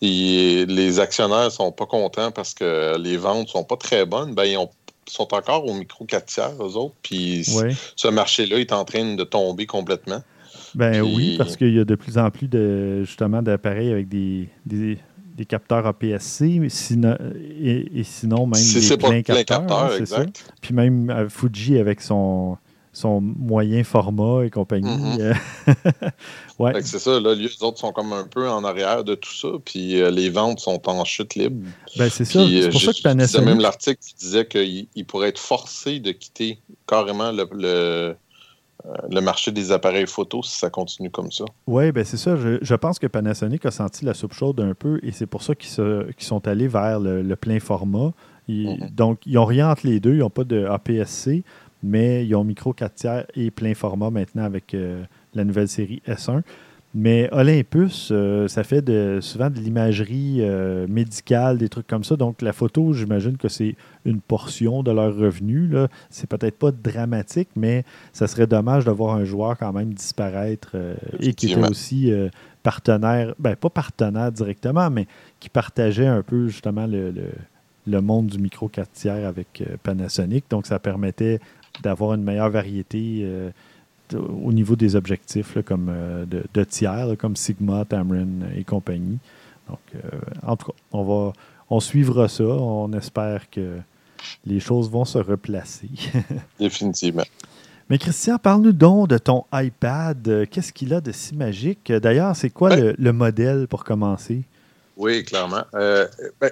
les 0.00 1.00
actionnaires 1.00 1.52
sont 1.52 1.70
pas 1.70 1.86
contents 1.86 2.32
parce 2.32 2.52
que 2.52 2.98
les 2.98 3.16
ventes 3.16 3.48
sont 3.48 3.62
pas 3.62 3.76
très 3.76 4.04
bonnes. 4.04 4.34
Ben, 4.34 4.44
ils 4.44 4.58
sont 5.08 5.32
encore 5.32 5.64
au 5.66 5.74
micro 5.74 6.04
4 6.04 6.26
tiers, 6.26 6.52
eux 6.60 6.76
autres, 6.76 6.96
puis 7.02 7.44
ce 7.44 8.08
marché-là 8.08 8.58
est 8.58 8.72
en 8.72 8.84
train 8.84 9.14
de 9.14 9.24
tomber 9.24 9.66
complètement. 9.66 10.22
Ben 10.74 11.00
oui, 11.00 11.36
parce 11.38 11.56
qu'il 11.56 11.74
y 11.74 11.78
a 11.78 11.84
de 11.84 11.94
plus 11.94 12.18
en 12.18 12.30
plus 12.30 12.48
de 12.48 13.04
justement 13.04 13.40
d'appareils 13.40 13.90
avec 13.90 14.08
des, 14.08 14.48
des, 14.66 14.98
capteurs 15.44 15.86
APS-C, 15.86 16.60
et, 16.62 18.04
sinon 18.04 18.46
même 18.46 18.62
des 18.62 18.96
plein 18.96 19.22
capteurs. 19.22 19.94
exact. 19.94 20.52
Puis 20.60 20.72
même 20.72 21.10
euh, 21.10 21.28
Fuji 21.28 21.78
avec 21.78 22.00
son 22.00 22.56
son 22.96 23.20
moyen 23.20 23.84
format 23.84 24.46
et 24.46 24.50
compagnie. 24.50 24.88
Mm-hmm. 24.88 25.36
ouais. 26.58 26.72
C'est 26.82 26.98
ça, 26.98 27.20
là, 27.20 27.34
les 27.34 27.62
autres 27.62 27.78
sont 27.78 27.92
comme 27.92 28.14
un 28.14 28.24
peu 28.24 28.48
en 28.48 28.64
arrière 28.64 29.04
de 29.04 29.14
tout 29.14 29.34
ça, 29.34 29.48
puis 29.62 30.00
euh, 30.00 30.10
les 30.10 30.30
ventes 30.30 30.60
sont 30.60 30.80
en 30.88 31.04
chute 31.04 31.34
libre. 31.34 31.62
Ben, 31.98 32.08
c'est 32.08 32.24
ça, 32.24 32.46
c'est 32.48 32.70
pour 32.70 32.80
ça 32.80 32.94
que 32.94 33.02
Panasonic... 33.02 33.46
même 33.46 33.60
l'article 33.60 34.00
qui 34.00 34.14
disait 34.14 34.46
qu'il 34.46 35.04
pourrait 35.06 35.28
être 35.28 35.38
forcé 35.38 36.00
de 36.00 36.10
quitter 36.12 36.58
carrément 36.86 37.32
le, 37.32 37.46
le, 37.52 38.16
euh, 38.86 39.20
marché 39.20 39.52
des 39.52 39.72
appareils 39.72 40.06
photo 40.06 40.42
si 40.42 40.58
ça 40.58 40.70
continue 40.70 41.10
comme 41.10 41.30
ça. 41.30 41.44
Oui, 41.66 41.92
ben 41.92 42.04
c'est 42.04 42.16
ça. 42.16 42.36
Je, 42.36 42.74
pense 42.74 42.98
que 42.98 43.06
Panasonic 43.06 43.64
a 43.66 43.70
senti 43.70 44.04
la 44.04 44.14
soupe 44.14 44.32
chaude 44.32 44.60
un 44.60 44.74
peu 44.74 45.00
et 45.02 45.12
c'est 45.12 45.26
pour 45.26 45.42
ça 45.42 45.54
qu'ils, 45.54 45.70
sont 45.70 46.48
allés 46.48 46.68
vers 46.68 47.00
le, 47.00 47.34
plein 47.36 47.60
format. 47.60 48.12
Mm-hmm. 48.48 48.94
Donc, 48.94 49.20
ils 49.26 49.34
n'ont 49.34 49.44
rien 49.44 49.70
entre 49.70 49.86
les 49.86 50.00
deux. 50.00 50.14
Ils 50.14 50.20
n'ont 50.20 50.30
pas 50.30 50.44
de 50.44 50.64
APS-C 50.66 51.42
mais 51.82 52.26
ils 52.26 52.34
ont 52.34 52.44
micro 52.44 52.72
4 52.72 52.94
tiers 52.94 53.26
et 53.34 53.50
plein 53.50 53.74
format 53.74 54.10
maintenant 54.10 54.44
avec 54.44 54.74
euh, 54.74 55.04
la 55.34 55.44
nouvelle 55.44 55.68
série 55.68 56.02
S1. 56.06 56.42
Mais 56.98 57.28
Olympus, 57.30 58.08
euh, 58.10 58.48
ça 58.48 58.64
fait 58.64 58.80
de, 58.80 59.18
souvent 59.20 59.50
de 59.50 59.58
l'imagerie 59.60 60.38
euh, 60.40 60.86
médicale, 60.88 61.58
des 61.58 61.68
trucs 61.68 61.86
comme 61.86 62.04
ça. 62.04 62.16
Donc, 62.16 62.40
la 62.40 62.54
photo, 62.54 62.94
j'imagine 62.94 63.36
que 63.36 63.48
c'est 63.48 63.76
une 64.06 64.22
portion 64.22 64.82
de 64.82 64.90
leur 64.90 65.14
revenu. 65.14 65.70
C'est 66.08 66.26
peut-être 66.26 66.58
pas 66.58 66.70
dramatique, 66.70 67.50
mais 67.54 67.84
ça 68.14 68.26
serait 68.26 68.46
dommage 68.46 68.86
de 68.86 68.90
voir 68.92 69.14
un 69.14 69.24
joueur 69.24 69.58
quand 69.58 69.74
même 69.74 69.92
disparaître 69.92 70.74
et 71.20 71.34
qui 71.34 71.52
était 71.52 71.68
aussi 71.68 72.10
partenaire, 72.62 73.34
ben 73.38 73.56
pas 73.56 73.68
partenaire 73.68 74.32
directement, 74.32 74.88
mais 74.88 75.06
qui 75.38 75.50
partageait 75.50 76.06
un 76.06 76.22
peu 76.22 76.48
justement 76.48 76.86
le, 76.86 77.12
le 77.86 78.00
monde 78.00 78.28
du 78.28 78.38
micro 78.38 78.68
4 78.68 78.90
tiers 78.92 79.28
avec 79.28 79.62
Panasonic. 79.82 80.46
Donc, 80.48 80.66
ça 80.66 80.78
permettait 80.78 81.40
d'avoir 81.82 82.14
une 82.14 82.22
meilleure 82.22 82.50
variété 82.50 83.20
euh, 83.22 83.50
au 84.14 84.52
niveau 84.52 84.76
des 84.76 84.96
objectifs 84.96 85.58
comme 85.64 85.88
euh, 85.90 86.24
de, 86.26 86.64
tiers, 86.64 87.16
comme 87.18 87.36
Sigma, 87.36 87.84
Tamron 87.84 88.40
et 88.56 88.64
compagnie. 88.64 89.18
Donc, 89.68 89.80
euh, 89.94 89.98
en 90.46 90.56
tout 90.56 90.66
cas, 90.66 90.78
on 90.92 91.04
va 91.04 91.32
on 91.68 91.80
suivra 91.80 92.28
ça. 92.28 92.44
On 92.44 92.92
espère 92.92 93.50
que 93.50 93.78
les 94.44 94.60
choses 94.60 94.90
vont 94.90 95.04
se 95.04 95.18
replacer. 95.18 95.88
Définitivement. 96.60 97.24
Mais 97.88 97.98
Christian, 97.98 98.38
parle-nous 98.38 98.72
donc 98.72 99.08
de 99.08 99.18
ton 99.18 99.44
iPad. 99.52 100.46
Qu'est-ce 100.50 100.72
qu'il 100.72 100.92
a 100.94 101.00
de 101.00 101.12
si 101.12 101.34
magique? 101.34 101.92
D'ailleurs, 101.92 102.34
c'est 102.34 102.50
quoi 102.50 102.74
le, 102.76 103.12
modèle 103.12 103.68
pour 103.68 103.84
commencer? 103.84 104.42
Oui, 104.96 105.24
clairement. 105.24 105.64
Ben, 105.72 106.08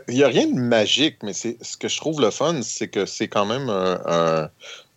il 0.08 0.14
n'y 0.14 0.22
a 0.22 0.28
rien 0.28 0.46
de 0.46 0.60
magique, 0.60 1.16
mais 1.22 1.32
ce 1.32 1.76
que 1.76 1.88
je 1.88 1.96
trouve 1.96 2.20
le 2.20 2.30
fun, 2.30 2.60
c'est 2.62 2.88
que 2.88 3.06
c'est 3.06 3.26
quand 3.26 3.46
même 3.46 3.68
un, 3.68 4.48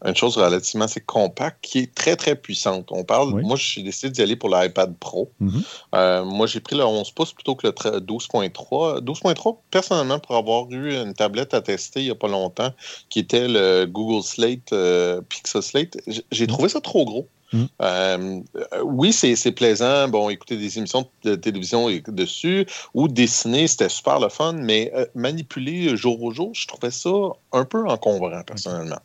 une 0.06 0.16
chose 0.16 0.38
relativement 0.38 0.86
assez 0.86 1.02
compacte 1.02 1.58
qui 1.62 1.80
est 1.80 1.96
très, 1.96 2.16
très 2.16 2.36
puissante. 2.36 2.88
On 2.92 3.04
parle, 3.04 3.42
moi, 3.42 3.58
j'ai 3.58 3.82
décidé 3.82 4.12
d'y 4.12 4.22
aller 4.22 4.36
pour 4.36 4.50
l'iPad 4.50 4.96
Pro. 4.98 5.32
Mm-hmm. 5.42 5.64
Euh, 5.96 6.26
moi, 6.26 6.46
j'ai 6.46 6.60
pris 6.60 6.76
le 6.76 6.86
11 6.86 7.10
pouces 7.12 7.34
plutôt 7.34 7.56
que 7.56 7.68
le 7.68 7.74
12.3. 7.74 9.02
12.3, 9.02 9.58
personnellement, 9.72 10.20
pour 10.20 10.36
avoir 10.36 10.70
eu 10.72 10.94
une 10.94 11.14
tablette 11.14 11.54
à 11.54 11.62
tester 11.62 12.02
il 12.02 12.06
n'y 12.06 12.12
a 12.12 12.16
pas 12.16 12.28
longtemps, 12.28 12.72
qui 13.10 13.20
était 13.20 13.48
le 13.48 13.86
Google 13.86 14.24
Slate, 14.24 14.72
euh, 14.74 15.22
Pixel 15.28 15.64
Slate, 15.64 15.98
j'ai 16.06 16.22
mm-hmm. 16.22 16.48
trouvé 16.48 16.70
ça 16.70 16.80
trop 16.80 17.04
gros. 17.06 17.28
Mm. 17.54 17.64
Euh, 17.82 18.42
oui, 18.84 19.14
c'est 19.14 19.52
plaisant. 19.52 20.08
Bon, 20.08 20.30
écouter 20.30 20.58
des 20.58 20.78
émissions 20.78 21.10
de 21.24 21.36
télévision 21.36 21.90
dessus 22.08 22.66
ou 22.94 23.08
dessiner, 23.08 23.68
c'était 23.68 23.90
super 23.90 24.20
le 24.20 24.30
fun, 24.30 24.54
mais 24.54 24.92
euh, 24.96 25.06
manipuler 25.16 25.96
jour 25.96 26.22
au 26.24 26.32
jour, 26.32 26.52
je 26.54 26.68
trouvais 26.68 26.92
ça 26.92 27.10
un 27.54 27.66
peu 27.66 27.88
encombrant, 27.88 28.44
personnellement. 28.44 29.00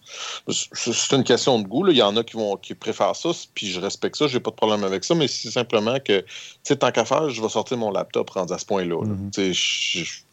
C'est 0.48 1.12
une 1.16 1.24
question 1.24 1.60
de 1.60 1.68
goût. 1.68 1.86
Il 1.88 1.96
y 1.96 2.02
en 2.02 2.16
a 2.16 2.24
qui 2.24 2.36
vont 2.36 2.56
qui 2.56 2.74
préfèrent 2.74 3.16
ça, 3.16 3.30
puis 3.54 3.70
je 3.70 3.80
respecte 3.80 4.16
ça, 4.16 4.26
j'ai 4.26 4.40
pas 4.40 4.50
de 4.50 4.56
problème 4.56 4.84
avec 4.84 5.04
ça, 5.04 5.14
mais 5.14 5.28
c'est 5.28 5.50
simplement 5.50 5.98
que, 6.00 6.20
tu 6.20 6.26
sais, 6.64 6.76
tant 6.76 6.90
qu'à 6.90 7.04
faire, 7.04 7.30
je 7.30 7.40
vais 7.40 7.48
sortir 7.48 7.76
mon 7.76 7.90
laptop 7.90 8.30
rendu 8.30 8.52
à 8.52 8.58
ce 8.58 8.66
point-là. 8.66 9.04
Mm-hmm. 9.04 10.24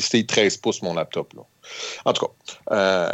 C'est 0.00 0.26
13 0.26 0.58
pouces 0.58 0.82
mon 0.82 0.94
laptop. 0.94 1.32
Là. 1.34 1.42
En 2.04 2.12
tout 2.12 2.26
cas, 2.26 2.32
euh, 2.72 3.12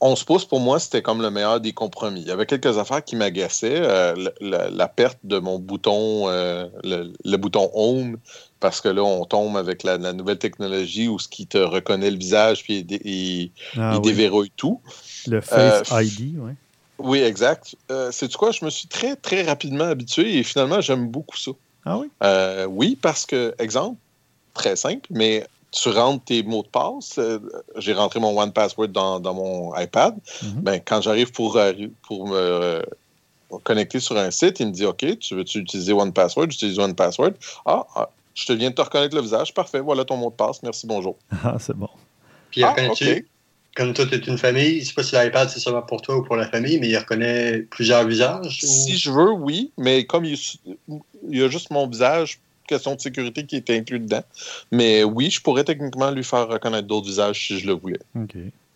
11 0.00 0.24
pouces, 0.24 0.44
pour 0.44 0.60
moi, 0.60 0.78
c'était 0.78 1.02
comme 1.02 1.22
le 1.22 1.30
meilleur 1.30 1.60
des 1.60 1.72
compromis. 1.72 2.20
Il 2.20 2.28
y 2.28 2.30
avait 2.30 2.46
quelques 2.46 2.78
affaires 2.78 3.02
qui 3.02 3.16
m'agaçaient. 3.16 3.80
Euh, 3.80 4.14
la, 4.40 4.88
perte 4.88 5.18
de 5.24 5.38
mon 5.38 5.58
bouton, 5.58 6.28
euh, 6.28 6.68
le, 6.84 7.36
bouton 7.36 7.70
Home, 7.74 8.18
parce 8.60 8.80
que 8.80 8.88
là, 8.88 9.02
on 9.02 9.24
tombe 9.24 9.56
avec 9.56 9.82
la, 9.82 9.98
nouvelle 10.12 10.38
technologie 10.38 11.08
où 11.08 11.18
ce 11.18 11.28
qui 11.28 11.46
te 11.46 11.58
reconnaît 11.58 12.10
le 12.10 12.16
visage 12.16 12.62
puis 12.62 12.86
il, 13.04 13.50
ah 13.76 13.98
déverrouille 13.98 14.52
tout. 14.56 14.80
Le 15.26 15.40
Face 15.40 15.92
euh, 15.92 16.02
ID, 16.02 16.36
oui. 16.38 16.52
Oui, 16.98 17.20
exact. 17.20 17.76
C'est 18.10 18.32
quoi? 18.34 18.50
Je 18.50 18.64
me 18.64 18.70
suis 18.70 18.88
très, 18.88 19.14
très 19.14 19.42
rapidement 19.42 19.84
habitué 19.84 20.38
et 20.38 20.42
finalement, 20.42 20.80
j'aime 20.80 21.08
beaucoup 21.08 21.36
ça. 21.36 21.52
Ah 21.84 21.98
oui? 21.98 22.08
oui, 22.68 22.98
parce 23.00 23.24
que, 23.24 23.54
exemple, 23.58 23.98
très 24.54 24.76
simple, 24.76 25.06
mais 25.10 25.46
tu 25.70 25.88
rentres 25.90 26.24
tes 26.24 26.42
mots 26.42 26.62
de 26.62 26.68
passe. 26.68 27.18
Euh, 27.18 27.38
j'ai 27.76 27.92
rentré 27.92 28.20
mon 28.20 28.38
One 28.38 28.52
Password 28.52 28.88
dans, 28.88 29.34
mon 29.34 29.74
iPad. 29.76 30.14
Mhm. 30.42 30.60
ben, 30.62 30.80
quand 30.84 31.00
j'arrive 31.00 31.32
pour, 31.32 31.56
euh, 31.56 31.72
pour 32.02 32.28
me 32.28 32.82
connecter 33.64 34.00
sur 34.00 34.16
un 34.16 34.30
site, 34.30 34.60
il 34.60 34.68
me 34.68 34.72
dit 34.72 34.84
OK, 34.84 35.18
tu 35.18 35.34
veux-tu 35.34 35.58
utiliser 35.58 35.92
One 35.92 36.12
Password? 36.12 36.50
J'utilise 36.50 36.78
One 36.78 36.94
Password. 36.94 37.32
Ah, 37.66 37.86
ah, 37.96 38.10
je 38.34 38.46
te 38.46 38.52
viens 38.52 38.70
de 38.70 38.74
te 38.74 38.82
reconnaître 38.82 39.14
le 39.14 39.22
visage. 39.22 39.52
Parfait, 39.52 39.80
voilà 39.80 40.04
ton 40.04 40.16
mot 40.16 40.30
de 40.30 40.34
passe. 40.36 40.62
Merci, 40.62 40.86
bonjour. 40.86 41.16
Ah, 41.44 41.56
c'est 41.58 41.76
bon. 41.76 41.88
Puis 42.50 42.62
ah, 42.62 42.74
comme 43.76 43.94
toi, 43.94 44.06
tu 44.06 44.14
es 44.16 44.18
une 44.18 44.38
famille, 44.38 44.76
je 44.76 44.80
ne 44.80 44.84
sais 44.86 44.94
pas 44.94 45.02
si 45.04 45.14
l'iPad 45.14 45.48
c'est 45.48 45.60
seulement 45.60 45.82
pour 45.82 46.02
toi 46.02 46.16
ou 46.16 46.24
pour 46.24 46.34
la 46.34 46.48
famille, 46.48 46.80
mais 46.80 46.88
il 46.88 46.96
reconnaît 46.96 47.58
plusieurs 47.70 48.04
visages? 48.04 48.58
Si 48.60 48.98
je 48.98 49.08
veux, 49.08 49.30
oui, 49.30 49.70
mais 49.78 50.04
comme 50.04 50.24
il 50.24 50.36
y 51.28 51.42
a 51.42 51.48
juste 51.48 51.70
mon 51.70 51.86
visage, 51.86 52.40
question 52.68 52.94
de 52.94 53.00
sécurité 53.00 53.44
qui 53.44 53.56
est 53.56 53.70
inclus 53.70 53.98
dedans. 53.98 54.22
Mais 54.70 55.02
oui, 55.02 55.30
je 55.30 55.40
pourrais 55.40 55.64
techniquement 55.64 56.10
lui 56.10 56.22
faire 56.22 56.46
reconnaître 56.46 56.86
d'autres 56.86 57.06
visages 57.06 57.48
si 57.48 57.58
je 57.58 57.66
le 57.66 57.72
voulais. 57.72 58.00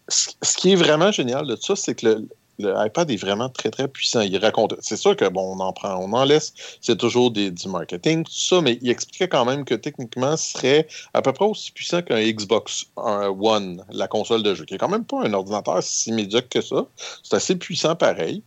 Ce, 0.09 0.57
qui 0.57 0.73
est 0.73 0.77
vraiment 0.77 1.13
génial 1.13 1.47
de 1.47 1.57
ça, 1.57 1.77
c'est 1.77 1.95
que 1.95 2.07
le, 2.07 2.29
iPad 2.59 3.11
est 3.11 3.17
vraiment 3.17 3.49
très, 3.49 3.71
très 3.71 3.89
puissant. 3.89 4.21
Il 4.21 4.37
raconte. 4.37 4.75
C'est 4.81 4.97
sûr 4.97 5.17
que 5.17 5.29
bon, 5.29 5.57
on 5.57 5.61
en 5.61 5.73
prend, 5.73 5.97
on 5.97 6.13
en 6.13 6.25
laisse. 6.25 6.53
C'est 6.81 6.97
toujours 6.97 7.31
des, 7.31 7.51
du 7.51 7.69
marketing, 7.69 8.25
tout 8.25 8.33
ça, 8.33 8.61
mais 8.61 8.79
il 8.83 8.91
expliquait 8.91 9.29
quand 9.29 9.45
même 9.45 9.65
que 9.65 9.75
techniquement, 9.75 10.37
ce 10.37 10.53
serait 10.53 10.87
à 11.15 11.23
peu 11.23 11.33
près 11.33 11.47
aussi 11.47 11.73
puissant 11.73 12.03
qu'un 12.03 12.21
Xbox 12.21 12.87
One, 12.97 13.85
la 13.91 14.07
console 14.07 14.43
de 14.43 14.55
jeu, 14.55 14.65
qui 14.65 14.75
est 14.75 14.79
quand 14.79 14.89
même 14.89 15.05
pas 15.05 15.23
un 15.23 15.33
ordinateur 15.33 15.83
si 15.83 16.13
médiocre 16.13 16.49
que 16.49 16.61
ça. 16.61 16.87
C'est 17.23 17.37
assez 17.37 17.57
puissant 17.57 17.97
pareil. 17.97 18.43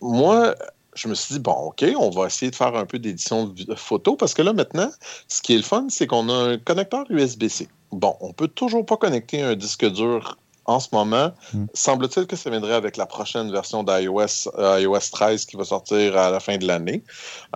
Moi, 0.00 0.54
je 0.96 1.08
me 1.08 1.14
suis 1.14 1.34
dit, 1.34 1.40
bon, 1.40 1.52
OK, 1.52 1.84
on 1.98 2.10
va 2.10 2.26
essayer 2.26 2.50
de 2.50 2.56
faire 2.56 2.74
un 2.74 2.86
peu 2.86 2.98
d'édition 2.98 3.46
de 3.46 3.74
photo 3.74 4.16
parce 4.16 4.34
que 4.34 4.42
là, 4.42 4.52
maintenant, 4.52 4.90
ce 5.28 5.42
qui 5.42 5.54
est 5.54 5.58
le 5.58 5.62
fun, 5.62 5.86
c'est 5.88 6.06
qu'on 6.06 6.28
a 6.28 6.34
un 6.34 6.58
connecteur 6.58 7.04
USB-C. 7.10 7.68
Bon, 7.92 8.16
on 8.20 8.32
peut 8.32 8.48
toujours 8.48 8.84
pas 8.84 8.96
connecter 8.96 9.42
un 9.42 9.54
disque 9.54 9.86
dur 9.86 10.36
en 10.66 10.80
ce 10.80 10.88
moment. 10.92 11.32
Hmm. 11.52 11.66
Semble-t-il 11.74 12.26
que 12.26 12.36
ça 12.36 12.50
viendrait 12.50 12.74
avec 12.74 12.96
la 12.96 13.06
prochaine 13.06 13.50
version 13.52 13.84
d'iOS 13.84 14.48
euh, 14.58 14.80
iOS 14.80 15.10
13 15.12 15.46
qui 15.46 15.56
va 15.56 15.64
sortir 15.64 16.16
à 16.16 16.30
la 16.30 16.40
fin 16.40 16.56
de 16.58 16.66
l'année, 16.66 17.02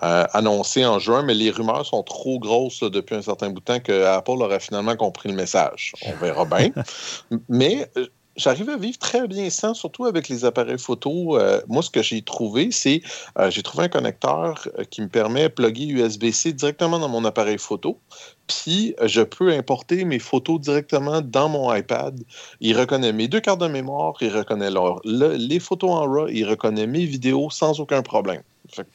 euh, 0.02 0.24
annoncée 0.32 0.86
en 0.86 0.98
juin, 0.98 1.22
mais 1.22 1.34
les 1.34 1.50
rumeurs 1.50 1.84
sont 1.84 2.02
trop 2.02 2.38
grosses 2.38 2.80
depuis 2.80 3.16
un 3.16 3.22
certain 3.22 3.50
bout 3.50 3.60
de 3.60 3.64
temps 3.64 3.80
que 3.80 4.04
Apple 4.04 4.30
aurait 4.30 4.60
finalement 4.60 4.96
compris 4.96 5.28
le 5.28 5.34
message. 5.34 5.92
On 6.06 6.12
verra 6.24 6.44
bien. 6.44 6.70
mais 7.48 7.90
euh, 7.96 8.06
j'arrive 8.36 8.70
à 8.70 8.76
vivre 8.76 8.98
très 8.98 9.26
bien 9.26 9.50
sans, 9.50 9.74
surtout 9.74 10.06
avec 10.06 10.28
les 10.28 10.44
appareils 10.44 10.78
photo. 10.78 11.38
Euh, 11.38 11.60
moi, 11.68 11.82
ce 11.82 11.90
que 11.90 12.02
j'ai 12.02 12.22
trouvé, 12.22 12.70
c'est 12.70 13.02
euh, 13.38 13.50
j'ai 13.50 13.62
trouvé 13.62 13.84
un 13.84 13.88
connecteur 13.88 14.66
euh, 14.78 14.84
qui 14.84 15.02
me 15.02 15.08
permet 15.08 15.44
de 15.44 15.48
plugger 15.48 15.86
USB-C 15.86 16.52
directement 16.52 16.98
dans 16.98 17.08
mon 17.08 17.24
appareil 17.24 17.58
photo. 17.58 17.98
Puis, 18.46 18.94
je 19.04 19.22
peux 19.22 19.52
importer 19.52 20.04
mes 20.04 20.18
photos 20.18 20.60
directement 20.60 21.20
dans 21.20 21.48
mon 21.48 21.72
iPad. 21.72 22.20
Il 22.60 22.78
reconnaît 22.78 23.12
mes 23.12 23.28
deux 23.28 23.40
cartes 23.40 23.60
de 23.60 23.68
mémoire, 23.68 24.14
il 24.20 24.36
reconnaît 24.36 24.70
les 25.04 25.60
photos 25.60 25.90
en 25.90 26.00
RAW, 26.02 26.28
il 26.28 26.44
reconnaît 26.44 26.86
mes 26.86 27.04
vidéos 27.04 27.50
sans 27.50 27.78
aucun 27.78 28.02
problème. 28.02 28.42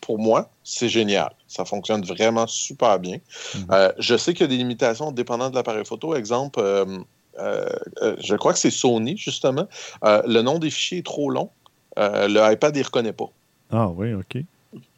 pour 0.02 0.20
moi, 0.20 0.50
c'est 0.64 0.90
génial. 0.90 1.32
Ça 1.48 1.64
fonctionne 1.64 2.04
vraiment 2.04 2.48
super 2.48 3.00
bien. 3.00 3.20
Mm-hmm. 3.54 3.94
je 3.98 4.18
sais 4.18 4.34
qu'il 4.34 4.42
y 4.42 4.44
a 4.46 4.48
des 4.48 4.58
limitations 4.58 5.12
dépendant 5.12 5.50
de 5.50 5.56
l'appareil 5.56 5.86
photo. 5.86 6.16
Exemple, 6.16 6.60
euh, 6.60 6.86
euh, 6.86 7.00
je 7.38 8.36
crois 8.36 8.54
que 8.54 8.60
c'est 8.60 8.72
Sony, 8.72 9.18
justement. 9.18 9.68
Euh, 10.04 10.22
le 10.28 10.42
nom 10.42 10.60
des 10.60 10.70
fichiers 10.70 11.00
est 11.00 11.06
trop 11.06 11.30
long. 11.30 11.50
le 11.98 12.52
iPad, 12.52 12.76
il 12.76 12.80
ne 12.80 12.86
reconnaît 12.86 13.14
pas. 13.14 13.30
Ah 13.72 13.90
oui, 13.90 14.14
OK. 14.14 14.38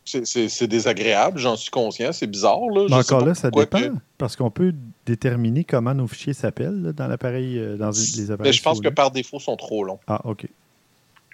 C'est 0.06 0.68
désagréable, 0.68 1.38
j'en 1.38 1.58
suis 1.58 1.70
conscient, 1.70 2.14
c'est 2.14 2.28
bizarre. 2.28 2.62
Là. 2.74 2.86
Mais 2.90 2.96
encore 2.96 3.26
là, 3.26 3.36
ça 3.36 3.52
dépend, 3.52 3.80
parce 4.18 4.38
qu'on 4.38 4.50
peut 4.50 4.74
déterminer 5.06 5.66
comment 5.66 5.94
nos 5.94 6.08
fichiers 6.08 6.34
s'appellent 6.34 6.94
dans 6.94 7.08
l'appareil, 7.08 7.60
dans 7.78 7.92
les 7.92 8.32
appareils. 8.32 8.52
Mais 8.52 8.54
je 8.54 8.64
pense 8.64 8.80
que 8.80 8.88
par 8.88 9.12
défaut, 9.12 9.38
ils 9.38 9.44
sont 9.44 9.58
trop 9.58 9.84
longs. 9.84 10.00
Ah, 10.08 10.22
OK. 10.24 10.48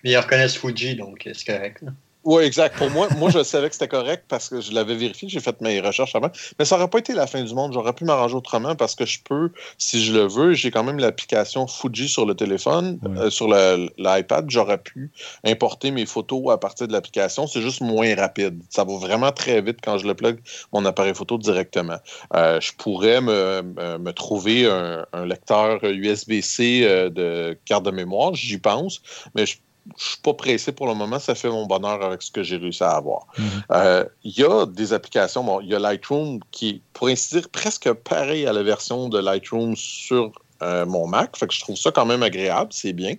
Mais 0.04 0.12
ils 0.12 0.18
reconnaissent 0.18 0.58
Fuji, 0.58 0.95
donc 0.95 1.30
c'est 1.34 1.45
correct. 1.45 1.84
Oui, 2.24 2.43
exact. 2.43 2.78
Pour 2.78 2.89
moi, 2.89 3.07
moi, 3.17 3.30
je 3.30 3.43
savais 3.43 3.67
que 3.67 3.76
c'était 3.76 3.89
correct 3.89 4.26
parce 4.30 4.47
que 4.47 4.61
je 4.61 4.71
l'avais 4.71 4.95
vérifié, 4.95 5.28
j'ai 5.28 5.41
fait 5.41 5.59
mes 5.61 5.82
recherches 5.82 6.15
avant. 6.15 6.30
Mais 6.57 6.65
ça 6.65 6.78
n'aurait 6.78 6.89
pas 6.89 6.99
été 6.99 7.13
la 7.13 7.28
fin 7.28 7.43
du 7.43 7.53
monde. 7.53 7.74
J'aurais 7.74 7.93
pu 7.93 8.05
m'arranger 8.05 8.36
autrement 8.36 8.76
parce 8.76 8.95
que 8.95 9.05
je 9.05 9.19
peux, 9.21 9.51
si 9.78 10.03
je 10.03 10.13
le 10.13 10.28
veux, 10.28 10.53
j'ai 10.53 10.71
quand 10.71 10.84
même 10.84 10.99
l'application 10.99 11.67
Fuji 11.67 12.07
sur 12.07 12.26
le 12.26 12.34
téléphone, 12.34 12.99
euh, 13.17 13.30
sur 13.30 13.47
l'iPad. 13.47 14.45
J'aurais 14.49 14.78
pu 14.78 15.11
importer 15.43 15.91
mes 15.91 16.05
photos 16.05 16.51
à 16.51 16.57
partir 16.57 16.88
de 16.88 16.93
l'application. 16.93 17.45
C'est 17.45 17.61
juste 17.61 17.82
moins 17.82 18.15
rapide. 18.15 18.61
Ça 18.69 18.86
va 18.86 18.97
vraiment 18.97 19.32
très 19.32 19.61
vite 19.61 19.80
quand 19.84 19.97
je 19.97 20.07
le 20.07 20.13
plug 20.13 20.39
mon 20.71 20.86
appareil 20.86 21.13
photo 21.13 21.38
directement. 21.38 21.97
Euh, 22.36 22.61
je 22.61 22.71
pourrais 22.74 23.19
me, 23.19 24.11
trouver 24.11 24.69
un, 24.69 25.05
un 25.11 25.26
lecteur 25.26 25.84
USB-C 25.84 26.84
euh, 26.84 27.09
de 27.09 27.57
carte 27.65 27.84
de 27.84 27.91
mémoire, 27.91 28.34
j'y 28.36 28.57
pense, 28.57 29.01
mais 29.36 29.45
je 29.45 29.57
je 29.97 30.03
suis 30.03 30.21
pas 30.21 30.34
pressé 30.34 30.71
pour 30.71 30.88
le 30.88 30.93
moment. 30.93 31.19
Ça 31.19 31.36
fait 31.36 31.49
mon 31.49 31.65
bonheur 31.65 32.03
avec 32.03 32.21
ce 32.21 32.31
que 32.31 32.43
j'ai 32.43 32.57
réussi 32.57 32.84
à 32.84 32.91
avoir. 32.91 33.27
Mhm. 33.38 33.45
Euh, 33.71 34.05
il 34.23 34.38
y 34.38 34.43
a 34.43 34.65
des 34.65 34.93
applications. 34.93 35.43
Bon, 35.43 35.59
il 35.61 35.69
y 35.69 35.75
a 35.75 35.79
Lightroom 35.79 36.39
qui 36.51 36.81
pour 36.93 37.07
ainsi 37.07 37.36
dire, 37.36 37.49
presque 37.49 37.91
pareil 37.91 38.45
à 38.45 38.53
la 38.53 38.63
version 38.63 39.09
de 39.09 39.19
Lightroom 39.19 39.75
sur 39.75 40.31
euh, 40.61 40.86
mon 40.86 41.07
Mac. 41.07 41.36
Fait 41.36 41.47
que 41.47 41.53
je 41.53 41.59
trouve 41.59 41.75
ça 41.75 41.91
quand 41.91 42.05
même 42.05 42.23
agréable, 42.23 42.71
c'est 42.71 42.93
bien. 42.93 43.15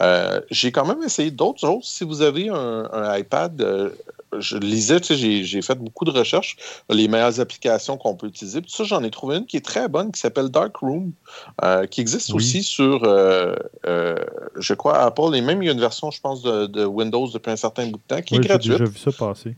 Euh, 0.00 0.40
j'ai 0.50 0.70
quand 0.70 0.86
même 0.86 1.02
essayé 1.02 1.30
d'autres 1.30 1.60
choses. 1.60 1.84
Si 1.84 2.04
vous 2.04 2.22
avez 2.22 2.48
un, 2.48 2.88
un 2.92 3.18
iPad, 3.18 3.92
je 4.40 4.56
lisais, 4.56 5.00
tu 5.00 5.16
sais, 5.16 5.44
j'ai 5.44 5.62
fait 5.62 5.74
beaucoup 5.76 6.04
de 6.04 6.10
recherches, 6.10 6.56
les 6.90 7.08
meilleures 7.08 7.40
applications 7.40 7.96
qu'on 7.96 8.14
peut 8.14 8.26
utiliser. 8.26 8.60
Puis 8.60 8.70
ça, 8.70 8.84
j'en 8.84 9.02
ai 9.02 9.10
trouvé 9.10 9.36
une 9.36 9.46
qui 9.46 9.56
est 9.56 9.64
très 9.64 9.88
bonne, 9.88 10.12
qui 10.12 10.20
s'appelle 10.20 10.48
Darkroom, 10.48 11.12
euh, 11.62 11.86
qui 11.86 12.00
existe 12.00 12.32
aussi 12.32 12.62
sur, 12.62 13.04
euh, 13.04 13.54
euh, 13.86 14.16
je 14.56 14.74
crois, 14.74 14.98
Apple. 14.98 15.34
Et 15.34 15.40
même, 15.40 15.62
il 15.62 15.66
y 15.66 15.68
a 15.68 15.72
une 15.72 15.80
version, 15.80 16.10
je 16.10 16.20
pense, 16.20 16.42
de, 16.42 16.84
Windows 16.84 17.28
depuis 17.28 17.50
un 17.50 17.56
certain 17.56 17.86
bout 17.86 17.98
de 17.98 18.14
temps, 18.16 18.22
qui 18.22 18.36
est 18.36 18.40
gratuite. 18.40 18.78
J'ai 18.78 18.84
vu 18.84 18.98
ça 18.98 19.12
passer. 19.12 19.56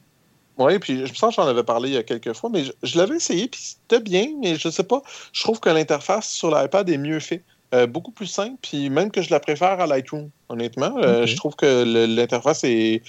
Oui, 0.58 0.78
puis 0.78 1.06
je 1.06 1.10
me 1.10 1.14
sens 1.14 1.36
que 1.36 1.42
j'en 1.42 1.48
avais 1.48 1.64
parlé 1.64 1.90
il 1.90 1.94
y 1.94 1.98
a 1.98 2.02
quelques 2.02 2.32
fois, 2.32 2.48
mais 2.50 2.64
je, 2.82 2.98
l'avais 2.98 3.16
essayé, 3.16 3.46
puis 3.46 3.60
c'était 3.60 4.02
bien, 4.02 4.28
mais 4.40 4.56
je 4.56 4.68
ne 4.68 4.72
sais 4.72 4.84
pas. 4.84 5.02
Je 5.32 5.42
trouve 5.42 5.60
que 5.60 5.68
l'interface 5.68 6.30
sur 6.30 6.50
l'iPad 6.50 6.88
est 6.88 6.96
mieux 6.96 7.20
faite. 7.20 7.44
Euh, 7.74 7.86
beaucoup 7.86 8.12
plus 8.12 8.26
simple, 8.26 8.56
puis 8.62 8.90
même 8.90 9.10
que 9.10 9.22
je 9.22 9.30
la 9.30 9.40
préfère 9.40 9.80
à 9.80 9.86
Lightroom, 9.86 10.30
honnêtement. 10.48 10.96
Euh, 10.98 11.26
je 11.26 11.34
trouve 11.34 11.56
que 11.56 11.82
l'interface 12.06 12.62
est, 12.62 13.02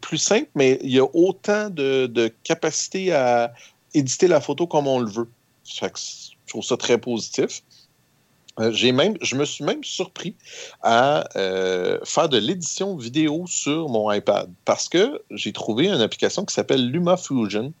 plus 0.00 0.18
simple, 0.18 0.48
mais 0.56 0.80
il 0.82 0.90
y 0.90 0.98
a 0.98 1.06
autant 1.14 1.70
de, 1.70 2.32
capacité 2.42 3.12
à 3.12 3.52
éditer 3.94 4.26
la 4.26 4.40
photo 4.40 4.66
comme 4.66 4.88
on 4.88 4.98
le 4.98 5.10
veut. 5.10 5.28
je 5.64 5.86
trouve 6.48 6.64
ça 6.64 6.76
très 6.76 6.98
positif. 6.98 7.62
Euh, 8.58 8.72
j'ai 8.72 8.90
même, 8.90 9.16
je 9.22 9.36
me 9.36 9.44
suis 9.44 9.64
même 9.64 9.84
surpris 9.84 10.34
à 10.82 11.24
faire 12.04 12.28
de 12.28 12.38
l'édition 12.38 12.96
vidéo 12.96 13.44
sur 13.46 13.88
mon 13.88 14.10
iPad 14.10 14.50
parce 14.64 14.88
que 14.88 15.22
j'ai 15.30 15.52
trouvé 15.52 15.86
une 15.86 16.00
application 16.00 16.44
qui 16.44 16.52
s'appelle 16.52 16.90
LumaFusion 16.90 17.72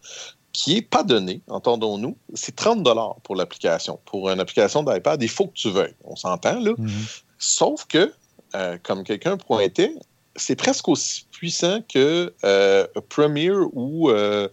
qui 0.52 0.74
n'est 0.74 0.82
pas 0.82 1.02
donné, 1.02 1.42
entendons-nous, 1.48 2.16
c'est 2.34 2.56
30 2.56 2.82
dollars 2.82 3.16
pour 3.22 3.36
l'application. 3.36 4.00
Pour 4.04 4.30
une 4.30 4.40
application 4.40 4.82
d'iPad, 4.82 5.22
il 5.22 5.28
faut 5.28 5.46
que 5.46 5.54
tu 5.54 5.70
veuilles. 5.70 5.94
On 6.04 6.16
s'entend, 6.16 6.58
là. 6.58 6.72
Mhm. 6.76 6.90
Sauf 7.38 7.86
que, 7.86 8.12
euh, 8.54 8.76
comme 8.82 9.04
quelqu'un 9.04 9.36
pointait, 9.36 9.94
c'est 10.36 10.56
presque 10.56 10.88
aussi 10.88 11.26
puissant 11.30 11.80
que 11.88 12.32
euh, 12.44 12.86
Premiere 13.08 13.66
ou 13.72 14.10
euh, 14.10 14.48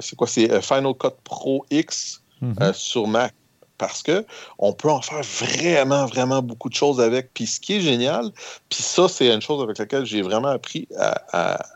c'est 0.00 0.16
quoi, 0.16 0.26
c'est 0.26 0.62
Final 0.62 0.94
Cut 0.94 1.08
Pro 1.24 1.64
X 1.70 2.22
mhm. 2.40 2.72
sur 2.74 3.06
Mac. 3.06 3.34
Parce 3.76 4.04
que 4.04 4.24
on 4.58 4.72
peut 4.72 4.88
en 4.88 5.02
faire 5.02 5.22
vraiment, 5.22 6.06
vraiment 6.06 6.42
beaucoup 6.42 6.68
de 6.68 6.74
choses 6.74 7.00
avec. 7.00 7.34
Puis 7.34 7.46
ce 7.46 7.58
qui 7.58 7.74
est 7.74 7.80
génial, 7.80 8.30
puis 8.68 8.82
ça, 8.82 9.08
c'est 9.08 9.34
une 9.34 9.42
chose 9.42 9.60
avec 9.62 9.78
laquelle 9.78 10.06
j'ai 10.06 10.22
vraiment 10.22 10.48
appris 10.48 10.86
à, 10.96 11.20
à, 11.32 11.66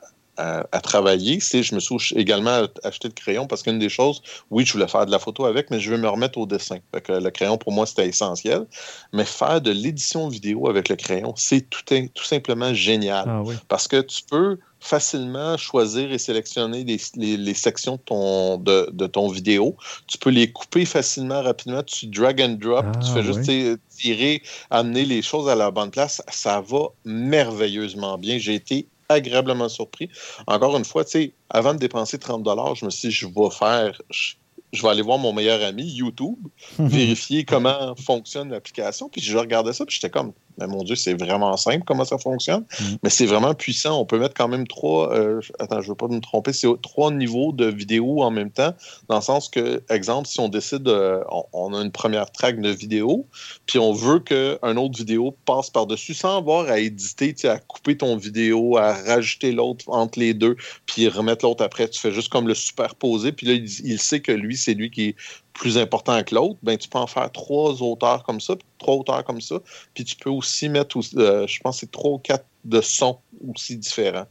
travailler, 0.82 1.40
c'est 1.40 1.62
je 1.62 1.74
me 1.74 1.80
suis 1.80 1.96
également 2.14 2.62
acheté 2.84 3.08
de 3.08 3.14
crayon 3.14 3.46
parce 3.46 3.62
qu'une 3.62 3.78
des 3.78 3.88
choses, 3.88 4.22
oui, 4.50 4.64
je 4.64 4.72
voulais 4.72 4.88
faire 4.88 5.06
de 5.06 5.10
la 5.10 5.18
photo 5.18 5.44
avec, 5.44 5.70
mais 5.70 5.80
je 5.80 5.90
veux 5.90 5.98
me 5.98 6.08
remettre 6.08 6.38
au 6.38 6.46
dessin. 6.46 6.78
que 6.92 7.12
le 7.12 7.30
crayon, 7.30 7.58
pour 7.58 7.72
moi, 7.72 7.86
c'était 7.86 8.08
essentiel. 8.08 8.66
Mais 9.12 9.24
faire 9.24 9.60
de 9.60 9.70
l'édition 9.70 10.28
vidéo 10.28 10.68
avec 10.68 10.88
le 10.88 10.96
crayon, 10.96 11.34
c'est 11.36 11.68
tout, 11.68 11.82
tout 12.14 12.24
simplement 12.24 12.72
génial. 12.74 13.24
Ah 13.26 13.42
parce 13.68 13.88
que 13.88 14.00
tu 14.00 14.22
peux 14.30 14.58
facilement 14.80 15.56
choisir 15.56 16.12
et 16.12 16.18
sélectionner 16.18 16.84
les, 16.84 17.54
sections 17.54 17.96
de 17.96 18.02
ton, 18.02 18.58
de, 18.58 19.06
ton 19.06 19.28
vidéo. 19.28 19.76
Tu 20.06 20.18
peux 20.18 20.30
les 20.30 20.52
couper 20.52 20.84
facilement, 20.84 21.42
rapidement. 21.42 21.82
Tu 21.82 22.06
drag 22.06 22.40
and 22.40 22.56
drop. 22.60 22.86
tu 23.00 23.10
fais 23.10 23.20
ah 23.20 23.22
juste 23.22 23.50
tirer, 23.90 24.42
amener 24.70 25.04
les 25.04 25.22
choses 25.22 25.48
à 25.48 25.54
la 25.54 25.70
bonne 25.70 25.90
place. 25.90 26.22
Ça 26.28 26.60
va 26.60 26.88
merveilleusement 27.04 28.18
bien. 28.18 28.38
J'ai 28.38 28.54
été 28.54 28.86
agréablement 29.08 29.68
surpris. 29.68 30.08
Encore 30.46 30.76
une 30.76 30.84
fois, 30.84 31.04
tu 31.04 31.10
sais, 31.10 31.32
avant 31.50 31.74
de 31.74 31.78
dépenser 31.78 32.18
30 32.18 32.44
je 32.76 32.84
me 32.84 32.90
suis 32.90 33.08
dit, 33.08 33.14
je 33.14 33.26
vais 33.26 33.50
faire, 33.50 34.00
je 34.10 34.82
vais 34.82 34.88
aller 34.88 35.02
voir 35.02 35.18
mon 35.18 35.32
meilleur 35.32 35.62
ami, 35.62 35.84
YouTube, 35.84 36.38
vérifier 36.78 37.44
comment 37.44 37.94
fonctionne 37.96 38.50
l'application. 38.50 39.08
Puis 39.08 39.20
je 39.20 39.36
regardais 39.36 39.72
ça, 39.72 39.86
puis 39.86 39.94
j'étais 39.94 40.10
comme, 40.10 40.32
mais 40.58 40.66
mon 40.66 40.82
Dieu, 40.82 40.96
c'est 40.96 41.14
vraiment 41.14 41.56
simple 41.56 41.84
comment 41.86 42.04
ça 42.04 42.18
fonctionne. 42.18 42.64
Mm. 42.80 42.84
Mais 43.02 43.10
c'est 43.10 43.26
vraiment 43.26 43.54
puissant. 43.54 44.00
On 44.00 44.04
peut 44.04 44.18
mettre 44.18 44.34
quand 44.34 44.48
même 44.48 44.66
trois, 44.66 45.12
euh, 45.14 45.40
attends, 45.58 45.80
je 45.80 45.86
ne 45.86 45.90
veux 45.90 45.96
pas 45.96 46.08
me 46.08 46.20
tromper, 46.20 46.52
c'est 46.52 46.68
trois 46.82 47.10
niveaux 47.10 47.52
de 47.52 47.66
vidéo 47.66 48.22
en 48.22 48.30
même 48.30 48.50
temps. 48.50 48.74
Dans 49.08 49.16
le 49.16 49.22
sens 49.22 49.48
que, 49.48 49.82
exemple, 49.90 50.28
si 50.28 50.40
on 50.40 50.48
décide, 50.48 50.88
euh, 50.88 51.22
on, 51.52 51.74
a 51.74 51.82
une 51.82 51.92
première 51.92 52.30
track 52.30 52.60
de 52.60 52.70
vidéo, 52.70 53.26
puis 53.66 53.78
on 53.78 53.92
veut 53.92 54.20
qu'un 54.20 54.76
autre 54.76 54.98
vidéo 54.98 55.34
passe 55.44 55.70
par-dessus 55.70 56.14
sans 56.14 56.38
avoir 56.38 56.68
à 56.68 56.78
éditer, 56.78 57.34
à 57.44 57.58
couper 57.58 57.96
ton 57.96 58.16
vidéo, 58.16 58.76
à 58.76 58.94
rajouter 58.94 59.52
l'autre 59.52 59.84
entre 59.88 60.18
les 60.18 60.34
deux, 60.34 60.56
puis 60.86 61.08
remettre 61.08 61.44
l'autre 61.44 61.64
après. 61.64 61.88
Tu 61.88 62.00
fais 62.00 62.12
juste 62.12 62.30
comme 62.30 62.48
le 62.48 62.54
superposer, 62.54 63.32
puis 63.32 63.46
là, 63.46 63.54
il 63.54 63.98
sait 63.98 64.20
que 64.20 64.32
lui, 64.32 64.56
c'est 64.56 64.74
lui 64.74 64.90
qui 64.90 65.08
est 65.08 65.16
plus 65.58 65.76
important 65.76 66.22
que 66.22 66.34
l'autre, 66.34 66.58
ben, 66.62 66.78
tu 66.78 66.88
peux 66.88 66.98
en 66.98 67.06
faire 67.06 67.30
trois 67.32 67.82
auteurs 67.82 68.22
comme 68.22 68.40
ça, 68.40 68.54
trois 68.78 68.94
auteurs 68.94 69.24
comme 69.24 69.40
ça, 69.40 69.56
puis 69.92 70.04
tu 70.04 70.14
peux 70.16 70.30
aussi 70.30 70.68
mettre, 70.68 70.98
euh, 71.16 71.46
je 71.46 71.60
pense, 71.60 71.80
c'est 71.80 71.90
trois 71.90 72.12
ou 72.12 72.18
quatre 72.18 72.46
de 72.64 72.80
sons 72.80 73.18
aussi 73.54 73.76
différents. 73.76 74.26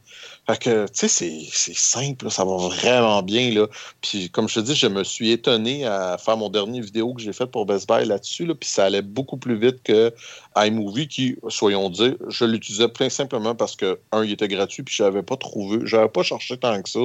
Fait 0.46 0.58
que, 0.58 0.86
tu 0.86 1.08
sais, 1.08 1.42
c'est 1.50 1.76
simple, 1.76 2.30
ça 2.30 2.44
va 2.44 2.56
vraiment 2.56 3.22
bien, 3.22 3.50
là. 3.52 3.66
Puis, 4.00 4.30
comme 4.30 4.48
je 4.48 4.56
te 4.56 4.60
dis, 4.60 4.74
je 4.74 4.86
me 4.86 5.04
suis 5.04 5.30
étonné 5.30 5.84
à 5.86 6.18
faire 6.18 6.36
mon 6.36 6.48
dernier 6.48 6.80
vidéo 6.80 7.14
que 7.14 7.20
j'ai 7.20 7.32
fait 7.32 7.46
pour 7.46 7.66
Best 7.66 7.88
Buy 7.88 8.06
là-dessus, 8.06 8.46
là, 8.46 8.54
puis 8.54 8.68
ça 8.68 8.84
allait 8.84 9.02
beaucoup 9.02 9.36
plus 9.36 9.58
vite 9.58 9.82
que 9.82 10.14
iMovie, 10.56 11.08
qui, 11.08 11.36
soyons 11.48 11.90
dit, 11.90 12.14
je 12.28 12.44
l'utilisais 12.44 12.88
plein 12.88 13.10
simplement 13.10 13.54
parce 13.54 13.76
que, 13.76 13.98
un, 14.12 14.24
il 14.24 14.32
était 14.32 14.48
gratuit, 14.48 14.82
puis 14.82 14.94
je 14.94 15.02
n'avais 15.02 15.22
pas 15.22 15.36
trouvé, 15.36 15.80
j'avais 15.84 16.08
pas 16.08 16.22
cherché 16.22 16.56
tant 16.56 16.80
que 16.80 16.88
ça 16.88 17.00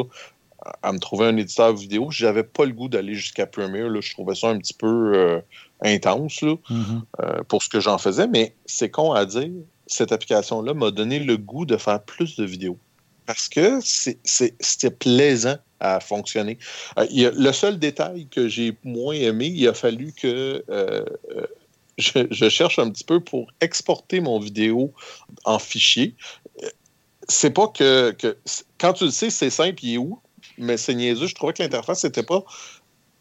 à 0.81 0.91
me 0.91 0.99
trouver 0.99 1.27
un 1.27 1.37
éditeur 1.37 1.73
vidéo. 1.73 2.09
J'avais 2.11 2.43
pas 2.43 2.65
le 2.65 2.71
goût 2.71 2.87
d'aller 2.87 3.15
jusqu'à 3.15 3.45
Premiere. 3.45 3.89
Là. 3.89 4.01
Je 4.01 4.11
trouvais 4.13 4.35
ça 4.35 4.49
un 4.49 4.57
petit 4.57 4.73
peu 4.73 5.13
euh, 5.15 5.41
intense 5.81 6.41
mm-hmm. 6.41 7.01
euh, 7.21 7.43
pour 7.47 7.63
ce 7.63 7.69
que 7.69 7.79
j'en 7.79 7.97
faisais. 7.97 8.27
Mais 8.27 8.55
c'est 8.65 8.89
con 8.89 9.13
à 9.13 9.25
dire, 9.25 9.49
cette 9.87 10.11
application-là 10.11 10.73
m'a 10.73 10.91
donné 10.91 11.19
le 11.19 11.37
goût 11.37 11.65
de 11.65 11.77
faire 11.77 12.01
plus 12.01 12.35
de 12.35 12.45
vidéos. 12.45 12.77
Parce 13.25 13.47
que 13.47 13.79
c'était 13.81 14.91
plaisant 14.91 15.55
à 15.79 15.99
fonctionner. 15.99 16.57
Euh, 16.97 17.05
le 17.11 17.51
seul 17.51 17.79
détail 17.79 18.27
que 18.27 18.47
j'ai 18.47 18.77
moins 18.83 19.15
aimé, 19.15 19.47
il 19.47 19.67
a 19.67 19.73
fallu 19.73 20.13
que 20.13 20.63
je, 21.97 22.49
cherche 22.49 22.79
un 22.79 22.89
petit 22.89 23.03
peu 23.03 23.21
pour 23.21 23.47
exporter 23.61 24.19
mon 24.19 24.39
vidéo 24.39 24.93
en 25.45 25.59
fichier. 25.59 26.15
C'est 27.29 27.51
pas 27.51 27.67
que, 27.67 28.11
que, 28.11 28.35
quand 28.77 28.93
tu 28.93 29.05
le 29.05 29.11
sais, 29.11 29.29
c'est 29.29 29.49
simple, 29.49 29.79
il 29.83 29.93
est 29.93 29.97
où? 29.97 30.19
Mais 30.57 30.77
c'est 30.77 30.95
niaiseux. 30.95 31.27
Je 31.27 31.35
trouvais 31.35 31.53
que 31.53 31.63
l'interface 31.63 32.03
n'était 32.03 32.23
pas 32.23 32.43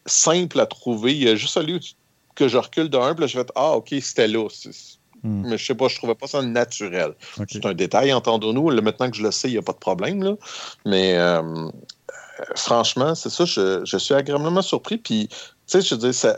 simple 0.05 0.59
à 0.59 0.65
trouver. 0.65 1.15
Il 1.15 1.27
a 1.27 1.35
juste 1.35 1.53
fallu 1.53 1.79
que 2.35 2.47
je 2.47 2.57
recule 2.57 2.89
d'un, 2.89 3.13
puis 3.13 3.21
là, 3.21 3.27
je 3.27 3.37
fait 3.37 3.51
Ah, 3.55 3.73
OK, 3.73 3.93
c'était 4.01 4.27
là. 4.27 4.47
Hmm. 5.23 5.47
Mais 5.47 5.57
je 5.57 5.65
sais 5.65 5.75
pas, 5.75 5.87
je 5.87 5.95
trouvais 5.95 6.15
pas 6.15 6.27
ça 6.27 6.41
naturel. 6.41 7.13
C'est 7.49 7.65
un 7.65 7.73
détail, 7.73 8.11
entendons-nous. 8.11 8.69
Maintenant 8.81 9.09
que 9.09 9.15
je 9.15 9.23
le 9.23 9.31
sais, 9.31 9.47
il 9.49 9.53
n'y 9.53 9.57
a 9.57 9.61
pas 9.61 9.71
de 9.71 9.77
problème. 9.77 10.21
Là. 10.21 10.35
Mais 10.85 11.15
euh, 11.17 11.69
franchement, 12.55 13.15
c'est 13.15 13.29
ça, 13.29 13.45
je, 13.45 13.85
je, 13.85 13.97
suis 13.97 14.13
agréablement 14.13 14.61
surpris. 14.61 14.97
Puis, 14.97 15.29
tu 15.29 15.35
sais, 15.65 15.81
je 15.81 15.95
veux 15.95 16.01
dire, 16.01 16.13
ça, 16.13 16.37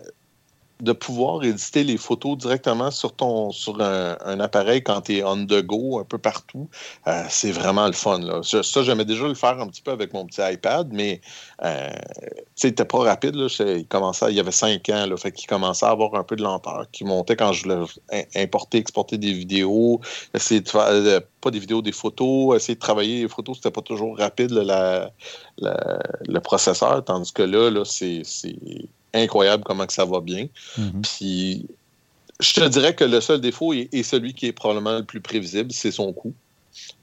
de 0.81 0.91
pouvoir 0.91 1.43
éditer 1.43 1.83
les 1.83 1.97
photos 1.97 2.37
directement 2.37 2.91
sur 2.91 3.13
ton 3.13 3.51
sur 3.51 3.81
un, 3.81 4.39
appareil 4.39 4.83
quand 4.83 5.01
tu 5.01 5.17
es 5.17 5.23
on 5.23 5.45
the 5.45 5.61
go 5.61 5.99
un 5.99 6.03
peu 6.03 6.17
partout, 6.17 6.67
euh, 7.07 7.23
c'est 7.29 7.51
vraiment 7.51 7.87
le 7.87 7.93
fun. 7.93 8.19
Là. 8.19 8.41
Ça, 8.43 8.83
j'aimais 8.83 9.05
déjà 9.05 9.27
le 9.27 9.35
faire 9.35 9.59
un 9.59 9.67
petit 9.67 9.81
peu 9.81 9.91
avec 9.91 10.13
mon 10.13 10.25
petit 10.25 10.41
iPad, 10.41 10.89
mais 10.91 11.21
euh, 11.63 11.89
tu 12.55 12.73
pas 12.73 12.97
rapide. 12.99 13.35
Là. 13.35 13.47
Il, 13.59 13.87
commençait, 13.87 14.25
il 14.29 14.35
y 14.35 14.39
avait 14.39 14.51
cinq 14.51 14.89
ans, 14.89 15.05
là, 15.05 15.15
fait 15.15 15.31
qu'il 15.31 15.47
commençait 15.47 15.85
à 15.85 15.89
avoir 15.89 16.15
un 16.15 16.23
peu 16.23 16.35
de 16.35 16.43
lenteur, 16.43 16.85
qui 16.91 17.05
montait 17.05 17.35
quand 17.35 17.53
je 17.53 17.63
voulais 17.63 17.85
importer, 18.35 18.77
exporter 18.77 19.17
des 19.17 19.31
vidéos, 19.31 20.01
essayer 20.33 20.61
de 20.61 20.69
faire, 20.69 20.87
euh, 20.87 21.21
pas 21.39 21.51
des 21.51 21.59
vidéos, 21.59 21.81
des 21.81 21.93
photos, 21.93 22.55
essayer 22.55 22.75
de 22.75 22.79
travailler 22.79 23.21
les 23.21 23.29
photos, 23.29 23.57
c'était 23.57 23.71
pas 23.71 23.81
toujours 23.81 24.17
rapide 24.17 24.51
le 24.51 26.39
processeur, 26.39 27.03
tandis 27.05 27.31
que 27.31 27.43
là 27.43 27.85
c'est 27.85 28.23
incroyable 29.15 29.63
comment 29.63 29.85
que 29.85 29.93
ça 29.93 30.05
va 30.05 30.19
bien. 30.19 30.47
Mhm. 30.77 31.01
Puis 31.01 31.65
je 32.39 32.53
te 32.53 32.67
dirais 32.67 32.95
que 32.95 33.03
le 33.03 33.21
seul 33.21 33.39
défaut 33.39 33.73
est, 33.73 34.03
celui 34.03 34.33
qui 34.33 34.47
est 34.47 34.51
probablement 34.51 34.97
le 34.97 35.03
plus 35.03 35.21
prévisible, 35.21 35.71
c'est 35.71 35.91
son 35.91 36.11
coût. 36.13 36.33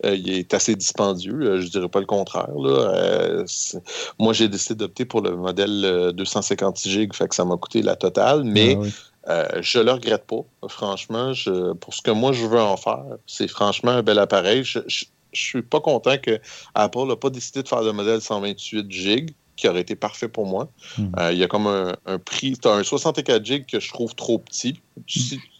Euh, 0.05 0.15
il 0.15 0.31
est 0.31 0.53
assez 0.53 0.77
dispendieux, 0.77 1.41
euh, 1.41 1.61
je 1.61 1.67
ne 1.67 1.71
dirais 1.71 1.89
pas 1.89 2.01
le 2.01 2.07
contraire. 2.07 2.51
Euh, 2.57 3.47
moi, 4.19 4.35
j'ai 4.35 4.49
décidé 4.49 4.75
d'opter 4.75 5.07
pour 5.07 5.23
le 5.23 5.35
modèle 5.35 6.13
256 6.15 6.91
GB, 6.91 7.15
fait 7.15 7.29
que 7.29 7.35
ça 7.35 7.47
m'a 7.47 7.57
coûté 7.57 7.81
la 7.81 7.97
totale, 7.97 8.45
mais 8.45 8.77
ah 9.27 9.61
je 9.61 9.79
ne 9.79 9.85
le 9.85 9.93
regrette 9.93 10.27
pas. 10.27 10.45
Franchement, 10.69 11.33
pour 11.81 11.95
ce 11.95 12.03
que 12.03 12.11
moi 12.11 12.33
je 12.33 12.45
veux 12.45 12.61
en 12.61 12.77
faire, 12.77 13.05
c'est 13.27 13.49
franchement 13.49 13.93
un 13.93 14.03
bel 14.03 14.19
appareil. 14.19 14.65
Je 14.65 14.81
ne 14.81 14.85
suis 15.33 15.63
pas 15.63 15.81
content 15.81 16.19
que 16.19 16.41
Apple 16.75 17.07
n'ait 17.07 17.17
pas 17.17 17.31
décidé 17.31 17.63
de 17.63 17.69
faire 17.69 17.83
le 17.83 17.93
modèle 17.93 18.21
128 18.21 18.91
GB 18.91 19.33
qui 19.63 19.69
aurait 19.69 19.81
été 19.81 19.95
parfait 19.95 20.27
pour 20.27 20.45
moi. 20.45 20.69
Hmm. 20.99 21.13
Euh, 21.21 21.33
il 21.33 21.39
y 21.39 21.45
a 21.45 21.47
comme 21.47 21.69
un, 21.69 22.19
prix. 22.19 22.59
Tu 22.61 22.67
as 22.67 22.73
un 22.73 22.83
64 22.83 23.45
GB 23.45 23.65
que 23.65 23.79
je 23.79 23.93
trouve 23.93 24.13
trop 24.17 24.39
petit. 24.39 24.81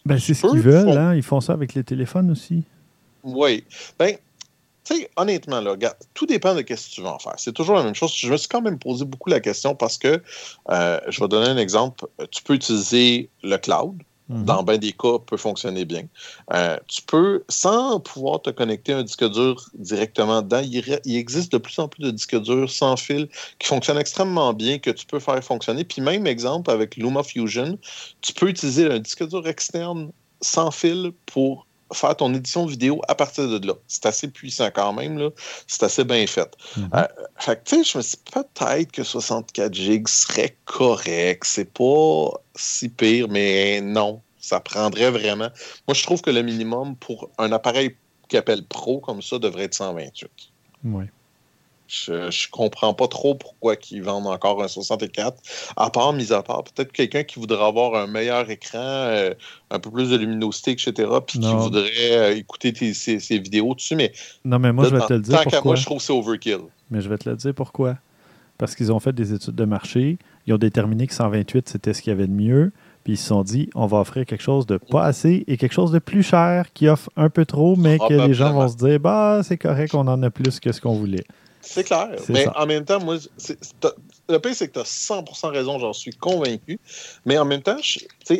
Ben, 0.05 0.19
c'est 0.19 0.33
ce 0.33 0.45
qu'ils 0.45 0.59
veulent, 0.59 0.97
hein? 0.97 1.15
Ils 1.15 1.23
font 1.23 1.39
ça 1.39 1.53
avec 1.53 1.73
les 1.73 1.85
téléphones 1.85 2.29
aussi. 2.29 2.63
Oui. 3.23 3.63
Ben, 3.97 4.17
tu 4.83 4.97
sais, 4.97 5.09
honnêtement, 5.15 5.61
là, 5.61 5.77
tout 6.13 6.25
dépend 6.25 6.53
de 6.53 6.59
ce 6.59 6.63
que 6.63 6.95
tu 6.95 6.99
veux 6.99 7.07
en 7.07 7.17
faire. 7.17 7.35
C'est 7.37 7.53
toujours 7.53 7.75
la 7.75 7.83
même 7.83 7.95
chose. 7.95 8.13
Je 8.13 8.29
me 8.29 8.35
suis 8.35 8.49
quand 8.49 8.61
même 8.61 8.77
posé 8.77 9.05
beaucoup 9.05 9.29
la 9.29 9.39
question 9.39 9.73
parce 9.73 9.97
que, 9.97 10.21
euh, 10.69 10.99
je 11.07 11.21
vais 11.21 11.29
donner 11.29 11.47
un 11.47 11.57
exemple. 11.57 12.05
Tu 12.29 12.43
peux 12.43 12.55
utiliser 12.55 13.29
le 13.41 13.55
cloud. 13.55 13.95
Mhm. 14.29 14.45
dans 14.45 14.63
bien 14.63 14.77
des 14.77 14.93
cas, 14.93 15.19
peut 15.19 15.37
fonctionner 15.37 15.83
bien. 15.83 16.03
Euh, 16.53 16.77
tu 16.87 17.01
peux, 17.01 17.43
sans 17.49 17.99
pouvoir 17.99 18.41
te 18.41 18.49
connecter 18.49 18.93
un 18.93 19.03
disque 19.03 19.29
dur 19.29 19.61
directement 19.73 20.41
dedans, 20.41 20.61
il, 20.63 21.17
existe 21.17 21.51
de 21.51 21.57
plus 21.57 21.77
en 21.79 21.89
plus 21.89 22.03
de 22.03 22.11
disques 22.11 22.39
durs 22.41 22.69
sans 22.69 22.95
fil 22.95 23.27
qui 23.59 23.67
fonctionnent 23.67 23.97
extrêmement 23.97 24.53
bien, 24.53 24.79
que 24.79 24.91
tu 24.91 25.05
peux 25.05 25.19
faire 25.19 25.43
fonctionner. 25.43 25.83
Puis 25.83 26.01
même 26.01 26.25
exemple, 26.25 26.71
avec 26.71 26.95
LumaFusion, 26.95 27.77
tu 28.21 28.33
peux 28.33 28.47
utiliser 28.47 28.89
un 28.89 28.99
disque 28.99 29.27
dur 29.27 29.45
externe 29.47 30.11
sans 30.41 30.71
fil 30.71 31.11
pour 31.25 31.67
faire 31.91 32.15
ton 32.15 32.33
édition 32.33 32.65
vidéo 32.65 33.01
à 33.07 33.15
partir 33.15 33.47
de 33.47 33.67
là. 33.67 33.73
C'est 33.87 34.05
assez 34.05 34.27
puissant 34.27 34.69
quand 34.73 34.93
même, 34.93 35.17
là. 35.17 35.29
C'est 35.67 35.83
assez 35.83 36.03
bien 36.03 36.25
fait. 36.27 36.55
Euh, 36.77 37.07
fait 37.37 37.63
que, 37.63 37.69
tu 37.69 37.75
sais, 37.77 37.91
je 37.91 37.97
me 37.97 38.03
suis 38.03 38.17
peut-être 38.31 38.91
que 38.91 39.03
64 39.03 39.73
gigs 39.73 40.07
serait 40.07 40.55
correct. 40.65 41.43
C'est 41.45 41.71
pas 41.71 42.31
si 42.55 42.89
pire, 42.89 43.27
mais 43.29 43.81
non. 43.81 44.21
Ça 44.39 44.59
prendrait 44.59 45.09
vraiment. 45.09 45.49
Moi, 45.87 45.95
je 45.95 46.03
trouve 46.03 46.21
que 46.21 46.29
le 46.29 46.41
minimum 46.41 46.97
pour 46.97 47.29
un 47.37 47.51
appareil 47.53 47.95
qui 48.27 48.35
appelle 48.35 48.65
Pro 48.65 48.99
comme 48.99 49.21
ça 49.21 49.39
devrait 49.39 49.63
être 49.63 49.73
128. 49.73 50.29
Oui. 50.83 51.05
Je, 51.87 52.13
ne 52.13 52.51
comprends 52.51 52.93
pas 52.93 53.07
trop 53.07 53.35
pourquoi 53.35 53.75
ils 53.91 54.01
vendent 54.01 54.27
encore 54.27 54.63
un 54.63 54.67
64. 54.67 55.37
À 55.75 55.89
part, 55.89 56.13
mis 56.13 56.31
à 56.31 56.41
part, 56.41 56.63
peut-être 56.63 56.91
quelqu'un 56.91 57.23
qui 57.23 57.39
voudrait 57.39 57.63
avoir 57.63 57.95
un 57.95 58.07
meilleur 58.07 58.49
écran, 58.49 58.79
euh, 58.79 59.33
un 59.69 59.79
peu 59.79 59.91
plus 59.91 60.09
de 60.09 60.17
luminosité, 60.17 60.71
etc., 60.71 60.93
puis 61.25 61.39
qui 61.39 61.53
voudrait 61.53 62.11
euh, 62.11 62.35
écouter 62.35 62.73
ses, 62.93 63.39
vidéos 63.39 63.75
dessus. 63.75 63.95
Mais, 63.95 64.11
non, 64.45 64.59
mais 64.59 64.71
moi, 64.71 64.85
je 64.85 64.95
vais 64.95 65.05
te 65.05 65.13
le 65.13 65.21
dire. 65.21 65.43
Tant 65.43 65.49
qu'à 65.49 65.61
moi, 65.63 65.75
je 65.75 65.85
trouve 65.85 66.01
c'est 66.01 66.13
overkill. 66.13 66.61
Mais 66.89 67.01
je 67.01 67.09
vais 67.09 67.17
te 67.17 67.29
le 67.29 67.35
dire 67.35 67.53
pourquoi. 67.53 67.97
Parce 68.57 68.75
qu'ils 68.75 68.91
ont 68.91 68.99
fait 68.99 69.13
des 69.13 69.33
études 69.33 69.55
de 69.55 69.65
marché. 69.65 70.17
Ils 70.47 70.53
ont 70.53 70.57
déterminé 70.57 71.07
que 71.07 71.13
128, 71.13 71.69
c'était 71.69 71.93
ce 71.93 72.01
qu'il 72.01 72.11
y 72.11 72.13
avait 72.13 72.27
de 72.27 72.33
mieux. 72.33 72.71
Puis 73.03 73.13
ils 73.13 73.17
se 73.17 73.27
sont 73.27 73.43
dit, 73.43 73.69
on 73.75 73.85
va 73.85 73.99
offrir 73.99 74.25
quelque 74.25 74.43
chose 74.43 74.65
de 74.65 74.77
pas 74.77 75.03
assez 75.03 75.43
et 75.47 75.57
quelque 75.57 75.73
chose 75.73 75.91
de 75.91 75.99
plus 75.99 76.23
cher 76.23 76.71
qui 76.73 76.87
offre 76.87 77.09
un 77.17 77.29
peu 77.29 77.45
trop, 77.45 77.75
mais 77.75 77.99
que 77.99 78.27
les 78.27 78.33
gens 78.33 78.53
vont 78.53 78.67
se 78.69 78.77
dire, 78.77 78.99
bah, 78.99 79.41
c'est 79.43 79.57
correct, 79.57 79.93
on 79.93 80.07
en 80.07 80.23
a 80.23 80.29
plus 80.29 80.59
que 80.61 80.71
ce 80.71 80.79
qu'on 80.79 80.93
voulait. 80.93 81.25
C'est 81.63 81.85
clair. 81.85 82.09
Mais 82.29 82.45
en 82.55 82.65
même 82.65 82.83
temps, 82.83 82.99
moi, 82.99 83.15
le 84.29 84.39
pire, 84.39 84.53
c'est 84.53 84.67
que 84.67 84.73
tu 84.73 84.79
as 84.79 84.83
100% 84.83 85.47
raison, 85.47 85.79
j'en 85.79 85.93
suis 85.93 86.11
convaincu. 86.11 86.79
Mais 87.25 87.37
en 87.37 87.45
même 87.45 87.61
temps, 87.61 87.77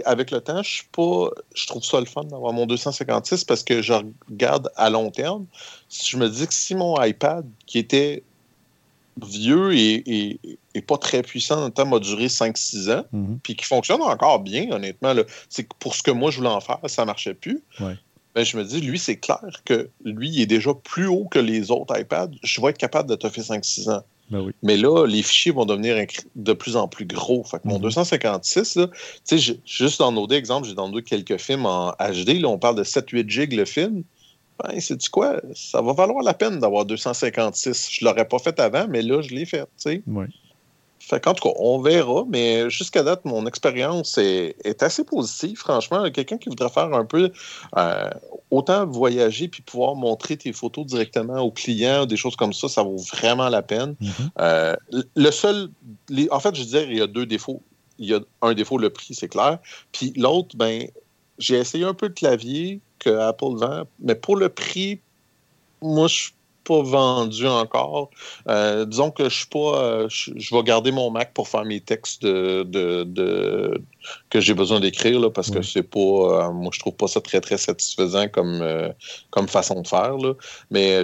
avec 0.05 0.31
le 0.31 0.41
temps, 0.41 0.61
je 0.61 0.69
suis 0.69 0.87
pas. 0.91 1.29
Je 1.55 1.67
trouve 1.67 1.83
ça 1.83 1.99
le 1.99 2.05
fun 2.05 2.23
d'avoir 2.25 2.53
mon 2.53 2.65
256 2.65 3.45
parce 3.45 3.63
que 3.63 3.81
je 3.81 3.93
regarde 4.29 4.69
à 4.75 4.89
long 4.89 5.09
terme. 5.09 5.45
Je 5.89 6.17
me 6.17 6.29
dis 6.29 6.45
que 6.47 6.53
si 6.53 6.75
mon 6.75 7.01
iPad, 7.01 7.45
qui 7.65 7.79
était 7.79 8.23
vieux 9.21 9.73
et, 9.73 10.39
pas 10.87 10.97
très 10.97 11.21
puissant 11.21 11.65
le 11.65 11.71
temps, 11.71 11.85
m'a 11.85 11.99
duré 11.99 12.27
5-6 12.27 12.91
ans, 12.91 13.05
mhm. 13.11 13.39
puis 13.41 13.55
qui 13.55 13.65
fonctionne 13.65 14.01
encore 14.01 14.39
bien, 14.39 14.71
honnêtement, 14.71 15.13
c'est 15.49 15.67
pour 15.79 15.95
ce 15.95 16.03
que 16.03 16.11
moi 16.11 16.31
je 16.31 16.37
voulais 16.37 16.49
en 16.49 16.61
faire, 16.61 16.79
ça 16.87 17.05
marchait 17.05 17.33
plus. 17.33 17.63
Ben, 18.35 18.43
je 18.43 18.57
me 18.57 18.63
dis, 18.63 18.81
lui, 18.81 18.97
c'est 18.97 19.17
clair 19.17 19.61
que 19.63 19.89
lui, 20.03 20.29
il 20.29 20.41
est 20.41 20.47
déjà 20.47 20.73
plus 20.73 21.07
haut 21.07 21.25
que 21.25 21.39
les 21.39 21.69
autres 21.69 21.97
iPads. 21.99 22.31
Je 22.41 22.61
vais 22.61 22.69
être 22.69 22.77
capable 22.77 23.09
de 23.09 23.15
te 23.15 23.29
faire 23.29 23.43
5-6 23.43 23.91
ans. 23.91 24.03
Ben 24.31 24.51
Mais 24.63 24.77
là, 24.77 25.05
les 25.05 25.21
fichiers 25.21 25.51
vont 25.51 25.65
devenir 25.65 25.95
de 26.35 26.53
plus 26.53 26.75
en 26.75 26.87
plus 26.87 27.05
gros. 27.05 27.43
Fait 27.43 27.59
que 27.59 27.67
mon 27.67 27.77
256, 27.77 28.77
mhm. 28.77 28.83
là, 28.83 29.37
juste 29.65 29.99
downloader, 29.99 30.35
exemple, 30.35 30.67
j'ai 30.67 30.73
downloadé 30.73 31.03
quelques 31.03 31.37
films 31.37 31.65
en 31.65 31.91
HD. 31.91 32.39
Là, 32.39 32.47
on 32.47 32.57
parle 32.57 32.77
de 32.77 32.83
7-8 32.83 33.29
gigs 33.29 33.53
le 33.53 33.65
film. 33.65 34.03
Ben, 34.63 34.79
c'est 34.79 35.07
quoi? 35.09 35.41
Ça 35.53 35.81
va 35.81 35.93
valoir 35.93 36.23
la 36.23 36.33
peine 36.33 36.59
d'avoir 36.59 36.85
256. 36.85 37.89
Je 37.91 38.03
ne 38.03 38.09
l'aurais 38.09 38.27
pas 38.27 38.39
fait 38.39 38.59
avant, 38.59 38.87
mais 38.87 39.01
là, 39.01 39.21
je 39.21 39.29
l'ai 39.35 39.45
fait. 39.45 39.67
Oui. 40.07 40.25
Fait 41.05 41.19
qu'en 41.19 41.33
tout 41.33 41.49
cas, 41.49 41.53
on 41.59 41.79
verra, 41.79 42.23
mais 42.29 42.69
jusqu'à 42.69 43.03
date, 43.03 43.25
mon 43.25 43.45
expérience 43.45 44.17
est, 44.17 44.81
assez 44.81 45.03
positive. 45.03 45.57
Franchement, 45.57 46.09
quelqu'un 46.11 46.37
qui 46.37 46.47
voudrait 46.47 46.69
faire 46.69 46.93
un 46.93 47.03
peu 47.03 47.29
euh, 47.77 48.09
autant 48.51 48.85
voyager 48.85 49.49
puis 49.49 49.61
pouvoir 49.61 49.95
montrer 49.95 50.37
tes 50.37 50.53
photos 50.53 50.85
directement 50.85 51.41
aux 51.41 51.51
clients, 51.51 52.05
des 52.05 52.15
choses 52.15 52.37
comme 52.37 52.53
ça, 52.53 52.69
ça 52.69 52.83
vaut 52.83 52.95
vraiment 52.95 53.49
la 53.49 53.61
peine. 53.61 53.95
Mm-hmm. 54.01 54.29
Euh, 54.39 54.75
le 55.15 55.31
seul, 55.31 55.69
en 56.31 56.39
fait, 56.39 56.55
je 56.55 56.63
dirais, 56.63 56.87
il 56.89 56.97
y 56.97 57.01
a 57.01 57.07
deux 57.07 57.25
défauts. 57.25 57.61
Il 57.99 58.09
y 58.09 58.13
a 58.13 58.21
un 58.41 58.53
défaut, 58.53 58.77
le 58.77 58.89
prix, 58.89 59.13
c'est 59.13 59.27
clair. 59.27 59.59
Puis 59.91 60.13
l'autre, 60.15 60.55
ben, 60.55 60.87
j'ai 61.37 61.57
essayé 61.57 61.83
un 61.83 61.93
peu 61.93 62.07
de 62.07 62.13
clavier 62.13 62.79
que 62.99 63.09
Apple 63.09 63.57
vend, 63.57 63.83
mais 63.99 64.15
pour 64.15 64.37
le 64.37 64.47
prix, 64.47 65.01
moi, 65.81 66.07
je 66.07 66.15
suis 66.15 66.31
pas 66.63 66.81
vendu 66.81 67.47
encore. 67.47 68.09
Euh, 68.47 68.85
disons 68.85 69.11
que 69.11 69.25
je 69.25 69.35
suis 69.35 69.47
pas. 69.47 69.83
Euh, 69.83 70.07
je, 70.09 70.55
vais 70.55 70.63
garder 70.63 70.91
mon 70.91 71.11
Mac 71.11 71.33
pour 71.33 71.47
faire 71.47 71.65
mes 71.65 71.81
textes 71.81 72.23
de, 72.23 73.81
que 74.29 74.39
j'ai 74.39 74.53
besoin 74.53 74.79
d'écrire 74.79 75.31
parce 75.31 75.49
que 75.49 75.61
c'est 75.61 75.83
pas. 75.83 75.99
Euh, 75.99 76.51
moi, 76.51 76.71
je 76.73 76.79
trouve 76.79 76.95
pas 76.95 77.07
ça 77.07 77.21
très 77.21 77.41
très 77.41 77.57
satisfaisant 77.57 78.27
comme, 78.27 78.63
comme 79.29 79.47
façon 79.47 79.81
de 79.81 79.87
faire. 79.87 80.15
Mais 80.71 81.03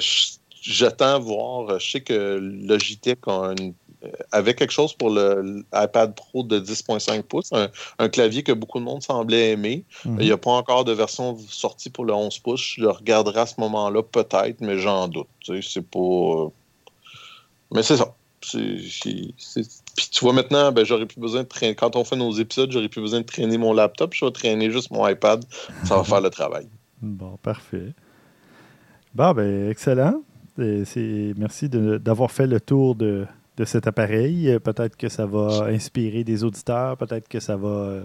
j'attends 0.62 1.20
voir. 1.20 1.80
Je 1.80 1.92
sais 1.92 2.02
que 2.02 2.40
Logitech 2.42 3.20
a 3.28 3.54
une 3.60 3.74
euh, 4.04 4.08
avec 4.32 4.58
quelque 4.58 4.72
chose 4.72 4.94
pour 4.94 5.10
le 5.10 5.66
iPad 5.74 6.16
Pro 6.16 6.44
de 6.44 6.60
10.5 6.60 7.24
pouces, 7.24 7.52
un, 7.98 8.10
clavier 8.10 8.44
que 8.44 8.54
beaucoup 8.54 8.80
de 8.80 8.86
monde 8.86 9.04
semblait 9.04 9.52
aimer. 9.52 9.84
Mhm. 10.06 10.18
Il 10.20 10.26
n'y 10.26 10.32
a 10.32 10.38
pas 10.38 10.52
encore 10.52 10.86
de 10.86 10.94
version 10.94 11.38
sortie 11.50 11.90
pour 11.90 12.06
le 12.06 12.14
11 12.14 12.40
pouces. 12.40 12.76
Je 12.78 12.82
le 12.82 12.90
regarderai 12.90 13.42
à 13.42 13.46
ce 13.46 13.60
moment-là, 13.60 14.02
peut-être, 14.04 14.62
mais 14.62 14.78
j'en 14.78 15.10
doute. 15.10 15.28
C'est 15.62 15.86
pas. 15.86 16.00
Euh, 16.00 16.48
mais 17.72 17.84
c'est 17.84 17.98
ça. 17.98 18.16
Puis 18.42 19.34
tu 20.12 20.24
vois 20.24 20.32
maintenant, 20.32 20.72
ben, 20.72 20.86
j'aurais 20.86 21.06
plus 21.06 21.20
besoin 21.20 21.44
de 21.44 21.48
traîner. 21.48 21.76
Quand 21.76 21.98
on 21.98 22.06
fait 22.06 22.16
nos 22.16 22.32
épisodes, 22.32 22.72
j'aurais 22.72 22.88
plus 22.88 23.02
besoin 23.02 23.20
de 23.20 23.26
traîner 23.26 23.58
mon 23.58 23.74
laptop. 23.74 24.14
Je 24.14 24.24
vais 24.24 24.32
traîner 24.32 24.72
juste 24.72 24.92
mon 24.92 25.06
iPad. 25.06 25.44
Ça 25.84 25.98
va 25.98 26.04
faire 26.06 26.22
le 26.22 26.30
travail. 26.30 26.68
Bon, 27.02 27.38
parfait. 27.44 27.94
Bon, 29.14 29.34
ben, 29.34 29.70
excellent. 29.70 30.22
Merci 30.58 31.68
d'avoir 31.70 32.32
fait 32.32 32.48
le 32.48 32.62
tour 32.62 32.96
de, 32.96 33.26
de 33.60 33.66
cet 33.66 33.86
appareil. 33.86 34.50
Euh, 34.50 34.60
peut-être 34.60 34.98
que 34.98 35.10
ça 35.10 35.28
va 35.28 35.66
inspirer 35.68 36.24
des 36.24 36.44
auditeurs, 36.44 36.98
peut-être 36.98 37.28
que 37.28 37.40
ça 37.40 37.58
va, 37.58 37.68
euh, 37.68 38.04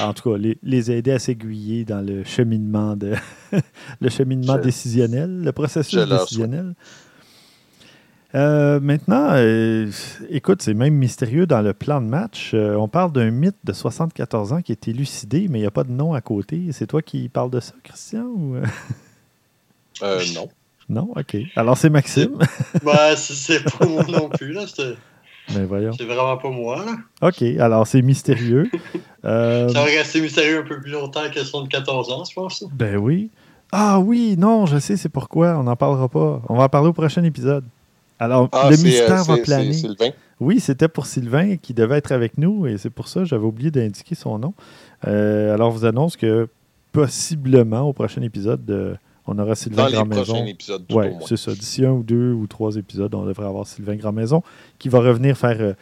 en 0.00 0.12
tout 0.12 0.32
cas, 0.32 0.38
les, 0.62 0.90
aider 0.90 1.12
à 1.12 1.18
s'aiguiller 1.18 1.86
dans 1.86 2.04
le 2.04 2.24
cheminement, 2.24 2.96
de 2.96 3.14
le 4.00 4.08
cheminement 4.10 4.58
décisionnel, 4.58 5.42
le 5.42 5.52
processus 5.52 6.06
décisionnel. 6.06 6.74
Euh, 8.34 8.78
maintenant, 8.80 9.30
euh, 9.32 9.90
écoute, 10.28 10.60
c'est 10.60 10.74
même 10.74 10.94
mystérieux 10.94 11.46
dans 11.46 11.62
le 11.62 11.72
plan 11.72 12.02
de 12.02 12.06
match. 12.06 12.50
Euh, 12.52 12.74
on 12.74 12.86
parle 12.86 13.12
d'un 13.12 13.30
mythe 13.30 13.56
de 13.64 13.72
74 13.72 14.52
ans 14.52 14.60
qui 14.60 14.72
est 14.72 14.88
élucidé, 14.88 15.46
mais 15.48 15.58
il 15.58 15.62
n'y 15.62 15.66
a 15.66 15.70
pas 15.70 15.84
de 15.84 15.92
nom 15.92 16.12
à 16.12 16.20
côté. 16.20 16.68
C'est 16.72 16.86
toi 16.86 17.00
qui 17.00 17.28
parles 17.30 17.50
de 17.50 17.60
ça, 17.60 17.72
Christian? 17.82 18.24
Ou... 18.24 18.56
Euh, 20.02 20.24
non. 20.34 20.48
Non? 20.88 21.10
OK. 21.16 21.36
Alors, 21.56 21.76
c'est 21.76 21.90
Maxime. 21.90 22.38
bah, 22.84 23.14
c'est 23.16 23.62
pas 23.64 23.86
moi 23.86 24.04
non 24.08 24.28
plus. 24.28 24.52
Là. 24.52 24.62
C'est 24.66 24.94
ben 25.54 25.64
voyons. 25.64 25.92
vraiment 25.92 26.36
pas 26.36 26.50
moi. 26.50 26.84
Là. 26.84 27.28
OK. 27.28 27.42
Alors, 27.58 27.86
c'est 27.86 28.02
mystérieux. 28.02 28.70
Ça 29.22 29.66
va 29.74 29.84
rester 29.84 30.20
mystérieux 30.20 30.60
un 30.60 30.66
peu 30.66 30.80
plus 30.80 30.92
longtemps 30.92 31.28
que 31.32 31.40
74 31.40 32.12
ans, 32.12 32.24
je 32.24 32.34
pense. 32.34 32.64
Ben 32.72 32.96
oui. 32.96 33.30
Ah 33.72 33.98
oui, 34.00 34.36
non, 34.38 34.64
je 34.66 34.78
sais, 34.78 34.96
c'est 34.96 35.08
pourquoi. 35.10 35.56
On 35.58 35.64
n'en 35.64 35.76
parlera 35.76 36.08
pas. 36.08 36.40
On 36.48 36.56
va 36.56 36.64
en 36.64 36.68
parler 36.68 36.88
au 36.88 36.92
prochain 36.94 37.22
épisode. 37.24 37.64
Alors, 38.18 38.48
Ah, 38.52 38.68
le 38.70 38.76
c'est, 38.76 38.84
mystère 38.84 39.20
euh, 39.20 39.24
va 39.24 39.36
c'est- 39.36 39.42
planer. 39.42 39.72
c'est 39.72 39.80
Sylvain. 39.88 40.10
Oui, 40.40 40.60
c'était 40.60 40.88
pour 40.88 41.06
Sylvain 41.06 41.56
qui 41.56 41.74
devait 41.74 41.98
être 41.98 42.12
avec 42.12 42.38
nous 42.38 42.66
et 42.66 42.78
c'est 42.78 42.90
pour 42.90 43.08
ça 43.08 43.20
que 43.20 43.26
j'avais 43.26 43.44
oublié 43.44 43.70
d'indiquer 43.70 44.14
son 44.14 44.38
nom. 44.38 44.54
Euh, 45.06 45.52
alors, 45.52 45.72
je 45.72 45.78
vous 45.78 45.84
annonce 45.84 46.16
que 46.16 46.48
possiblement 46.92 47.82
au 47.82 47.92
prochain 47.92 48.22
épisode, 48.22 48.68
euh, 48.70 48.94
on 49.28 49.38
aura 49.38 49.54
Sylvain 49.54 49.82
Dans 49.84 49.86
les 49.88 49.94
Grandmaison. 49.94 50.22
prochains 50.34 50.46
épisodes, 50.46 50.84
tout 50.88 50.96
Oui, 50.96 51.06
au 51.06 51.10
moins. 51.10 51.20
c'est 51.26 51.36
ça. 51.36 51.52
D'ici 51.54 51.84
un 51.84 51.92
ou 51.92 52.02
deux 52.02 52.32
ou 52.32 52.46
trois 52.46 52.76
épisodes, 52.76 53.14
on 53.14 53.24
devrait 53.26 53.46
avoir 53.46 53.66
Sylvain 53.66 53.96
Grandmaison 53.96 54.42
qui 54.78 54.88
va 54.88 54.98
revenir 55.00 55.36
faire 55.36 55.60
euh, 55.60 55.72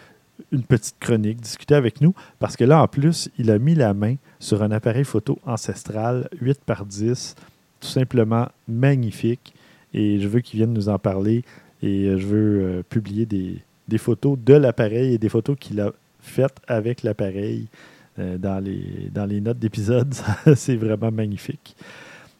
une 0.52 0.62
petite 0.62 0.96
chronique, 1.00 1.40
discuter 1.40 1.74
avec 1.74 2.00
nous, 2.00 2.14
parce 2.38 2.56
que 2.56 2.64
là, 2.64 2.82
en 2.82 2.88
plus, 2.88 3.30
il 3.38 3.50
a 3.50 3.58
mis 3.58 3.74
la 3.74 3.94
main 3.94 4.16
sur 4.38 4.62
un 4.62 4.70
appareil 4.70 5.04
photo 5.04 5.38
ancestral 5.46 6.28
8 6.42 6.60
par 6.66 6.84
10, 6.84 7.34
tout 7.80 7.88
simplement 7.88 8.48
magnifique. 8.68 9.54
Et 9.94 10.18
je 10.20 10.28
veux 10.28 10.40
qu'il 10.40 10.58
vienne 10.58 10.74
nous 10.74 10.88
en 10.90 10.98
parler 10.98 11.42
et 11.82 12.04
euh, 12.06 12.18
je 12.18 12.26
veux 12.26 12.60
euh, 12.62 12.82
publier 12.88 13.24
des, 13.26 13.58
des 13.88 13.98
photos 13.98 14.36
de 14.44 14.54
l'appareil 14.54 15.14
et 15.14 15.18
des 15.18 15.28
photos 15.28 15.56
qu'il 15.58 15.80
a 15.80 15.92
faites 16.20 16.56
avec 16.66 17.02
l'appareil 17.02 17.68
euh, 18.18 18.36
dans, 18.36 18.58
les, 18.62 19.08
dans 19.14 19.24
les 19.26 19.40
notes 19.40 19.58
d'épisode. 19.58 20.12
C'est 20.54 20.76
vraiment 20.76 21.10
magnifique. 21.12 21.76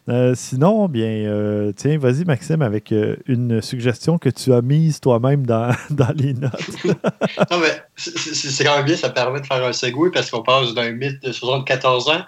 Euh, 0.09 0.35
sinon, 0.35 0.87
bien, 0.87 1.05
euh, 1.07 1.73
tiens, 1.75 1.97
vas-y, 1.97 2.23
Maxime, 2.23 2.61
avec 2.61 2.93
euh, 2.93 3.17
une 3.27 3.61
suggestion 3.61 4.17
que 4.17 4.29
tu 4.29 4.53
as 4.53 4.61
mise 4.61 5.01
toi-même 5.01 5.45
dans, 5.45 5.71
dans 5.89 6.13
les 6.15 6.33
notes. 6.33 6.53
Non, 7.51 7.59
mais 7.59 7.81
c'est- 7.97 8.63
quand 8.63 8.77
même 8.77 8.85
bien, 8.85 8.95
ça 8.95 9.09
permet 9.09 9.41
de 9.41 9.45
faire 9.45 9.63
un 9.65 9.73
segway 9.73 10.09
parce 10.11 10.29
qu'on 10.31 10.43
passe 10.43 10.73
d'un 10.73 10.91
mythe 10.93 11.21
de 11.23 11.31
74 11.31 12.07
ans 12.09 12.21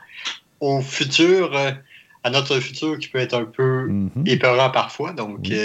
au 0.60 0.82
futur, 0.82 1.56
à 2.24 2.30
notre 2.30 2.60
futur 2.60 3.00
qui 3.00 3.08
peut 3.08 3.20
être 3.20 3.34
un 3.36 3.46
peu 3.46 3.88
Mhm. 3.88 4.24
épeurant 4.26 4.70
parfois. 4.72 5.14
Donc, 5.14 5.40
Oui. 5.50 5.58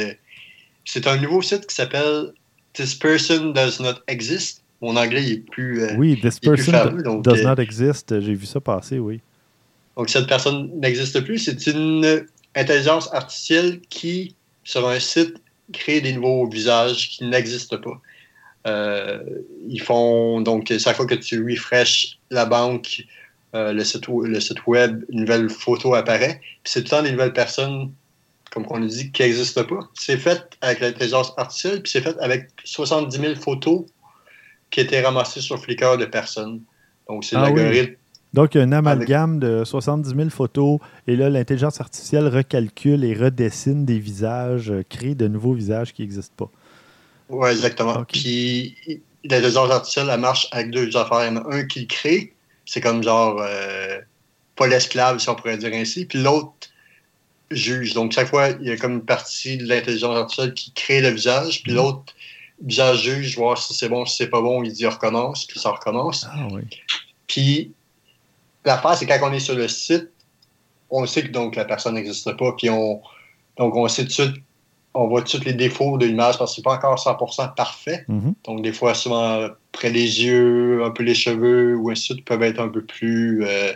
c'est 0.84 1.06
un 1.08 1.16
nouveau 1.16 1.42
site 1.42 1.66
qui 1.66 1.74
s'appelle 1.74 2.32
This 2.74 2.94
Person 2.94 3.46
Does 3.52 3.80
Not 3.82 3.94
Exist. 4.06 4.62
Mon 4.80 4.96
anglais 4.96 5.22
il 5.24 5.32
est 5.32 5.50
plus. 5.50 5.82
Oui, 5.96 6.16
this 6.20 6.38
person 6.38 6.72
fameux, 6.72 7.02
donc, 7.02 7.24
does 7.24 7.42
not 7.42 7.56
exist. 7.60 8.20
J'ai 8.20 8.34
vu 8.34 8.46
ça 8.46 8.60
passer, 8.60 8.98
oui. 8.98 9.20
Donc, 9.96 10.10
cette 10.10 10.26
personne 10.26 10.70
n'existe 10.80 11.20
plus. 11.20 11.38
C'est 11.38 11.66
une 11.66 12.26
intelligence 12.54 13.12
artificielle 13.12 13.80
qui, 13.88 14.34
sur 14.64 14.88
un 14.88 14.98
site, 14.98 15.36
crée 15.72 16.00
des 16.00 16.12
nouveaux 16.12 16.48
visages 16.48 17.10
qui 17.10 17.24
n'existent 17.24 17.78
pas. 17.78 18.00
Euh, 18.66 19.22
ils 19.68 19.80
font, 19.80 20.40
donc, 20.40 20.72
chaque 20.78 20.96
fois 20.96 21.06
que 21.06 21.14
tu 21.14 21.44
refresh 21.48 22.18
la 22.30 22.46
banque, 22.46 23.04
euh, 23.54 23.72
le, 23.72 23.84
site, 23.84 24.08
le 24.08 24.40
site 24.40 24.66
web, 24.66 25.04
une 25.10 25.20
nouvelle 25.20 25.48
photo 25.48 25.94
apparaît. 25.94 26.40
Puis 26.40 26.72
c'est 26.72 26.80
tout 26.80 26.86
le 26.86 26.90
temps 26.90 27.02
des 27.02 27.12
nouvelles 27.12 27.32
personnes, 27.32 27.92
comme 28.50 28.66
on 28.70 28.82
a 28.82 28.86
dit, 28.86 29.12
qui 29.12 29.22
n'existent 29.22 29.64
pas. 29.64 29.88
C'est 29.94 30.16
fait 30.16 30.42
avec 30.60 30.80
l'intelligence 30.80 31.32
artificielle, 31.36 31.82
puis 31.82 31.92
c'est 31.92 32.00
fait 32.00 32.16
avec 32.20 32.48
70 32.64 33.16
000 33.16 33.34
photos 33.36 33.84
qui 34.70 34.80
étaient 34.80 35.00
ramassées 35.00 35.40
sur 35.40 35.62
Flickr 35.62 35.98
de 35.98 36.06
personnes. 36.06 36.62
Donc, 37.08 37.24
c'est 37.24 37.36
Ah 37.36 37.50
oui. 37.50 37.96
Donc, 38.34 38.56
il 38.56 38.58
y 38.58 38.60
a 38.60 38.64
un 38.64 38.72
amalgame 38.72 39.38
de 39.38 39.62
70 39.64 40.08
000 40.08 40.28
photos 40.28 40.80
et 41.06 41.14
là, 41.14 41.30
l'intelligence 41.30 41.80
artificielle 41.80 42.26
recalcule 42.26 43.04
et 43.04 43.14
redessine 43.14 43.84
des 43.84 44.00
visages, 44.00 44.72
euh, 44.72 44.82
crée 44.88 45.14
de 45.14 45.28
nouveaux 45.28 45.52
visages 45.54 45.92
qui 45.92 46.02
n'existent 46.02 46.34
pas. 46.36 46.50
Oui, 47.28 47.48
exactement. 47.50 48.04
Puis 48.04 48.76
l'intelligence 49.24 49.70
artificielle, 49.70 50.08
elle 50.10 50.18
marche 50.18 50.48
avec 50.50 50.72
deux 50.72 50.96
affaires. 50.96 51.24
Il 51.24 51.34
y 51.34 51.38
en 51.38 51.42
a 51.42 51.54
un 51.54 51.64
qui 51.64 51.80
le 51.82 51.86
crée, 51.86 52.34
c'est 52.66 52.80
comme 52.80 53.04
genre 53.04 53.40
euh, 53.40 54.00
pas 54.56 54.66
l'esclave, 54.66 55.20
si 55.20 55.28
on 55.28 55.36
pourrait 55.36 55.56
dire 55.56 55.72
ainsi, 55.72 56.04
puis 56.04 56.20
l'autre 56.20 56.52
juge. 57.52 57.94
Donc 57.94 58.10
chaque 58.10 58.28
fois, 58.28 58.48
il 58.60 58.66
y 58.66 58.72
a 58.72 58.76
comme 58.76 58.94
une 58.94 59.04
partie 59.04 59.58
de 59.58 59.68
l'intelligence 59.68 60.16
artificielle 60.16 60.54
qui 60.54 60.72
crée 60.72 61.00
le 61.00 61.10
visage, 61.10 61.62
puis 61.62 61.70
Mhm. 61.70 61.78
l'autre 61.78 62.14
visage 62.60 63.04
juge, 63.04 63.36
voir 63.36 63.58
si 63.58 63.74
c'est 63.74 63.88
bon, 63.88 64.04
si 64.06 64.16
c'est 64.16 64.28
pas 64.28 64.40
bon, 64.40 64.64
il 64.64 64.72
dit 64.72 64.86
recommence, 64.86 65.46
puis 65.46 65.60
ça 65.60 65.70
recommence. 65.70 66.26
Ah 66.28 66.48
oui. 66.50 66.62
Puis 67.28 67.72
l'affaire, 68.64 68.96
c'est 68.96 69.06
quand 69.06 69.18
on 69.22 69.32
est 69.32 69.40
sur 69.40 69.54
le 69.54 69.68
site, 69.68 70.10
on 70.90 71.06
sait 71.06 71.22
que 71.22 71.28
donc 71.32 71.56
la 71.56 71.64
personne 71.64 71.94
n'existe 71.94 72.36
pas, 72.36 72.52
puis 72.56 72.70
on 72.70 73.00
donc 73.58 73.76
on 73.76 73.86
sait 73.88 74.02
tout 74.02 74.08
de 74.08 74.12
suite, 74.12 74.34
on 74.94 75.08
voit 75.08 75.22
tous 75.22 75.44
les 75.44 75.52
défauts 75.54 75.98
de 75.98 76.06
l'image 76.06 76.38
parce 76.38 76.52
que 76.52 76.56
c'est 76.56 76.62
pas 76.62 76.74
encore 76.74 76.98
100% 76.98 77.54
parfait. 77.54 78.04
Mhm. 78.08 78.34
Donc 78.44 78.62
des 78.62 78.72
fois, 78.72 78.94
souvent 78.94 79.48
près 79.72 79.90
des 79.90 80.22
yeux, 80.24 80.84
un 80.84 80.90
peu 80.90 81.02
les 81.02 81.14
cheveux 81.14 81.76
ou 81.76 81.90
ainsi 81.90 82.10
de 82.10 82.14
suite 82.14 82.24
peuvent 82.24 82.42
être 82.42 82.60
un 82.60 82.68
peu 82.68 82.84
plus 82.84 83.44
euh, 83.44 83.72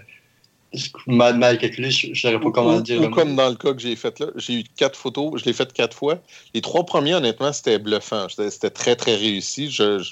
mal, 1.07 1.36
mal 1.39 1.59
calculés. 1.59 1.91
Je 1.91 2.11
ne 2.11 2.14
saurais 2.14 2.39
pas 2.41 2.51
comment 2.51 2.76
Ou- 2.76 2.82
dire. 2.82 2.99
ou 2.99 3.03
le 3.03 3.09
mot. 3.09 3.14
comme 3.16 3.34
dans 3.36 3.49
le 3.49 3.57
cas 3.57 3.72
que 3.72 3.80
j'ai 3.80 3.97
fait 3.97 4.18
là, 4.20 4.26
j'ai 4.36 4.61
eu 4.61 4.64
quatre 4.76 4.97
photos, 4.99 5.41
je 5.41 5.45
l'ai 5.45 5.53
fait 5.53 5.72
quatre 5.72 5.97
fois. 5.97 6.18
Les 6.55 6.61
trois 6.61 6.84
premiers, 6.84 7.14
honnêtement, 7.14 7.53
c'était 7.53 7.78
bluffant. 7.78 8.28
C'était 8.28 8.51
c'était 8.51 8.70
très, 8.70 8.95
très 8.97 9.16
réussi. 9.16 9.70
Je 9.70 10.03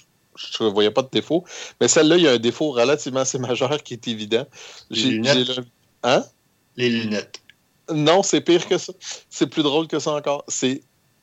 ne 0.60 0.68
voyais 0.68 0.90
pas 0.90 1.02
de 1.02 1.08
défaut. 1.12 1.44
Mais 1.80 1.88
celle-là, 1.88 2.16
il 2.16 2.22
y 2.22 2.28
a 2.28 2.32
un 2.32 2.38
défaut 2.38 2.70
relativement 2.72 3.20
assez 3.20 3.38
majeur 3.38 3.82
qui 3.82 3.94
est 3.94 4.08
évident. 4.08 4.46
Les 4.90 5.02
lunettes. 5.02 5.48
le- 5.56 5.64
Hein? 6.02 6.24
Les 6.76 6.88
lunettes. 6.90 7.40
Non, 7.92 8.22
c'est 8.22 8.40
pire 8.40 8.66
que 8.68 8.78
ça. 8.78 8.92
C'est 9.30 9.46
plus 9.46 9.62
drôle 9.62 9.86
que 9.88 9.98
ça 9.98 10.12
encore. 10.12 10.44
C'est 10.48 10.82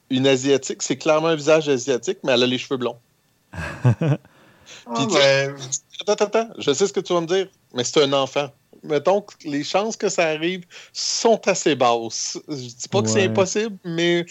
une 0.10 0.28
asiatique. 0.28 0.82
C'est 0.82 0.98
clairement 0.98 1.28
un 1.28 1.36
visage 1.36 1.68
asiatique, 1.70 2.20
mais 2.24 2.32
elle 2.34 2.44
a 2.44 2.48
les 2.48 2.58
cheveux 2.58 2.78
blonds. 2.78 3.00
Ah, 4.86 4.94
Puis 4.96 5.06
ben, 5.14 5.56
Attends, 6.02 6.14
attends, 6.14 6.26
attends. 6.26 6.50
Je 6.58 6.74
sais 6.74 6.88
ce 6.88 6.94
que 6.94 7.00
tu 7.00 7.14
vas 7.14 7.22
me 7.22 7.28
dire, 7.28 7.48
mais 7.74 7.84
c'est 7.86 8.02
un 8.04 8.12
enfant. 8.14 8.50
Mettons 8.82 9.22
que 9.22 9.34
les 9.46 9.64
chances 9.64 9.96
que 9.96 10.10
ça 10.10 10.28
arrive 10.28 10.66
sont 10.92 11.40
assez 11.48 11.76
basses. 11.76 12.38
Je 12.50 12.54
dis 12.56 12.88
pas 12.92 13.02
que 13.02 13.10
c'est 13.10 13.24
impossible, 13.24 13.78
mais 13.86 14.26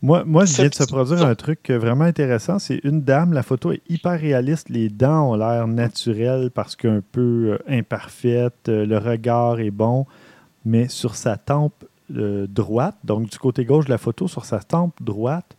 Moi, 0.00 0.24
moi, 0.24 0.44
je 0.44 0.54
viens 0.54 0.68
de 0.68 0.74
se 0.74 0.84
produire 0.84 1.26
un 1.26 1.34
truc 1.34 1.70
euh, 1.70 1.78
vraiment 1.78 2.04
intéressant. 2.04 2.58
C'est 2.60 2.80
une 2.84 3.02
dame, 3.02 3.32
la 3.32 3.42
photo 3.42 3.72
est 3.72 3.82
hyper 3.88 4.18
réaliste. 4.20 4.68
Les 4.68 4.88
dents 4.88 5.32
ont 5.32 5.34
l'air 5.34 5.66
naturelles 5.66 6.50
parce 6.52 6.76
qu'un 6.76 7.02
peu 7.12 7.58
euh, 7.58 7.58
imparfaites. 7.68 8.68
euh, 8.68 8.86
le 8.86 8.98
regard 8.98 9.58
est 9.58 9.72
bon. 9.72 10.06
Mais 10.64 10.88
sur 10.88 11.16
sa 11.16 11.36
tempe 11.36 11.84
euh, 12.14 12.46
droite, 12.46 12.96
donc 13.04 13.28
du 13.28 13.38
côté 13.38 13.64
gauche 13.64 13.86
de 13.86 13.90
la 13.90 13.98
photo, 13.98 14.28
sur 14.28 14.44
sa 14.44 14.60
tempe 14.60 14.94
droite, 15.02 15.56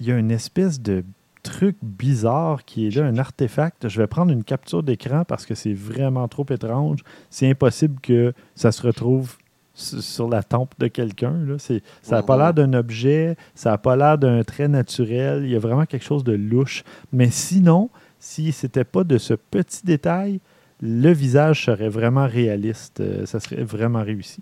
il 0.00 0.06
y 0.06 0.12
a 0.12 0.18
une 0.18 0.30
espèce 0.30 0.80
de 0.80 1.02
truc 1.42 1.76
bizarre 1.82 2.64
qui 2.66 2.86
est 2.86 2.94
là, 2.94 3.06
un 3.06 3.16
artefact. 3.16 3.88
Je 3.88 4.00
vais 4.00 4.06
prendre 4.06 4.32
une 4.32 4.44
capture 4.44 4.82
d'écran 4.82 5.24
parce 5.26 5.46
que 5.46 5.54
c'est 5.54 5.72
vraiment 5.72 6.28
trop 6.28 6.44
étrange. 6.50 7.00
C'est 7.30 7.48
impossible 7.48 8.00
que 8.00 8.34
ça 8.54 8.70
se 8.70 8.82
retrouve 8.82 9.36
sur 9.78 10.28
la 10.28 10.42
tempe 10.42 10.74
de 10.78 10.88
quelqu'un. 10.88 11.34
là. 11.46 11.54
C'est- 11.58 11.82
Ça 12.02 12.16
n'a 12.16 12.22
pas 12.22 12.36
l'air 12.36 12.52
d'un 12.54 12.72
objet, 12.74 13.36
ça 13.54 13.70
n'a 13.70 13.78
pas 13.78 13.96
l'air 13.96 14.18
d'un 14.18 14.42
trait 14.42 14.68
naturel. 14.68 15.44
Il 15.44 15.50
y 15.50 15.56
a 15.56 15.58
vraiment 15.60 15.86
quelque 15.86 16.04
chose 16.04 16.24
de 16.24 16.32
louche. 16.32 16.82
Mais 17.12 17.30
sinon, 17.30 17.88
si 18.18 18.52
c'était 18.52 18.84
pas 18.84 19.04
de 19.04 19.18
ce 19.18 19.34
petit 19.34 19.84
détail, 19.84 20.40
le 20.80 21.12
visage 21.12 21.64
serait 21.66 21.88
vraiment 21.88 22.26
réaliste. 22.26 23.00
Euh, 23.00 23.24
ça 23.26 23.40
serait 23.40 23.62
vraiment 23.62 24.02
réussi. 24.02 24.40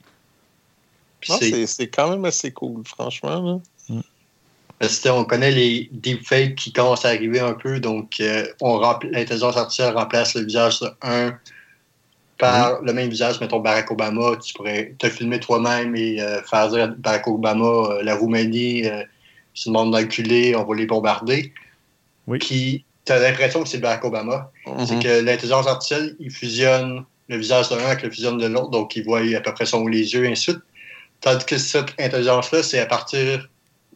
c'est- 1.67 1.87
quand 1.89 2.11
même 2.11 2.25
assez 2.25 2.51
cool, 2.53 2.83
franchement. 2.85 3.61
là. 3.89 3.97
Parce 4.79 5.01
que 5.01 5.09
on 5.09 5.25
connaît 5.25 5.51
les 5.53 5.89
deepfakes 5.93 6.55
qui 6.55 6.71
commencent 6.73 7.07
à 7.07 7.09
arriver 7.09 7.41
un 7.41 7.55
peu, 7.55 7.81
donc 7.81 8.17
euh, 8.21 8.47
on 8.61 8.79
l'intelligence 9.11 9.57
artificielle 9.57 9.95
remplace 9.97 10.35
le 10.35 10.45
visage 10.45 10.81
de 10.81 10.89
un 11.03 11.33
par 12.39 12.83
le 12.83 12.93
même 12.93 13.09
visage, 13.09 13.41
mettons 13.41 13.61
Barack 13.61 13.91
Obama, 13.91 14.37
tu 14.45 14.53
pourrais 14.55 14.95
te 14.99 15.09
filmer 15.09 15.41
toi-même 15.41 15.97
et 15.97 16.21
euh, 16.21 16.43
faire 16.43 16.69
dire 16.69 16.85
à 16.85 16.87
Barack 16.89 17.27
Obama, 17.29 17.65
euh, 17.65 18.03
la 18.03 18.15
Roumanie, 18.15 18.87
euh, 18.87 19.03
c'est 19.55 19.71
le 19.71 19.73
monde 19.73 19.95
enculé, 19.95 20.55
on 20.55 20.65
va 20.65 20.75
les 20.75 20.87
bombarder. 20.87 21.53
Oui. 22.27 22.39
Puis 22.39 22.85
tu 23.07 23.13
as 23.13 23.19
l'impression 23.21 23.63
que 23.63 23.69
c'est 23.69 23.79
Barack 23.79 24.05
Obama. 24.05 24.51
C'est 24.87 24.97
Mhm. 24.97 25.03
que 25.03 25.25
l'intelligence 25.25 25.67
artificielle, 25.67 26.17
il 26.21 26.31
fusionne 26.31 27.05
le 27.29 27.37
visage 27.39 27.69
de 27.71 27.77
l'un 27.77 27.87
avec 27.87 28.03
le 28.03 28.11
fusionne 28.11 28.39
de 28.39 28.47
l'autre, 28.47 28.71
donc 28.71 28.95
il 28.97 29.05
voit 29.05 29.21
à 29.21 29.41
peu 29.41 29.55
près 29.55 29.67
son 29.67 29.87
les 29.87 30.13
yeux 30.13 30.25
et 30.25 30.29
ainsi 30.33 30.51
de 30.51 30.53
suite. 30.57 30.65
Tandis 31.21 31.45
que 31.47 31.57
cette 31.59 31.89
intelligence-là, 31.99 32.63
c'est 32.63 32.79
à 32.79 32.87
partir 32.87 33.49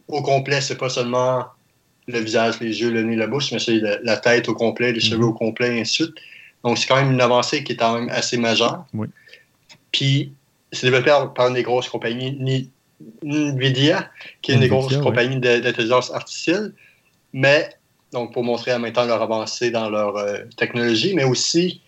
au 0.07 0.21
complet, 0.21 0.59
c'est 0.61 0.77
pas 0.77 0.89
seulement 0.89 1.45
le 2.07 2.19
visage, 2.19 2.59
les 2.59 2.81
yeux, 2.81 2.89
le 2.91 3.03
nez, 3.03 3.15
la 3.15 3.27
bouche, 3.27 3.51
mais 3.51 3.59
c'est 3.59 3.75
la, 3.79 3.99
la 4.01 4.17
tête 4.17 4.49
au 4.49 4.55
complet, 4.55 4.87
les 4.91 4.95
Mhm. 4.95 5.01
cheveux 5.01 5.25
au 5.25 5.33
complet, 5.33 5.77
et 5.77 5.81
ainsi 5.81 6.01
de 6.03 6.07
suite. 6.07 6.15
Donc 6.63 6.77
c'est 6.77 6.87
quand 6.87 6.97
même 6.97 7.11
une 7.11 7.21
avancée 7.21 7.63
qui 7.63 7.73
est 7.73 7.75
quand 7.75 7.99
même 7.99 8.09
assez 8.09 8.37
majeure. 8.37 8.85
Oui. 8.93 9.07
Puis 9.91 10.33
c'est 10.71 10.87
développé 10.87 11.11
par, 11.35 11.47
une 11.47 11.55
des 11.55 11.63
grosses 11.63 11.89
compagnies, 11.89 12.37
ni 12.39 12.69
Nvidia, 13.23 14.09
qui 14.41 14.51
est 14.51 14.55
une 14.55 14.61
des 14.61 14.67
grosses 14.69 14.95
compagnies 14.97 15.39
d'intelligence 15.39 16.11
artificielle. 16.11 16.73
Mais, 17.33 17.69
donc, 18.13 18.33
pour 18.33 18.43
montrer 18.43 18.73
en 18.73 18.79
même 18.79 18.93
temps 18.93 19.05
leur 19.05 19.21
avancée 19.21 19.71
dans 19.71 19.89
leur 19.89 20.17
euh, 20.17 20.39
technologie, 20.57 21.13
mais 21.15 21.23
aussi 21.23 21.81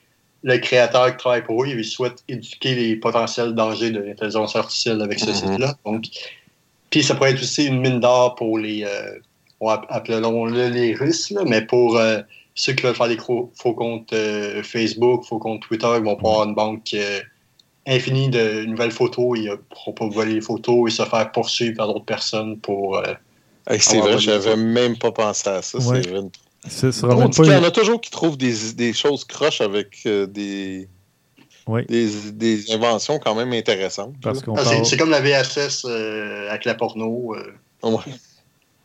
le 0.43 0.57
créateur 0.57 1.11
qui 1.11 1.17
travaille 1.17 1.43
pour 1.43 1.63
eux, 1.63 1.67
il 1.67 1.85
souhaite 1.85 2.23
éduquer 2.27 2.75
les 2.75 2.95
potentiels 2.95 3.53
dangers 3.53 3.91
de 3.91 3.99
l'intelligence 3.99 4.55
artificielle 4.55 5.01
avec 5.01 5.19
ce 5.19 5.27
mm-hmm. 5.27 5.51
site-là. 5.51 5.77
Donc, 5.85 6.05
puis 6.89 7.03
ça 7.03 7.15
pourrait 7.15 7.31
être 7.31 7.41
aussi 7.41 7.65
une 7.65 7.79
mine 7.79 7.99
d'or 7.99 8.35
pour 8.35 8.57
les, 8.57 8.83
euh, 8.83 9.19
appelons-le 9.89 10.69
les 10.69 10.93
Russes, 10.93 11.33
mais 11.45 11.61
pour 11.61 11.97
euh, 11.97 12.21
ceux 12.55 12.73
qui 12.73 12.83
veulent 12.83 12.95
faire 12.95 13.07
des 13.07 13.17
faux 13.17 13.73
comptes 13.73 14.13
Facebook, 14.63 15.23
faux 15.25 15.39
comptes 15.39 15.61
Twitter, 15.61 15.87
ils 15.97 16.03
vont 16.03 16.15
pouvoir 16.15 16.41
avoir 16.41 16.47
une 16.47 16.55
banque 16.55 16.95
infinie 17.87 18.29
de 18.29 18.65
nouvelles 18.65 18.91
photos. 18.91 19.39
Ils 19.39 19.49
ne 19.49 19.55
pourront 19.55 19.93
pas 19.93 20.07
voler 20.07 20.35
les 20.35 20.41
photos 20.41 20.91
et 20.91 20.95
se 20.95 21.03
faire 21.03 21.31
poursuivre 21.31 21.77
par 21.77 21.87
d'autres 21.87 22.05
personnes 22.05 22.59
pour 22.59 23.01
c'est 23.79 23.99
vrai, 23.99 24.19
j'avais 24.19 24.55
même 24.55 24.97
pas 24.97 25.11
pensé 25.11 25.49
à 25.49 25.61
ça. 25.61 25.79
C'est 25.79 25.87
vrai. 25.87 26.01
Il 26.65 27.45
y 27.45 27.55
en 27.55 27.63
a 27.63 27.71
toujours 27.71 27.99
qui 27.99 28.09
trouvent 28.09 28.37
des, 28.37 28.73
des 28.75 28.93
choses 28.93 29.25
croches 29.25 29.59
avec 29.59 29.99
euh, 30.05 30.25
des, 30.27 30.87
des, 31.89 32.09
des, 32.31 32.71
inventions 32.71 33.19
quand 33.19 33.35
même 33.35 33.51
intéressantes. 33.51 34.15
Ah, 34.25 34.33
c'est 34.83 34.97
comme 34.97 35.09
la 35.09 35.19
VHS 35.19 35.85
euh, 35.85 36.49
avec 36.49 36.65
la 36.65 36.75
porno. 36.75 37.35
Euh. 37.35 37.97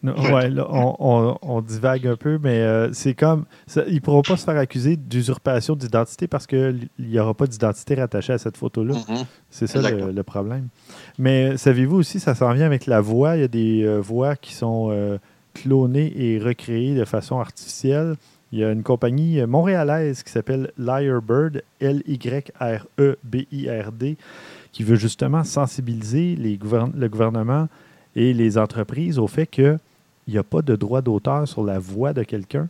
Ouais, 0.03 0.49
là, 0.49 0.67
on, 0.71 1.61
divague 1.61 2.07
un 2.07 2.15
peu, 2.15 2.39
mais 2.41 2.61
euh, 2.61 2.93
c'est 2.93 3.15
comme. 3.15 3.47
ils 3.89 3.95
ne 3.95 4.01
pourront 4.01 4.23
pas 4.23 4.37
se 4.37 4.45
faire 4.45 4.57
accuser 4.57 4.97
d'usurpation 4.97 5.75
d'identité 5.75 6.29
parce 6.29 6.47
qu'il 6.47 6.89
n'y 7.01 7.19
aura 7.19 7.35
pas 7.35 7.49
d'identité 7.49 7.97
rattachée 7.97 8.33
à 8.33 8.39
cette 8.39 8.57
photo-là. 8.57 8.95
Mm-hmm. 8.95 9.27
C'est 9.51 9.67
ça 9.67 9.91
le, 9.91 10.23
problème. 10.23 10.69
Mais 11.19 11.57
savez-vous 11.57 11.97
aussi, 11.97 12.21
ça 12.21 12.37
s'en 12.37 12.53
vient 12.53 12.67
avec 12.67 12.87
la 12.87 13.01
voix. 13.01 13.37
Il 13.37 13.41
y 13.41 13.45
a 13.45 13.49
des 13.49 13.83
euh, 13.83 13.99
voix 13.99 14.37
qui 14.37 14.55
sont 14.55 14.91
euh, 14.93 15.19
clonées 15.55 16.13
et 16.17 16.39
recréées 16.39 16.95
de 16.95 17.05
façon 17.05 17.41
artificielle. 17.41 18.15
Il 18.53 18.61
y 18.61 18.65
a 18.65 18.71
une 18.71 18.85
compagnie 18.85 19.45
montréalaise 19.47 20.23
qui 20.23 20.31
s'appelle 20.31 20.71
Lyrebird, 20.79 21.63
L-Y-R-E-B-I-R-D, 21.81 22.87
qui 24.73 24.83
veut 24.85 24.97
justement 24.97 25.45
sensibiliser 25.45 26.35
les 26.37 26.59
le 26.59 27.09
gouvernement 27.09 27.69
et 28.19 28.35
les 28.35 28.59
entreprises 28.59 29.19
au 29.19 29.29
fait 29.29 29.47
que 29.47 29.79
il 30.27 30.33
n'y 30.33 30.39
a 30.39 30.43
pas 30.43 30.61
de 30.61 30.77
droit 30.77 31.01
d'auteur 31.01 31.49
sur 31.49 31.65
la 31.65 31.79
voix 31.79 32.13
de 32.13 32.23
quelqu'un. 32.23 32.69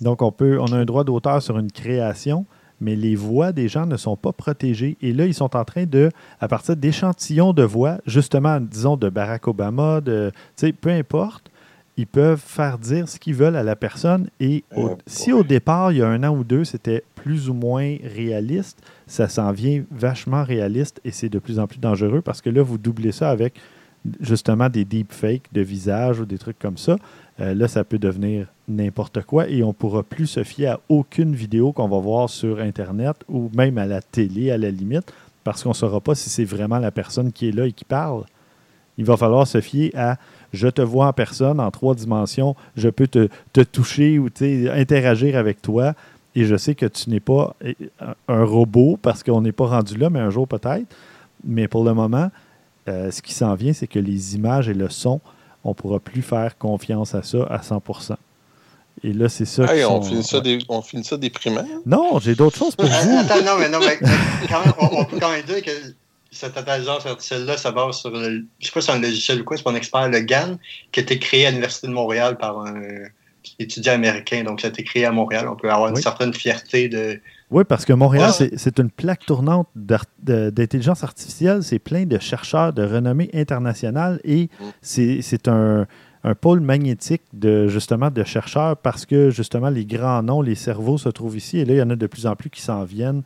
Donc, 0.00 0.20
on, 0.20 0.32
peut, 0.32 0.58
on 0.58 0.72
a 0.72 0.76
un 0.76 0.84
droit 0.84 1.04
d'auteur 1.04 1.40
sur 1.40 1.56
une 1.58 1.70
création, 1.70 2.44
mais 2.80 2.96
les 2.96 3.14
voix 3.14 3.52
des 3.52 3.68
gens 3.68 3.86
ne 3.86 3.96
sont 3.96 4.16
pas 4.16 4.32
protégées. 4.32 4.96
Et 5.00 5.12
là, 5.12 5.26
ils 5.26 5.34
sont 5.34 5.54
en 5.54 5.64
train 5.64 5.84
de, 5.84 6.10
à 6.40 6.48
partir 6.48 6.74
d'échantillons 6.74 7.52
de 7.52 7.62
voix, 7.62 7.98
justement, 8.04 8.58
disons, 8.60 8.96
de 8.96 9.10
Barack 9.10 9.46
Obama, 9.46 10.00
de, 10.00 10.32
peu 10.80 10.90
importe, 10.90 11.52
ils 11.96 12.06
peuvent 12.06 12.42
faire 12.44 12.78
dire 12.78 13.08
ce 13.08 13.20
qu'ils 13.20 13.34
veulent 13.34 13.54
à 13.54 13.62
la 13.62 13.76
personne. 13.76 14.28
Et 14.40 14.64
oh, 14.74 14.96
si 15.06 15.32
au 15.32 15.44
départ, 15.44 15.92
il 15.92 15.98
y 15.98 16.02
a 16.02 16.08
un 16.08 16.24
an 16.24 16.34
ou 16.34 16.42
deux, 16.42 16.64
c'était 16.64 17.04
plus 17.14 17.48
ou 17.48 17.54
moins 17.54 17.96
réaliste, 18.02 18.82
ça 19.06 19.28
s'en 19.28 19.52
vient 19.52 19.84
vachement 19.92 20.42
réaliste 20.42 21.00
et 21.04 21.12
c'est 21.12 21.28
de 21.28 21.38
plus 21.38 21.60
en 21.60 21.66
plus 21.66 21.78
dangereux 21.78 22.22
parce 22.22 22.40
que 22.40 22.50
là, 22.50 22.62
vous 22.62 22.78
doublez 22.78 23.12
ça 23.12 23.30
avec 23.30 23.54
justement 24.20 24.68
des 24.68 24.84
deepfakes 24.84 25.52
de 25.52 25.60
visage 25.60 26.20
ou 26.20 26.26
des 26.26 26.38
trucs 26.38 26.58
comme 26.58 26.76
ça, 26.76 26.96
euh, 27.40 27.54
là, 27.54 27.68
ça 27.68 27.84
peut 27.84 27.98
devenir 27.98 28.46
n'importe 28.68 29.22
quoi 29.22 29.48
et 29.48 29.62
on 29.62 29.68
ne 29.68 29.72
pourra 29.72 30.02
plus 30.02 30.26
se 30.26 30.44
fier 30.44 30.68
à 30.68 30.80
aucune 30.88 31.34
vidéo 31.34 31.72
qu'on 31.72 31.88
va 31.88 31.98
voir 31.98 32.28
sur 32.28 32.60
Internet 32.60 33.16
ou 33.28 33.50
même 33.54 33.78
à 33.78 33.86
la 33.86 34.00
télé 34.00 34.50
à 34.50 34.58
la 34.58 34.70
limite 34.70 35.12
parce 35.44 35.62
qu'on 35.62 35.70
ne 35.70 35.74
saura 35.74 36.00
pas 36.00 36.14
si 36.14 36.30
c'est 36.30 36.44
vraiment 36.44 36.78
la 36.78 36.90
personne 36.90 37.32
qui 37.32 37.48
est 37.48 37.52
là 37.52 37.66
et 37.66 37.72
qui 37.72 37.84
parle. 37.84 38.24
Il 38.98 39.04
va 39.04 39.16
falloir 39.16 39.46
se 39.46 39.60
fier 39.60 39.90
à 39.96 40.16
je 40.52 40.68
te 40.68 40.82
vois 40.82 41.06
en 41.06 41.12
personne 41.12 41.58
en 41.60 41.70
trois 41.70 41.94
dimensions, 41.94 42.54
je 42.76 42.90
peux 42.90 43.06
te, 43.06 43.28
te 43.52 43.62
toucher 43.62 44.18
ou 44.18 44.28
interagir 44.74 45.36
avec 45.36 45.62
toi 45.62 45.94
et 46.34 46.44
je 46.44 46.56
sais 46.56 46.74
que 46.74 46.86
tu 46.86 47.10
n'es 47.10 47.20
pas 47.20 47.54
euh, 47.64 47.72
un 48.28 48.44
robot 48.44 48.98
parce 49.00 49.22
qu'on 49.22 49.40
n'est 49.40 49.52
pas 49.52 49.66
rendu 49.66 49.96
là, 49.96 50.10
mais 50.10 50.20
un 50.20 50.30
jour 50.30 50.48
peut-être. 50.48 50.86
Mais 51.44 51.68
pour 51.68 51.84
le 51.84 51.94
moment, 51.94 52.30
euh, 52.88 53.10
ce 53.10 53.22
qui 53.22 53.32
s'en 53.32 53.54
vient, 53.54 53.72
c'est 53.72 53.86
que 53.86 53.98
les 53.98 54.34
images 54.34 54.68
et 54.68 54.74
le 54.74 54.88
son, 54.88 55.20
on 55.64 55.70
ne 55.70 55.74
pourra 55.74 56.00
plus 56.00 56.22
faire 56.22 56.58
confiance 56.58 57.14
à 57.14 57.22
ça 57.22 57.44
à 57.44 57.58
100% 57.58 58.16
et 59.04 59.12
là, 59.12 59.28
c'est 59.28 59.46
ça. 59.46 59.64
on, 59.88 60.02
finit 60.02 60.22
ça 60.22 60.40
on 60.68 60.82
finit 60.82 61.04
ça 61.04 61.16
déprimant. 61.16 61.66
Non, 61.86 62.20
j'ai 62.20 62.34
d'autres 62.34 62.56
choses 62.56 62.76
pour 62.76 62.86
vous. 62.86 63.18
Attends, 63.18 63.42
non, 63.42 63.58
mais 63.58 63.68
non, 63.68 63.80
mais 63.80 63.98
on, 64.78 65.04
peut 65.04 65.18
quand 65.18 65.30
même 65.30 65.44
dire 65.44 65.62
que 65.62 65.70
cette 66.30 66.56
intelligence 66.56 67.04
artificielle-là, 67.04 67.56
ça 67.56 67.72
base 67.72 67.96
sur 67.98 68.10
le. 68.10 68.44
Je 68.60 68.66
sais 68.66 68.72
pas 68.72 68.80
si 68.80 68.86
c'est 68.86 68.92
un 68.92 69.00
logiciel 69.00 69.40
ou 69.40 69.44
quoi, 69.44 69.56
c'est 69.56 69.66
un 69.66 69.74
expert, 69.74 70.08
le 70.08 70.20
GAN, 70.20 70.56
qui 70.92 71.00
a 71.00 71.02
été 71.02 71.18
créé 71.18 71.46
à 71.46 71.50
l'Université 71.50 71.88
de 71.88 71.92
Montréal 71.92 72.38
par 72.38 72.60
un 72.60 72.80
étudiant 73.58 73.94
américain. 73.94 74.44
Donc, 74.44 74.60
ça 74.60 74.68
a 74.68 74.70
été 74.70 74.84
créé 74.84 75.04
à 75.04 75.10
Montréal. 75.10 75.48
On 75.48 75.56
peut 75.56 75.70
avoir 75.70 75.88
une 75.88 75.96
certaine 75.96 76.32
fierté 76.32 76.88
de, 76.88 77.20
oui, 77.52 77.64
parce 77.64 77.84
que 77.84 77.92
Montréal, 77.92 78.32
c'est 78.32 78.78
une 78.78 78.90
plaque 78.90 79.26
tournante 79.26 79.68
d'intelligence 79.74 81.04
artificielle. 81.04 81.62
C'est 81.62 81.78
plein 81.78 82.06
de 82.06 82.18
chercheurs 82.18 82.72
de 82.72 82.82
renommée 82.82 83.28
internationale 83.34 84.20
et 84.24 84.48
mm. 84.58 84.64
c'est 84.80 85.48
un, 85.48 85.86
pôle 86.40 86.60
magnétique 86.60 87.22
de 87.32 87.66
justement 87.66 88.10
de 88.10 88.22
chercheurs 88.22 88.76
parce 88.76 89.04
que 89.04 89.30
justement 89.30 89.70
les 89.70 89.84
grands 89.84 90.22
noms, 90.22 90.40
les 90.40 90.54
cerveaux 90.54 90.96
se 90.96 91.08
trouvent 91.08 91.36
ici 91.36 91.58
et 91.58 91.64
là, 91.64 91.74
il 91.74 91.78
y 91.78 91.82
en 91.82 91.90
a 91.90 91.96
de 91.96 92.06
plus 92.06 92.26
en 92.26 92.36
plus 92.36 92.48
qui 92.48 92.62
s'en 92.62 92.84
viennent 92.84 93.22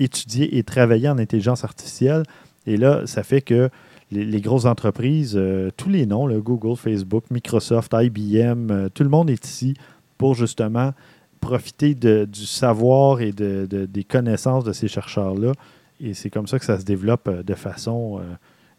étudier 0.00 0.56
et 0.56 0.62
travailler 0.62 1.08
en 1.08 1.18
intelligence 1.18 1.62
artificielle. 1.62 2.22
Et 2.66 2.76
là, 2.78 3.06
ça 3.06 3.22
fait 3.22 3.42
que 3.42 3.68
les, 4.10 4.40
grosses 4.40 4.64
entreprises, 4.64 5.34
euh, 5.36 5.70
tous 5.76 5.90
les 5.90 6.06
noms, 6.06 6.26
Google, 6.38 6.76
Facebook, 6.76 7.24
Microsoft, 7.30 7.94
IBM, 7.94 8.70
euh, 8.70 8.88
tout 8.88 9.02
le 9.02 9.10
monde 9.10 9.28
est 9.30 9.46
ici 9.46 9.74
pour 10.16 10.34
justement 10.34 10.92
profiter 11.40 11.94
du 11.94 12.46
savoir 12.46 13.20
et 13.20 13.32
de, 13.32 13.66
des 13.66 14.04
connaissances 14.04 14.64
de 14.64 14.72
ces 14.72 14.88
chercheurs-là. 14.88 15.52
Et 16.00 16.14
c'est 16.14 16.30
comme 16.30 16.46
ça 16.46 16.58
que 16.58 16.64
ça 16.64 16.78
se 16.78 16.84
développe 16.84 17.28
euh, 17.28 17.42
de 17.42 17.54
façon 17.54 18.20
euh, 18.20 18.22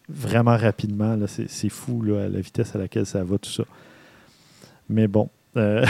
vraiment 0.07 0.55
rapidement. 0.55 1.17
C'est 1.27 1.69
fou 1.69 2.01
là, 2.01 2.29
la 2.29 2.39
vitesse 2.39 2.75
à 2.75 2.79
laquelle 2.79 3.05
ça 3.05 3.23
va, 3.23 3.37
tout 3.37 3.49
ça. 3.49 3.63
Mais 4.87 5.07
bon, 5.07 5.29
euh, 5.57 5.83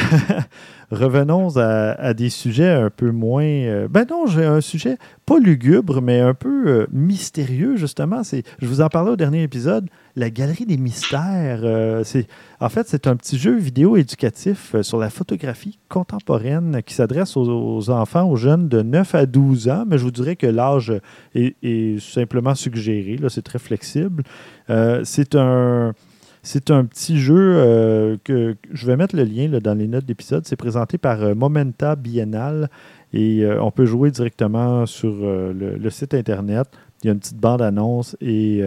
revenons 0.92 1.58
à, 1.58 2.14
des 2.14 2.30
sujets 2.30 2.70
un 2.70 2.90
peu 2.90 3.12
moins. 3.12 3.44
Euh, 3.44 3.88
ben 3.90 4.06
non, 4.10 4.26
j'ai 4.26 4.46
un 4.46 4.62
sujet 4.62 4.98
pas 5.26 5.38
lugubre, 5.38 6.02
mais 6.02 6.20
un 6.20 6.34
peu 6.34 6.68
euh, 6.68 6.88
mystérieux, 6.92 7.76
justement. 7.76 8.24
C'est, 8.24 8.44
je 8.60 8.68
vous 8.68 8.82
en 8.82 8.88
parlais 8.88 9.12
au 9.12 9.16
dernier 9.16 9.44
épisode, 9.44 9.90
la 10.16 10.30
Galerie 10.30 10.66
des 10.66 10.78
mystères. 10.78 11.62
c'est, 12.06 12.28
en 12.60 12.70
fait, 12.70 12.88
c'est 12.88 13.08
un 13.08 13.16
petit 13.16 13.38
jeu 13.38 13.58
vidéo 13.58 13.98
éducatif 13.98 14.76
sur 14.82 14.98
la 14.98 15.10
photographie 15.10 15.78
contemporaine 15.90 16.82
qui 16.86 16.94
s'adresse 16.94 17.38
aux, 17.38 17.90
enfants, 17.90 18.30
aux 18.30 18.36
jeunes 18.36 18.68
de 18.68 18.82
9 18.82 19.16
à 19.16 19.26
12 19.26 19.70
ans, 19.70 19.86
mais 19.88 19.98
je 19.98 20.04
vous 20.04 20.12
dirais 20.12 20.36
que 20.36 20.48
l'âge 20.48 20.94
est, 21.36 21.56
est 21.64 22.00
simplement 22.00 22.56
suggéré. 22.56 23.18
Là, 23.18 23.30
c'est 23.30 23.44
très 23.44 23.60
flexible. 23.60 24.24
c'est 25.04 25.36
un 25.36 25.94
c'est 26.42 26.72
un 26.72 26.86
petit 26.86 27.20
jeu 27.20 27.36
euh, 27.38 28.18
que 28.24 28.56
je 28.72 28.86
vais 28.88 28.96
mettre 28.96 29.16
le 29.16 29.24
lien 29.24 29.50
dans 29.60 29.78
les 29.78 29.88
notes 29.88 30.06
d'épisode. 30.06 30.46
C'est 30.46 30.56
présenté 30.56 30.98
par 30.98 31.22
euh, 31.22 31.36
Momenta 31.36 31.96
Biennale 31.96 32.70
et 33.14 33.44
euh, 33.44 33.62
on 33.62 33.72
peut 33.72 33.86
jouer 33.86 34.12
directement 34.12 34.86
sur 34.86 35.14
le, 35.20 35.90
site 35.90 36.14
Internet. 36.14 36.68
Il 37.04 37.08
y 37.08 37.10
a 37.10 37.14
une 37.14 37.20
petite 37.20 37.38
bande-annonce 37.38 38.16
et 38.20 38.62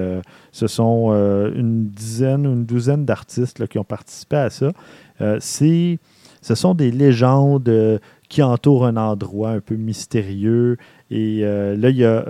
ce 0.53 0.67
sont 0.67 1.11
une 1.55 1.89
dizaine 1.89 2.47
ou 2.47 2.53
une 2.53 2.65
douzaine 2.65 3.05
d'artistes 3.05 3.67
qui 3.67 3.79
ont 3.79 3.85
participé 3.85 4.37
à 4.37 4.49
ça. 4.49 4.73
c'est, 5.39 5.99
ce 6.41 6.55
sont 6.55 6.75
des 6.75 6.91
légendes 6.91 8.01
qui 8.31 8.43
entourent 8.43 8.87
un 8.87 8.97
endroit 8.97 9.51
un 9.51 9.61
peu 9.61 9.75
mystérieux. 9.75 10.79
Et 11.11 11.43
là, 11.43 11.91
il 11.91 11.97
y 11.97 12.07
a 12.07 12.25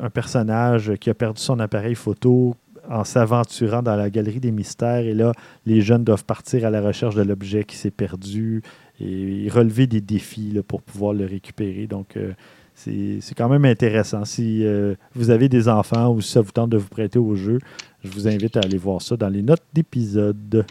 un, 0.00 0.10
personnage 0.10 0.92
qui 1.00 1.10
a 1.10 1.14
perdu 1.14 1.40
son 1.40 1.58
appareil 1.58 1.96
photo 1.96 2.54
en 2.88 3.04
s'aventurant 3.04 3.82
dans 3.82 3.96
la 3.96 4.10
galerie 4.10 4.40
des 4.40 4.50
mystères. 4.50 5.04
Et 5.04 5.14
là, 5.14 5.32
les 5.66 5.80
jeunes 5.80 6.04
doivent 6.04 6.24
partir 6.24 6.64
à 6.66 6.70
la 6.70 6.80
recherche 6.80 7.14
de 7.14 7.22
l'objet 7.22 7.64
qui 7.64 7.76
s'est 7.76 7.90
perdu 7.90 8.62
et 9.00 9.48
relever 9.50 9.86
des 9.86 10.00
défis 10.00 10.58
pour 10.66 10.82
pouvoir 10.82 11.12
le 11.12 11.24
récupérer. 11.24 11.86
Donc, 11.86 12.16
euh, 12.16 12.32
c'est 12.74 13.34
quand 13.36 13.48
même 13.48 13.64
intéressant. 13.64 14.24
Si 14.24 14.64
euh, 14.64 14.94
vous 15.14 15.30
avez 15.30 15.48
des 15.48 15.68
enfants 15.68 16.12
ou 16.12 16.20
si 16.20 16.32
ça 16.32 16.40
vous 16.40 16.50
tente 16.50 16.70
de 16.70 16.76
vous 16.76 16.88
prêter 16.88 17.18
au 17.18 17.34
jeu, 17.34 17.58
je 18.02 18.10
vous 18.10 18.28
invite 18.28 18.56
à 18.56 18.60
aller 18.60 18.78
voir 18.78 19.02
ça 19.02 19.16
dans 19.16 19.28
les 19.28 19.42
notes 19.42 19.62
d'épisode. 19.72 20.64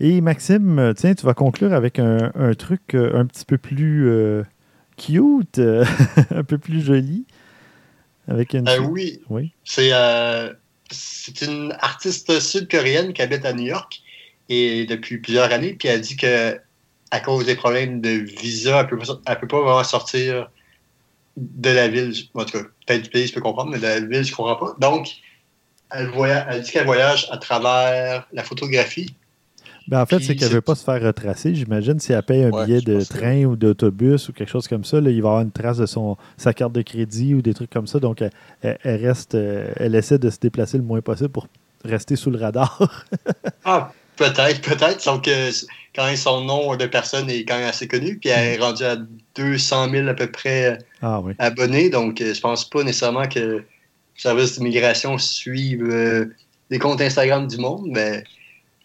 Et 0.00 0.20
Maxime, 0.20 0.92
tiens, 0.96 1.14
tu 1.14 1.24
vas 1.24 1.34
conclure 1.34 1.72
avec 1.72 1.98
un, 1.98 2.30
truc 2.58 2.94
euh, 2.94 3.18
un 3.18 3.26
petit 3.26 3.44
peu 3.44 3.58
plus 3.58 4.10
cute, 4.96 5.60
un 6.30 6.44
peu 6.44 6.58
plus 6.58 6.80
joli. 6.80 7.24
Avec 8.28 8.54
une... 8.54 8.68
oui. 8.88 9.20
oui. 9.30 9.52
C'est 9.64 9.92
c'est 10.90 11.42
une 11.42 11.74
artiste 11.80 12.40
sud-coréenne 12.40 13.12
qui 13.12 13.22
habite 13.22 13.44
à 13.44 13.52
New 13.52 13.66
York 13.66 14.02
et 14.48 14.84
depuis 14.86 15.18
plusieurs 15.18 15.50
années, 15.52 15.74
puis 15.74 15.88
elle 15.88 16.00
dit 16.00 16.16
que 16.16 16.60
à 17.10 17.20
cause 17.20 17.44
des 17.44 17.56
problèmes 17.56 18.00
de 18.00 18.10
visa, 18.10 18.80
elle 18.80 18.96
ne 18.96 19.40
peut, 19.40 19.46
pas 19.46 19.60
vraiment 19.60 19.84
sortir 19.84 20.50
de 21.36 21.70
la 21.70 21.88
ville. 21.88 22.14
En 22.34 22.44
tout 22.44 22.58
cas, 22.58 22.64
peut-être 22.86 23.02
du 23.02 23.10
pays, 23.10 23.26
je 23.26 23.34
peux 23.34 23.40
comprendre, 23.40 23.70
mais 23.70 23.78
de 23.78 23.82
la 23.82 24.00
ville, 24.00 24.24
je 24.24 24.30
ne 24.30 24.36
comprends 24.36 24.56
pas. 24.56 24.74
Donc, 24.78 25.08
elle 25.90 26.62
dit 26.62 26.70
qu'elle 26.70 26.86
voyage 26.86 27.28
à 27.30 27.36
travers 27.36 28.26
la 28.32 28.42
photographie. 28.42 29.14
Ben 29.88 30.02
en 30.02 30.06
fait, 30.06 30.20
c'est 30.20 30.36
qu'elle 30.36 30.48
ne 30.48 30.54
veut 30.54 30.60
pas 30.60 30.74
se 30.74 30.84
faire 30.84 31.02
retracer. 31.02 31.54
J'imagine 31.54 31.98
si 32.00 32.12
elle 32.12 32.22
paye 32.22 32.44
un 32.44 32.64
billet 32.64 32.80
de 32.80 33.02
train 33.02 33.44
ou 33.44 33.56
d'autobus 33.56 34.28
ou 34.28 34.32
quelque 34.32 34.50
chose 34.50 34.68
comme 34.68 34.84
ça, 34.84 35.00
là, 35.00 35.10
il 35.10 35.22
va 35.22 35.28
y 35.28 35.30
avoir 35.30 35.40
une 35.40 35.50
trace 35.50 35.78
de 35.78 35.86
son, 35.86 36.16
sa 36.36 36.52
carte 36.54 36.72
de 36.72 36.82
crédit 36.82 37.34
ou 37.34 37.42
des 37.42 37.54
trucs 37.54 37.70
comme 37.70 37.86
ça. 37.86 37.98
Donc, 37.98 38.22
elle, 38.62 38.78
reste, 38.84 39.34
euh, 39.34 39.72
elle 39.76 39.94
essaie 39.94 40.18
de 40.18 40.30
se 40.30 40.38
déplacer 40.38 40.78
le 40.78 40.84
moins 40.84 41.00
possible 41.00 41.30
pour 41.30 41.48
rester 41.84 42.16
sous 42.16 42.30
le 42.30 42.38
radar. 42.38 43.06
ah, 43.64 43.92
peut-être, 44.16 44.60
peut-être. 44.62 45.04
Donc, 45.04 45.28
quand 45.94 46.16
son 46.16 46.44
nom 46.44 46.76
de 46.76 46.86
personne 46.86 47.28
est 47.28 47.44
quand 47.44 47.58
même 47.58 47.68
assez 47.68 47.86
connu, 47.86 48.18
puis 48.18 48.30
elle 48.30 48.54
est 48.54 48.58
rendue 48.58 48.84
à 48.84 48.96
200 49.36 49.90
000 49.90 50.08
à 50.08 50.14
peu 50.14 50.30
près 50.30 50.78
ah 51.02 51.22
abonnés. 51.38 51.90
Donc, 51.90 52.20
euh, 52.20 52.32
je 52.32 52.40
pense 52.40 52.68
pas 52.68 52.82
nécessairement 52.82 53.28
que 53.28 53.38
le 53.38 53.64
service 54.16 54.58
d'immigration 54.58 55.18
suive 55.18 55.84
euh, 55.84 56.26
les 56.70 56.78
comptes 56.78 57.00
Instagram 57.00 57.46
du 57.46 57.58
monde, 57.58 57.86
mais, 57.86 58.24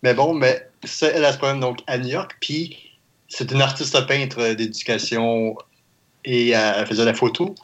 mais 0.03 0.13
bon, 0.13 0.33
mais 0.33 0.67
elle 1.01 1.25
a 1.25 1.31
ce 1.31 1.37
problème 1.37 1.59
donc 1.59 1.79
à 1.87 1.97
New 1.97 2.09
York. 2.09 2.37
Puis 2.39 2.77
c'est 3.27 3.51
une 3.51 3.61
artiste 3.61 4.07
peintre 4.07 4.53
d'éducation 4.53 5.57
et 6.25 6.49
elle 6.49 6.85
faisait 6.87 7.05
la 7.05 7.13
photo. 7.13 7.55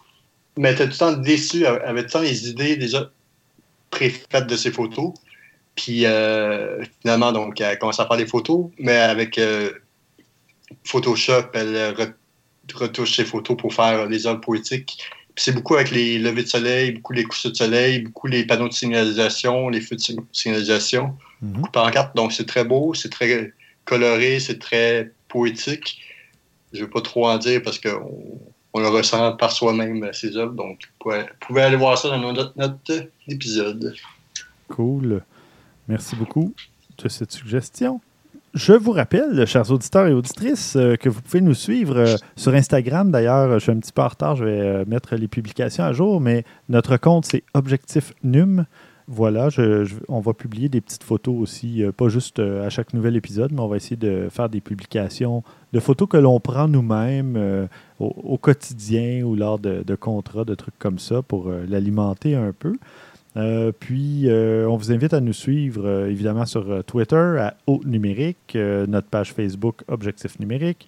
Mais 0.57 0.69
elle 0.69 0.75
était 0.75 0.85
tout 0.85 0.91
le 0.91 0.97
temps 0.97 1.13
déçue. 1.13 1.65
Elle 1.65 1.81
avait 1.83 2.01
tout 2.01 2.07
le 2.07 2.11
temps 2.11 2.21
les 2.21 2.49
idées 2.49 2.77
déjà 2.77 3.09
préfaites 3.89 4.47
de 4.47 4.55
ses 4.55 4.71
photos. 4.71 5.13
Puis 5.75 6.05
euh, 6.05 6.83
finalement, 7.01 7.31
donc, 7.31 7.59
elle 7.59 7.67
a 7.67 7.75
commencé 7.75 8.01
à 8.01 8.07
faire 8.07 8.17
des 8.17 8.27
photos, 8.27 8.67
mais 8.77 8.97
avec 8.97 9.37
euh, 9.37 9.71
Photoshop, 10.83 11.49
elle 11.53 11.95
retouche 12.73 13.15
ses 13.15 13.25
photos 13.25 13.57
pour 13.57 13.73
faire 13.73 14.05
les 14.05 14.27
œuvres 14.27 14.41
poétiques. 14.41 15.03
C'est 15.35 15.53
beaucoup 15.53 15.75
avec 15.75 15.91
les 15.91 16.19
levées 16.19 16.43
de 16.43 16.47
soleil, 16.47 16.91
beaucoup 16.91 17.13
les 17.13 17.23
coups 17.23 17.47
de 17.47 17.55
soleil, 17.55 18.01
beaucoup 18.01 18.27
les 18.27 18.45
panneaux 18.45 18.67
de 18.67 18.73
signalisation, 18.73 19.69
les 19.69 19.81
feux 19.81 19.95
de 19.95 20.01
signalisation. 20.31 21.15
Mhm. 21.41 21.63
Donc, 22.15 22.31
c'est 22.31 22.45
très 22.45 22.63
beau, 22.63 22.93
c'est 22.93 23.09
très 23.09 23.53
coloré, 23.85 24.39
c'est 24.39 24.59
très 24.59 25.11
poétique. 25.27 26.01
Je 26.71 26.79
ne 26.79 26.83
veux 26.85 26.89
pas 26.89 27.01
trop 27.01 27.27
en 27.27 27.37
dire 27.37 27.61
parce 27.63 27.79
qu'on 27.79 28.39
on 28.73 28.79
le 28.79 28.87
ressent 28.87 29.33
par 29.33 29.51
soi-même, 29.51 30.09
ces 30.13 30.35
œuvres. 30.37 30.53
Donc, 30.53 30.79
vous 31.03 31.13
pouvez, 31.39 31.61
aller 31.61 31.77
voir 31.77 31.97
ça 31.97 32.09
dans 32.09 32.19
notre, 32.19 32.53
notre 32.55 33.09
épisode. 33.27 33.95
Cool. 34.67 35.21
Merci 35.87 36.15
beaucoup 36.15 36.53
de 36.97 37.09
cette 37.09 37.31
suggestion. 37.31 38.01
Je 38.53 38.73
vous 38.73 38.91
rappelle, 38.91 39.47
chers 39.47 39.71
auditeurs 39.71 40.05
et 40.05 40.13
auditrices, 40.13 40.75
euh, 40.75 40.95
que 40.95 41.09
vous 41.09 41.23
pouvez 41.23 41.41
nous 41.41 41.55
suivre 41.55 41.97
euh, 41.97 42.15
sur 42.35 42.53
Instagram. 42.53 43.09
D'ailleurs, 43.09 43.53
je 43.53 43.63
suis 43.63 43.71
un 43.71 43.79
petit 43.79 43.91
peu 43.91 44.03
en 44.03 44.07
retard, 44.07 44.35
je 44.35 44.45
vais 44.45 44.59
euh, 44.59 44.85
mettre 44.85 45.15
les 45.15 45.27
publications 45.27 45.83
à 45.83 45.91
jour, 45.91 46.21
mais 46.21 46.43
notre 46.69 46.97
compte, 46.97 47.25
c'est 47.25 47.43
Objectif 47.55 48.13
Num. 48.23 48.65
Voilà, 49.07 49.49
on 50.07 50.19
va 50.19 50.33
publier 50.33 50.69
des 50.69 50.81
petites 50.81 51.03
photos 51.03 51.35
aussi, 51.37 51.83
pas 51.97 52.07
juste 52.07 52.39
à 52.39 52.69
chaque 52.69 52.93
nouvel 52.93 53.17
épisode, 53.17 53.51
mais 53.51 53.59
on 53.59 53.67
va 53.67 53.75
essayer 53.75 53.97
de 53.97 54.29
faire 54.29 54.47
des 54.47 54.61
publications 54.61 55.43
de 55.73 55.81
photos 55.81 56.07
que 56.07 56.15
l'on 56.15 56.39
prend 56.39 56.69
nous-mêmes 56.69 57.67
au, 57.99 58.37
quotidien 58.37 59.23
ou 59.23 59.35
lors 59.35 59.59
de, 59.59 59.95
contrats, 59.95 60.45
de 60.45 60.55
trucs 60.55 60.79
comme 60.79 60.99
ça 60.99 61.21
pour 61.21 61.51
l'alimenter 61.67 62.35
un 62.35 62.53
peu. 62.57 62.75
Puis, 63.79 64.27
on 64.29 64.75
vous 64.75 64.91
invite 64.91 65.13
à 65.13 65.19
nous 65.21 65.33
suivre 65.33 66.07
évidemment 66.07 66.45
sur 66.45 66.83
Twitter 66.85 67.15
à 67.15 67.55
Haut 67.67 67.81
Numérique, 67.85 68.55
notre 68.55 69.07
page 69.07 69.33
Facebook 69.33 69.81
Objectif 69.87 70.39
Numérique. 70.39 70.87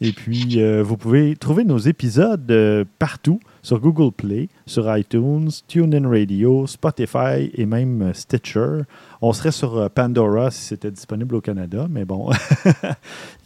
Et 0.00 0.12
puis, 0.12 0.60
vous 0.82 0.96
pouvez 0.96 1.36
trouver 1.36 1.64
nos 1.64 1.78
épisodes 1.78 2.86
partout 2.98 3.40
sur 3.62 3.80
Google 3.80 4.12
Play, 4.12 4.48
sur 4.66 4.94
iTunes, 4.96 5.48
TuneIn 5.68 6.08
Radio, 6.08 6.66
Spotify 6.66 7.50
et 7.54 7.64
même 7.64 8.12
Stitcher. 8.12 8.82
On 9.22 9.32
serait 9.32 9.52
sur 9.52 9.76
euh, 9.76 9.88
Pandora 9.88 10.50
si 10.50 10.62
c'était 10.62 10.90
disponible 10.90 11.34
au 11.34 11.40
Canada, 11.40 11.86
mais 11.90 12.04
bon, 12.04 12.30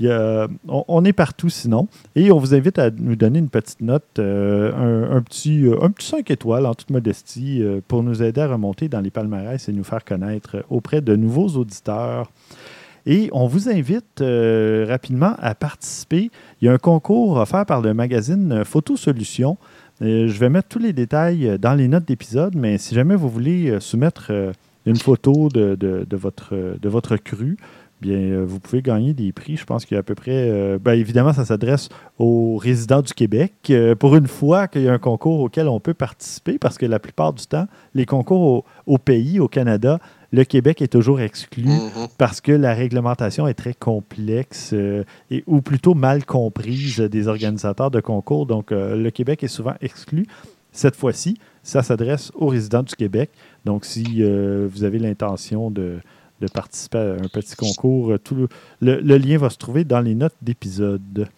on, 0.68 1.04
est 1.04 1.12
partout 1.12 1.48
sinon. 1.48 1.88
Et 2.16 2.32
on 2.32 2.38
vous 2.38 2.54
invite 2.54 2.78
à 2.78 2.90
nous 2.90 3.16
donner 3.16 3.38
une 3.38 3.48
petite 3.48 3.80
note, 3.80 4.18
euh, 4.18 5.16
un, 5.16 5.22
petit, 5.22 5.66
euh, 5.66 5.82
un 5.82 5.90
petit 5.90 6.08
5 6.08 6.30
étoiles 6.30 6.66
en 6.66 6.74
toute 6.74 6.90
modestie 6.90 7.62
pour 7.88 8.02
nous 8.02 8.22
aider 8.22 8.40
à 8.40 8.48
remonter 8.48 8.88
dans 8.88 9.00
les 9.00 9.10
palmarès 9.10 9.68
et 9.68 9.72
nous 9.72 9.84
faire 9.84 10.04
connaître 10.04 10.64
auprès 10.70 11.00
de 11.00 11.14
nouveaux 11.14 11.48
auditeurs. 11.48 12.30
Et 13.06 13.30
on 13.32 13.46
vous 13.46 13.68
invite 13.68 14.22
rapidement 14.86 15.34
à 15.38 15.54
participer. 15.54 16.30
Il 16.60 16.66
y 16.66 16.68
a 16.68 16.72
un 16.72 16.78
concours 16.78 17.36
offert 17.36 17.64
par 17.64 17.80
le 17.80 17.94
magazine 17.94 18.64
Photo 18.64 18.96
Solutions 18.96 19.56
je 20.02 20.38
vais 20.38 20.48
mettre 20.48 20.68
tous 20.68 20.78
les 20.78 20.94
détails 20.94 21.58
dans 21.58 21.74
les 21.74 21.86
notes 21.86 22.06
d'épisode, 22.06 22.54
mais 22.56 22.78
si 22.78 22.94
jamais 22.94 23.14
vous 23.14 23.28
voulez 23.28 23.78
soumettre 23.80 24.32
une 24.86 24.96
photo 24.96 25.48
de, 25.48 26.06
votre, 26.16 26.54
de 26.54 26.88
votre 26.88 27.16
cru, 27.16 27.56
bien, 28.00 28.42
vous 28.44 28.60
pouvez 28.60 28.82
gagner 28.82 29.12
des 29.12 29.32
prix. 29.32 29.56
Je 29.56 29.64
pense 29.64 29.84
qu'il 29.84 29.94
y 29.94 29.96
a 29.96 30.00
à 30.00 30.02
peu 30.02 30.14
près. 30.14 30.78
bien, 30.78 30.94
évidemment, 30.94 31.32
ça 31.32 31.44
s'adresse 31.44 31.88
aux 32.18 32.56
résidents 32.56 33.02
du 33.02 33.12
Québec. 33.12 33.72
pour 33.98 34.16
une 34.16 34.26
fois 34.26 34.68
qu'il 34.68 34.82
y 34.82 34.88
a 34.88 34.92
un 34.92 34.98
concours 34.98 35.40
auquel 35.40 35.68
on 35.68 35.80
peut 35.80 35.94
participer, 35.94 36.58
parce 36.58 36.78
que 36.78 36.86
la 36.86 36.98
plupart 36.98 37.32
du 37.32 37.46
temps, 37.46 37.66
les 37.94 38.06
concours 38.06 38.64
au 38.86 38.98
pays, 38.98 39.38
au 39.38 39.48
Canada, 39.48 39.98
le 40.32 40.44
Québec 40.44 40.80
est 40.82 40.88
toujours 40.88 41.20
exclu 41.20 41.64
mhm. 41.64 42.08
parce 42.18 42.40
que 42.40 42.52
la 42.52 42.74
réglementation 42.74 43.48
est 43.48 43.54
très 43.54 43.74
complexe 43.74 44.70
euh, 44.72 45.04
et, 45.30 45.42
ou 45.46 45.60
plutôt 45.60 45.94
mal 45.94 46.24
comprise 46.24 47.00
des 47.00 47.28
organisateurs 47.28 47.90
de 47.90 48.00
concours. 48.00 48.46
Donc, 48.46 48.72
euh, 48.72 48.96
le 48.96 49.10
Québec 49.10 49.42
est 49.42 49.48
souvent 49.48 49.74
exclu. 49.80 50.26
Cette 50.72 50.94
fois-ci, 50.94 51.36
ça 51.62 51.82
s'adresse 51.82 52.32
aux 52.34 52.48
résidents 52.48 52.82
du 52.82 52.94
Québec. 52.94 53.30
Donc, 53.64 53.84
si 53.84 54.18
euh, 54.18 54.68
vous 54.70 54.84
avez 54.84 54.98
l'intention 54.98 55.70
de, 55.70 55.98
participer 56.54 56.98
à 56.98 57.12
un 57.12 57.28
petit 57.28 57.54
concours, 57.54 58.14
tout 58.24 58.48
le, 58.80 59.18
lien 59.18 59.36
va 59.36 59.50
se 59.50 59.58
trouver 59.58 59.84
dans 59.84 60.00
les 60.00 60.14
notes 60.14 60.36
d'épisode. 60.40 61.28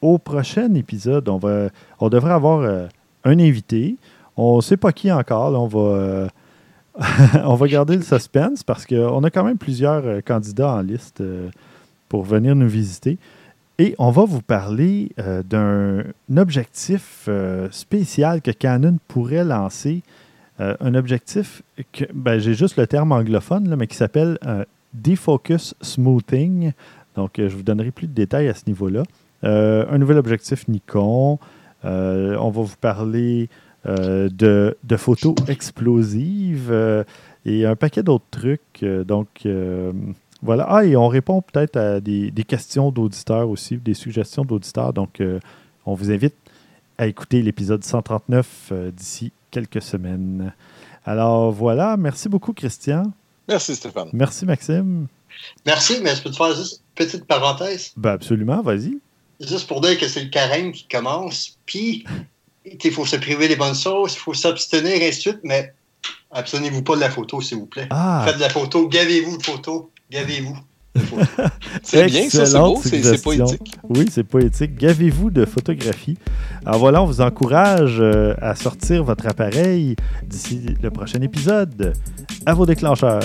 Au 0.00 0.18
prochain 0.18 0.72
épisode, 0.74 1.28
on, 1.28 1.36
va, 1.36 1.68
on 2.00 2.08
devrait 2.08 2.32
avoir 2.32 2.88
un 3.24 3.38
invité. 3.38 3.96
On 4.36 4.56
ne 4.56 4.62
sait 4.62 4.78
pas 4.78 4.92
qui 4.92 5.12
encore. 5.12 5.52
on 5.52 5.66
va 5.66 6.28
on 7.44 7.54
va 7.54 7.68
garder 7.68 7.96
le 7.96 8.02
suspense 8.02 8.62
parce 8.62 8.86
qu'on 8.86 9.22
a 9.24 9.30
quand 9.30 9.44
même 9.44 9.58
plusieurs 9.58 10.06
euh, 10.06 10.20
candidats 10.20 10.72
en 10.72 10.80
liste 10.80 11.20
euh, 11.20 11.50
pour 12.08 12.22
venir 12.22 12.56
nous 12.56 12.68
visiter. 12.68 13.18
Et 13.78 13.94
on 13.98 14.10
va 14.10 14.24
vous 14.24 14.40
parler 14.40 15.10
euh, 15.18 15.42
d'un 15.42 16.04
objectif 16.36 17.28
spécial 17.70 18.40
que 18.40 18.50
Canon 18.50 18.98
pourrait 19.08 19.44
lancer. 19.44 20.02
un 20.58 20.94
objectif 20.94 21.62
que 21.92 22.04
ben, 22.14 22.38
j'ai 22.38 22.54
juste 22.54 22.78
le 22.78 22.86
terme 22.86 23.12
anglophone, 23.12 23.68
là, 23.68 23.76
mais 23.76 23.86
qui 23.86 23.96
s'appelle 23.96 24.38
Defocus 24.94 25.74
Smoothing. 25.82 26.72
Donc, 27.14 27.32
je 27.36 27.54
vous 27.54 27.62
donnerai 27.62 27.90
plus 27.90 28.06
de 28.06 28.14
détails 28.14 28.48
à 28.48 28.54
ce 28.54 28.62
niveau-là. 28.66 29.02
un 29.42 29.98
nouvel 29.98 30.16
objectif 30.16 30.66
Nikon. 30.68 31.38
on 31.84 32.50
va 32.50 32.62
vous 32.62 32.76
parler 32.80 33.50
euh, 33.88 34.28
de, 34.28 34.96
photos 34.96 35.34
explosives 35.48 36.70
euh, 36.70 37.04
et 37.44 37.66
un 37.66 37.76
paquet 37.76 38.02
d'autres 38.02 38.24
trucs. 38.30 38.82
Euh, 38.82 39.04
donc, 39.04 39.46
voilà. 40.46 40.64
Ah, 40.68 40.84
et 40.84 40.96
on 40.96 41.08
répond 41.08 41.42
peut-être 41.42 41.76
à 41.76 42.00
des, 42.00 42.32
questions 42.46 42.90
d'auditeurs 42.90 43.48
aussi, 43.48 43.76
des 43.76 43.94
suggestions 43.94 44.44
d'auditeurs. 44.44 44.92
Donc, 44.92 45.22
on 45.84 45.94
vous 45.94 46.10
invite 46.10 46.34
à 46.98 47.06
écouter 47.06 47.42
l'épisode 47.42 47.84
139 47.84 48.72
d'ici 48.96 49.32
quelques 49.50 49.82
semaines. 49.82 50.52
Alors 51.04 51.52
voilà, 51.52 51.96
merci 51.96 52.28
beaucoup 52.28 52.52
Christian. 52.52 53.12
Merci 53.48 53.76
Stéphane. 53.76 54.08
Merci 54.12 54.44
Maxime. 54.44 55.06
Merci, 55.64 55.98
mais 56.02 56.14
je 56.14 56.22
peux 56.22 56.30
te 56.30 56.36
faire 56.36 56.54
juste 56.54 56.80
une 56.80 57.06
petite 57.06 57.24
parenthèse? 57.26 57.92
Ben 57.96 58.12
absolument, 58.12 58.62
vas-y. 58.62 58.98
Juste 59.40 59.68
pour 59.68 59.80
dire 59.80 59.98
que 59.98 60.08
c'est 60.08 60.24
le 60.24 60.30
carême 60.30 60.72
qui 60.72 60.86
commence, 60.88 61.56
puis 61.66 62.04
il 62.64 62.90
faut 62.90 63.04
se 63.04 63.16
priver 63.16 63.48
des 63.48 63.56
bonnes 63.56 63.74
choses, 63.74 64.14
il 64.14 64.18
faut 64.18 64.34
s'abstenir, 64.34 64.92
et 64.92 65.08
ainsi 65.08 65.18
de 65.18 65.22
suite, 65.22 65.40
mais 65.44 65.74
abstenez-vous 66.32 66.82
pas 66.82 66.96
de 66.96 67.00
la 67.00 67.10
photo, 67.10 67.40
s'il 67.40 67.58
vous 67.58 67.66
plaît. 67.66 67.86
Ah. 67.90 68.22
Faites 68.26 68.36
de 68.36 68.40
la 68.40 68.48
photo, 68.48 68.88
gavez-vous 68.88 69.36
de 69.36 69.42
photos, 69.42 69.84
gavez-vous. 70.10 70.56
c'est 71.82 72.06
bien, 72.06 72.28
ça, 72.30 72.46
c'est 72.46 72.58
beau, 72.58 72.80
c'est 72.82 73.22
poétique. 73.22 73.74
Oui, 73.88 74.06
c'est 74.10 74.24
poétique. 74.24 74.76
Gavez-vous 74.76 75.30
de 75.30 75.44
photographie. 75.44 76.16
Alors 76.64 76.80
voilà, 76.80 77.02
on 77.02 77.06
vous 77.06 77.20
encourage 77.20 77.98
euh, 78.00 78.34
à 78.40 78.54
sortir 78.54 79.04
votre 79.04 79.26
appareil 79.26 79.96
d'ici 80.24 80.74
le 80.82 80.90
prochain 80.90 81.20
épisode. 81.20 81.92
À 82.46 82.54
vos 82.54 82.66
déclencheurs. 82.66 83.20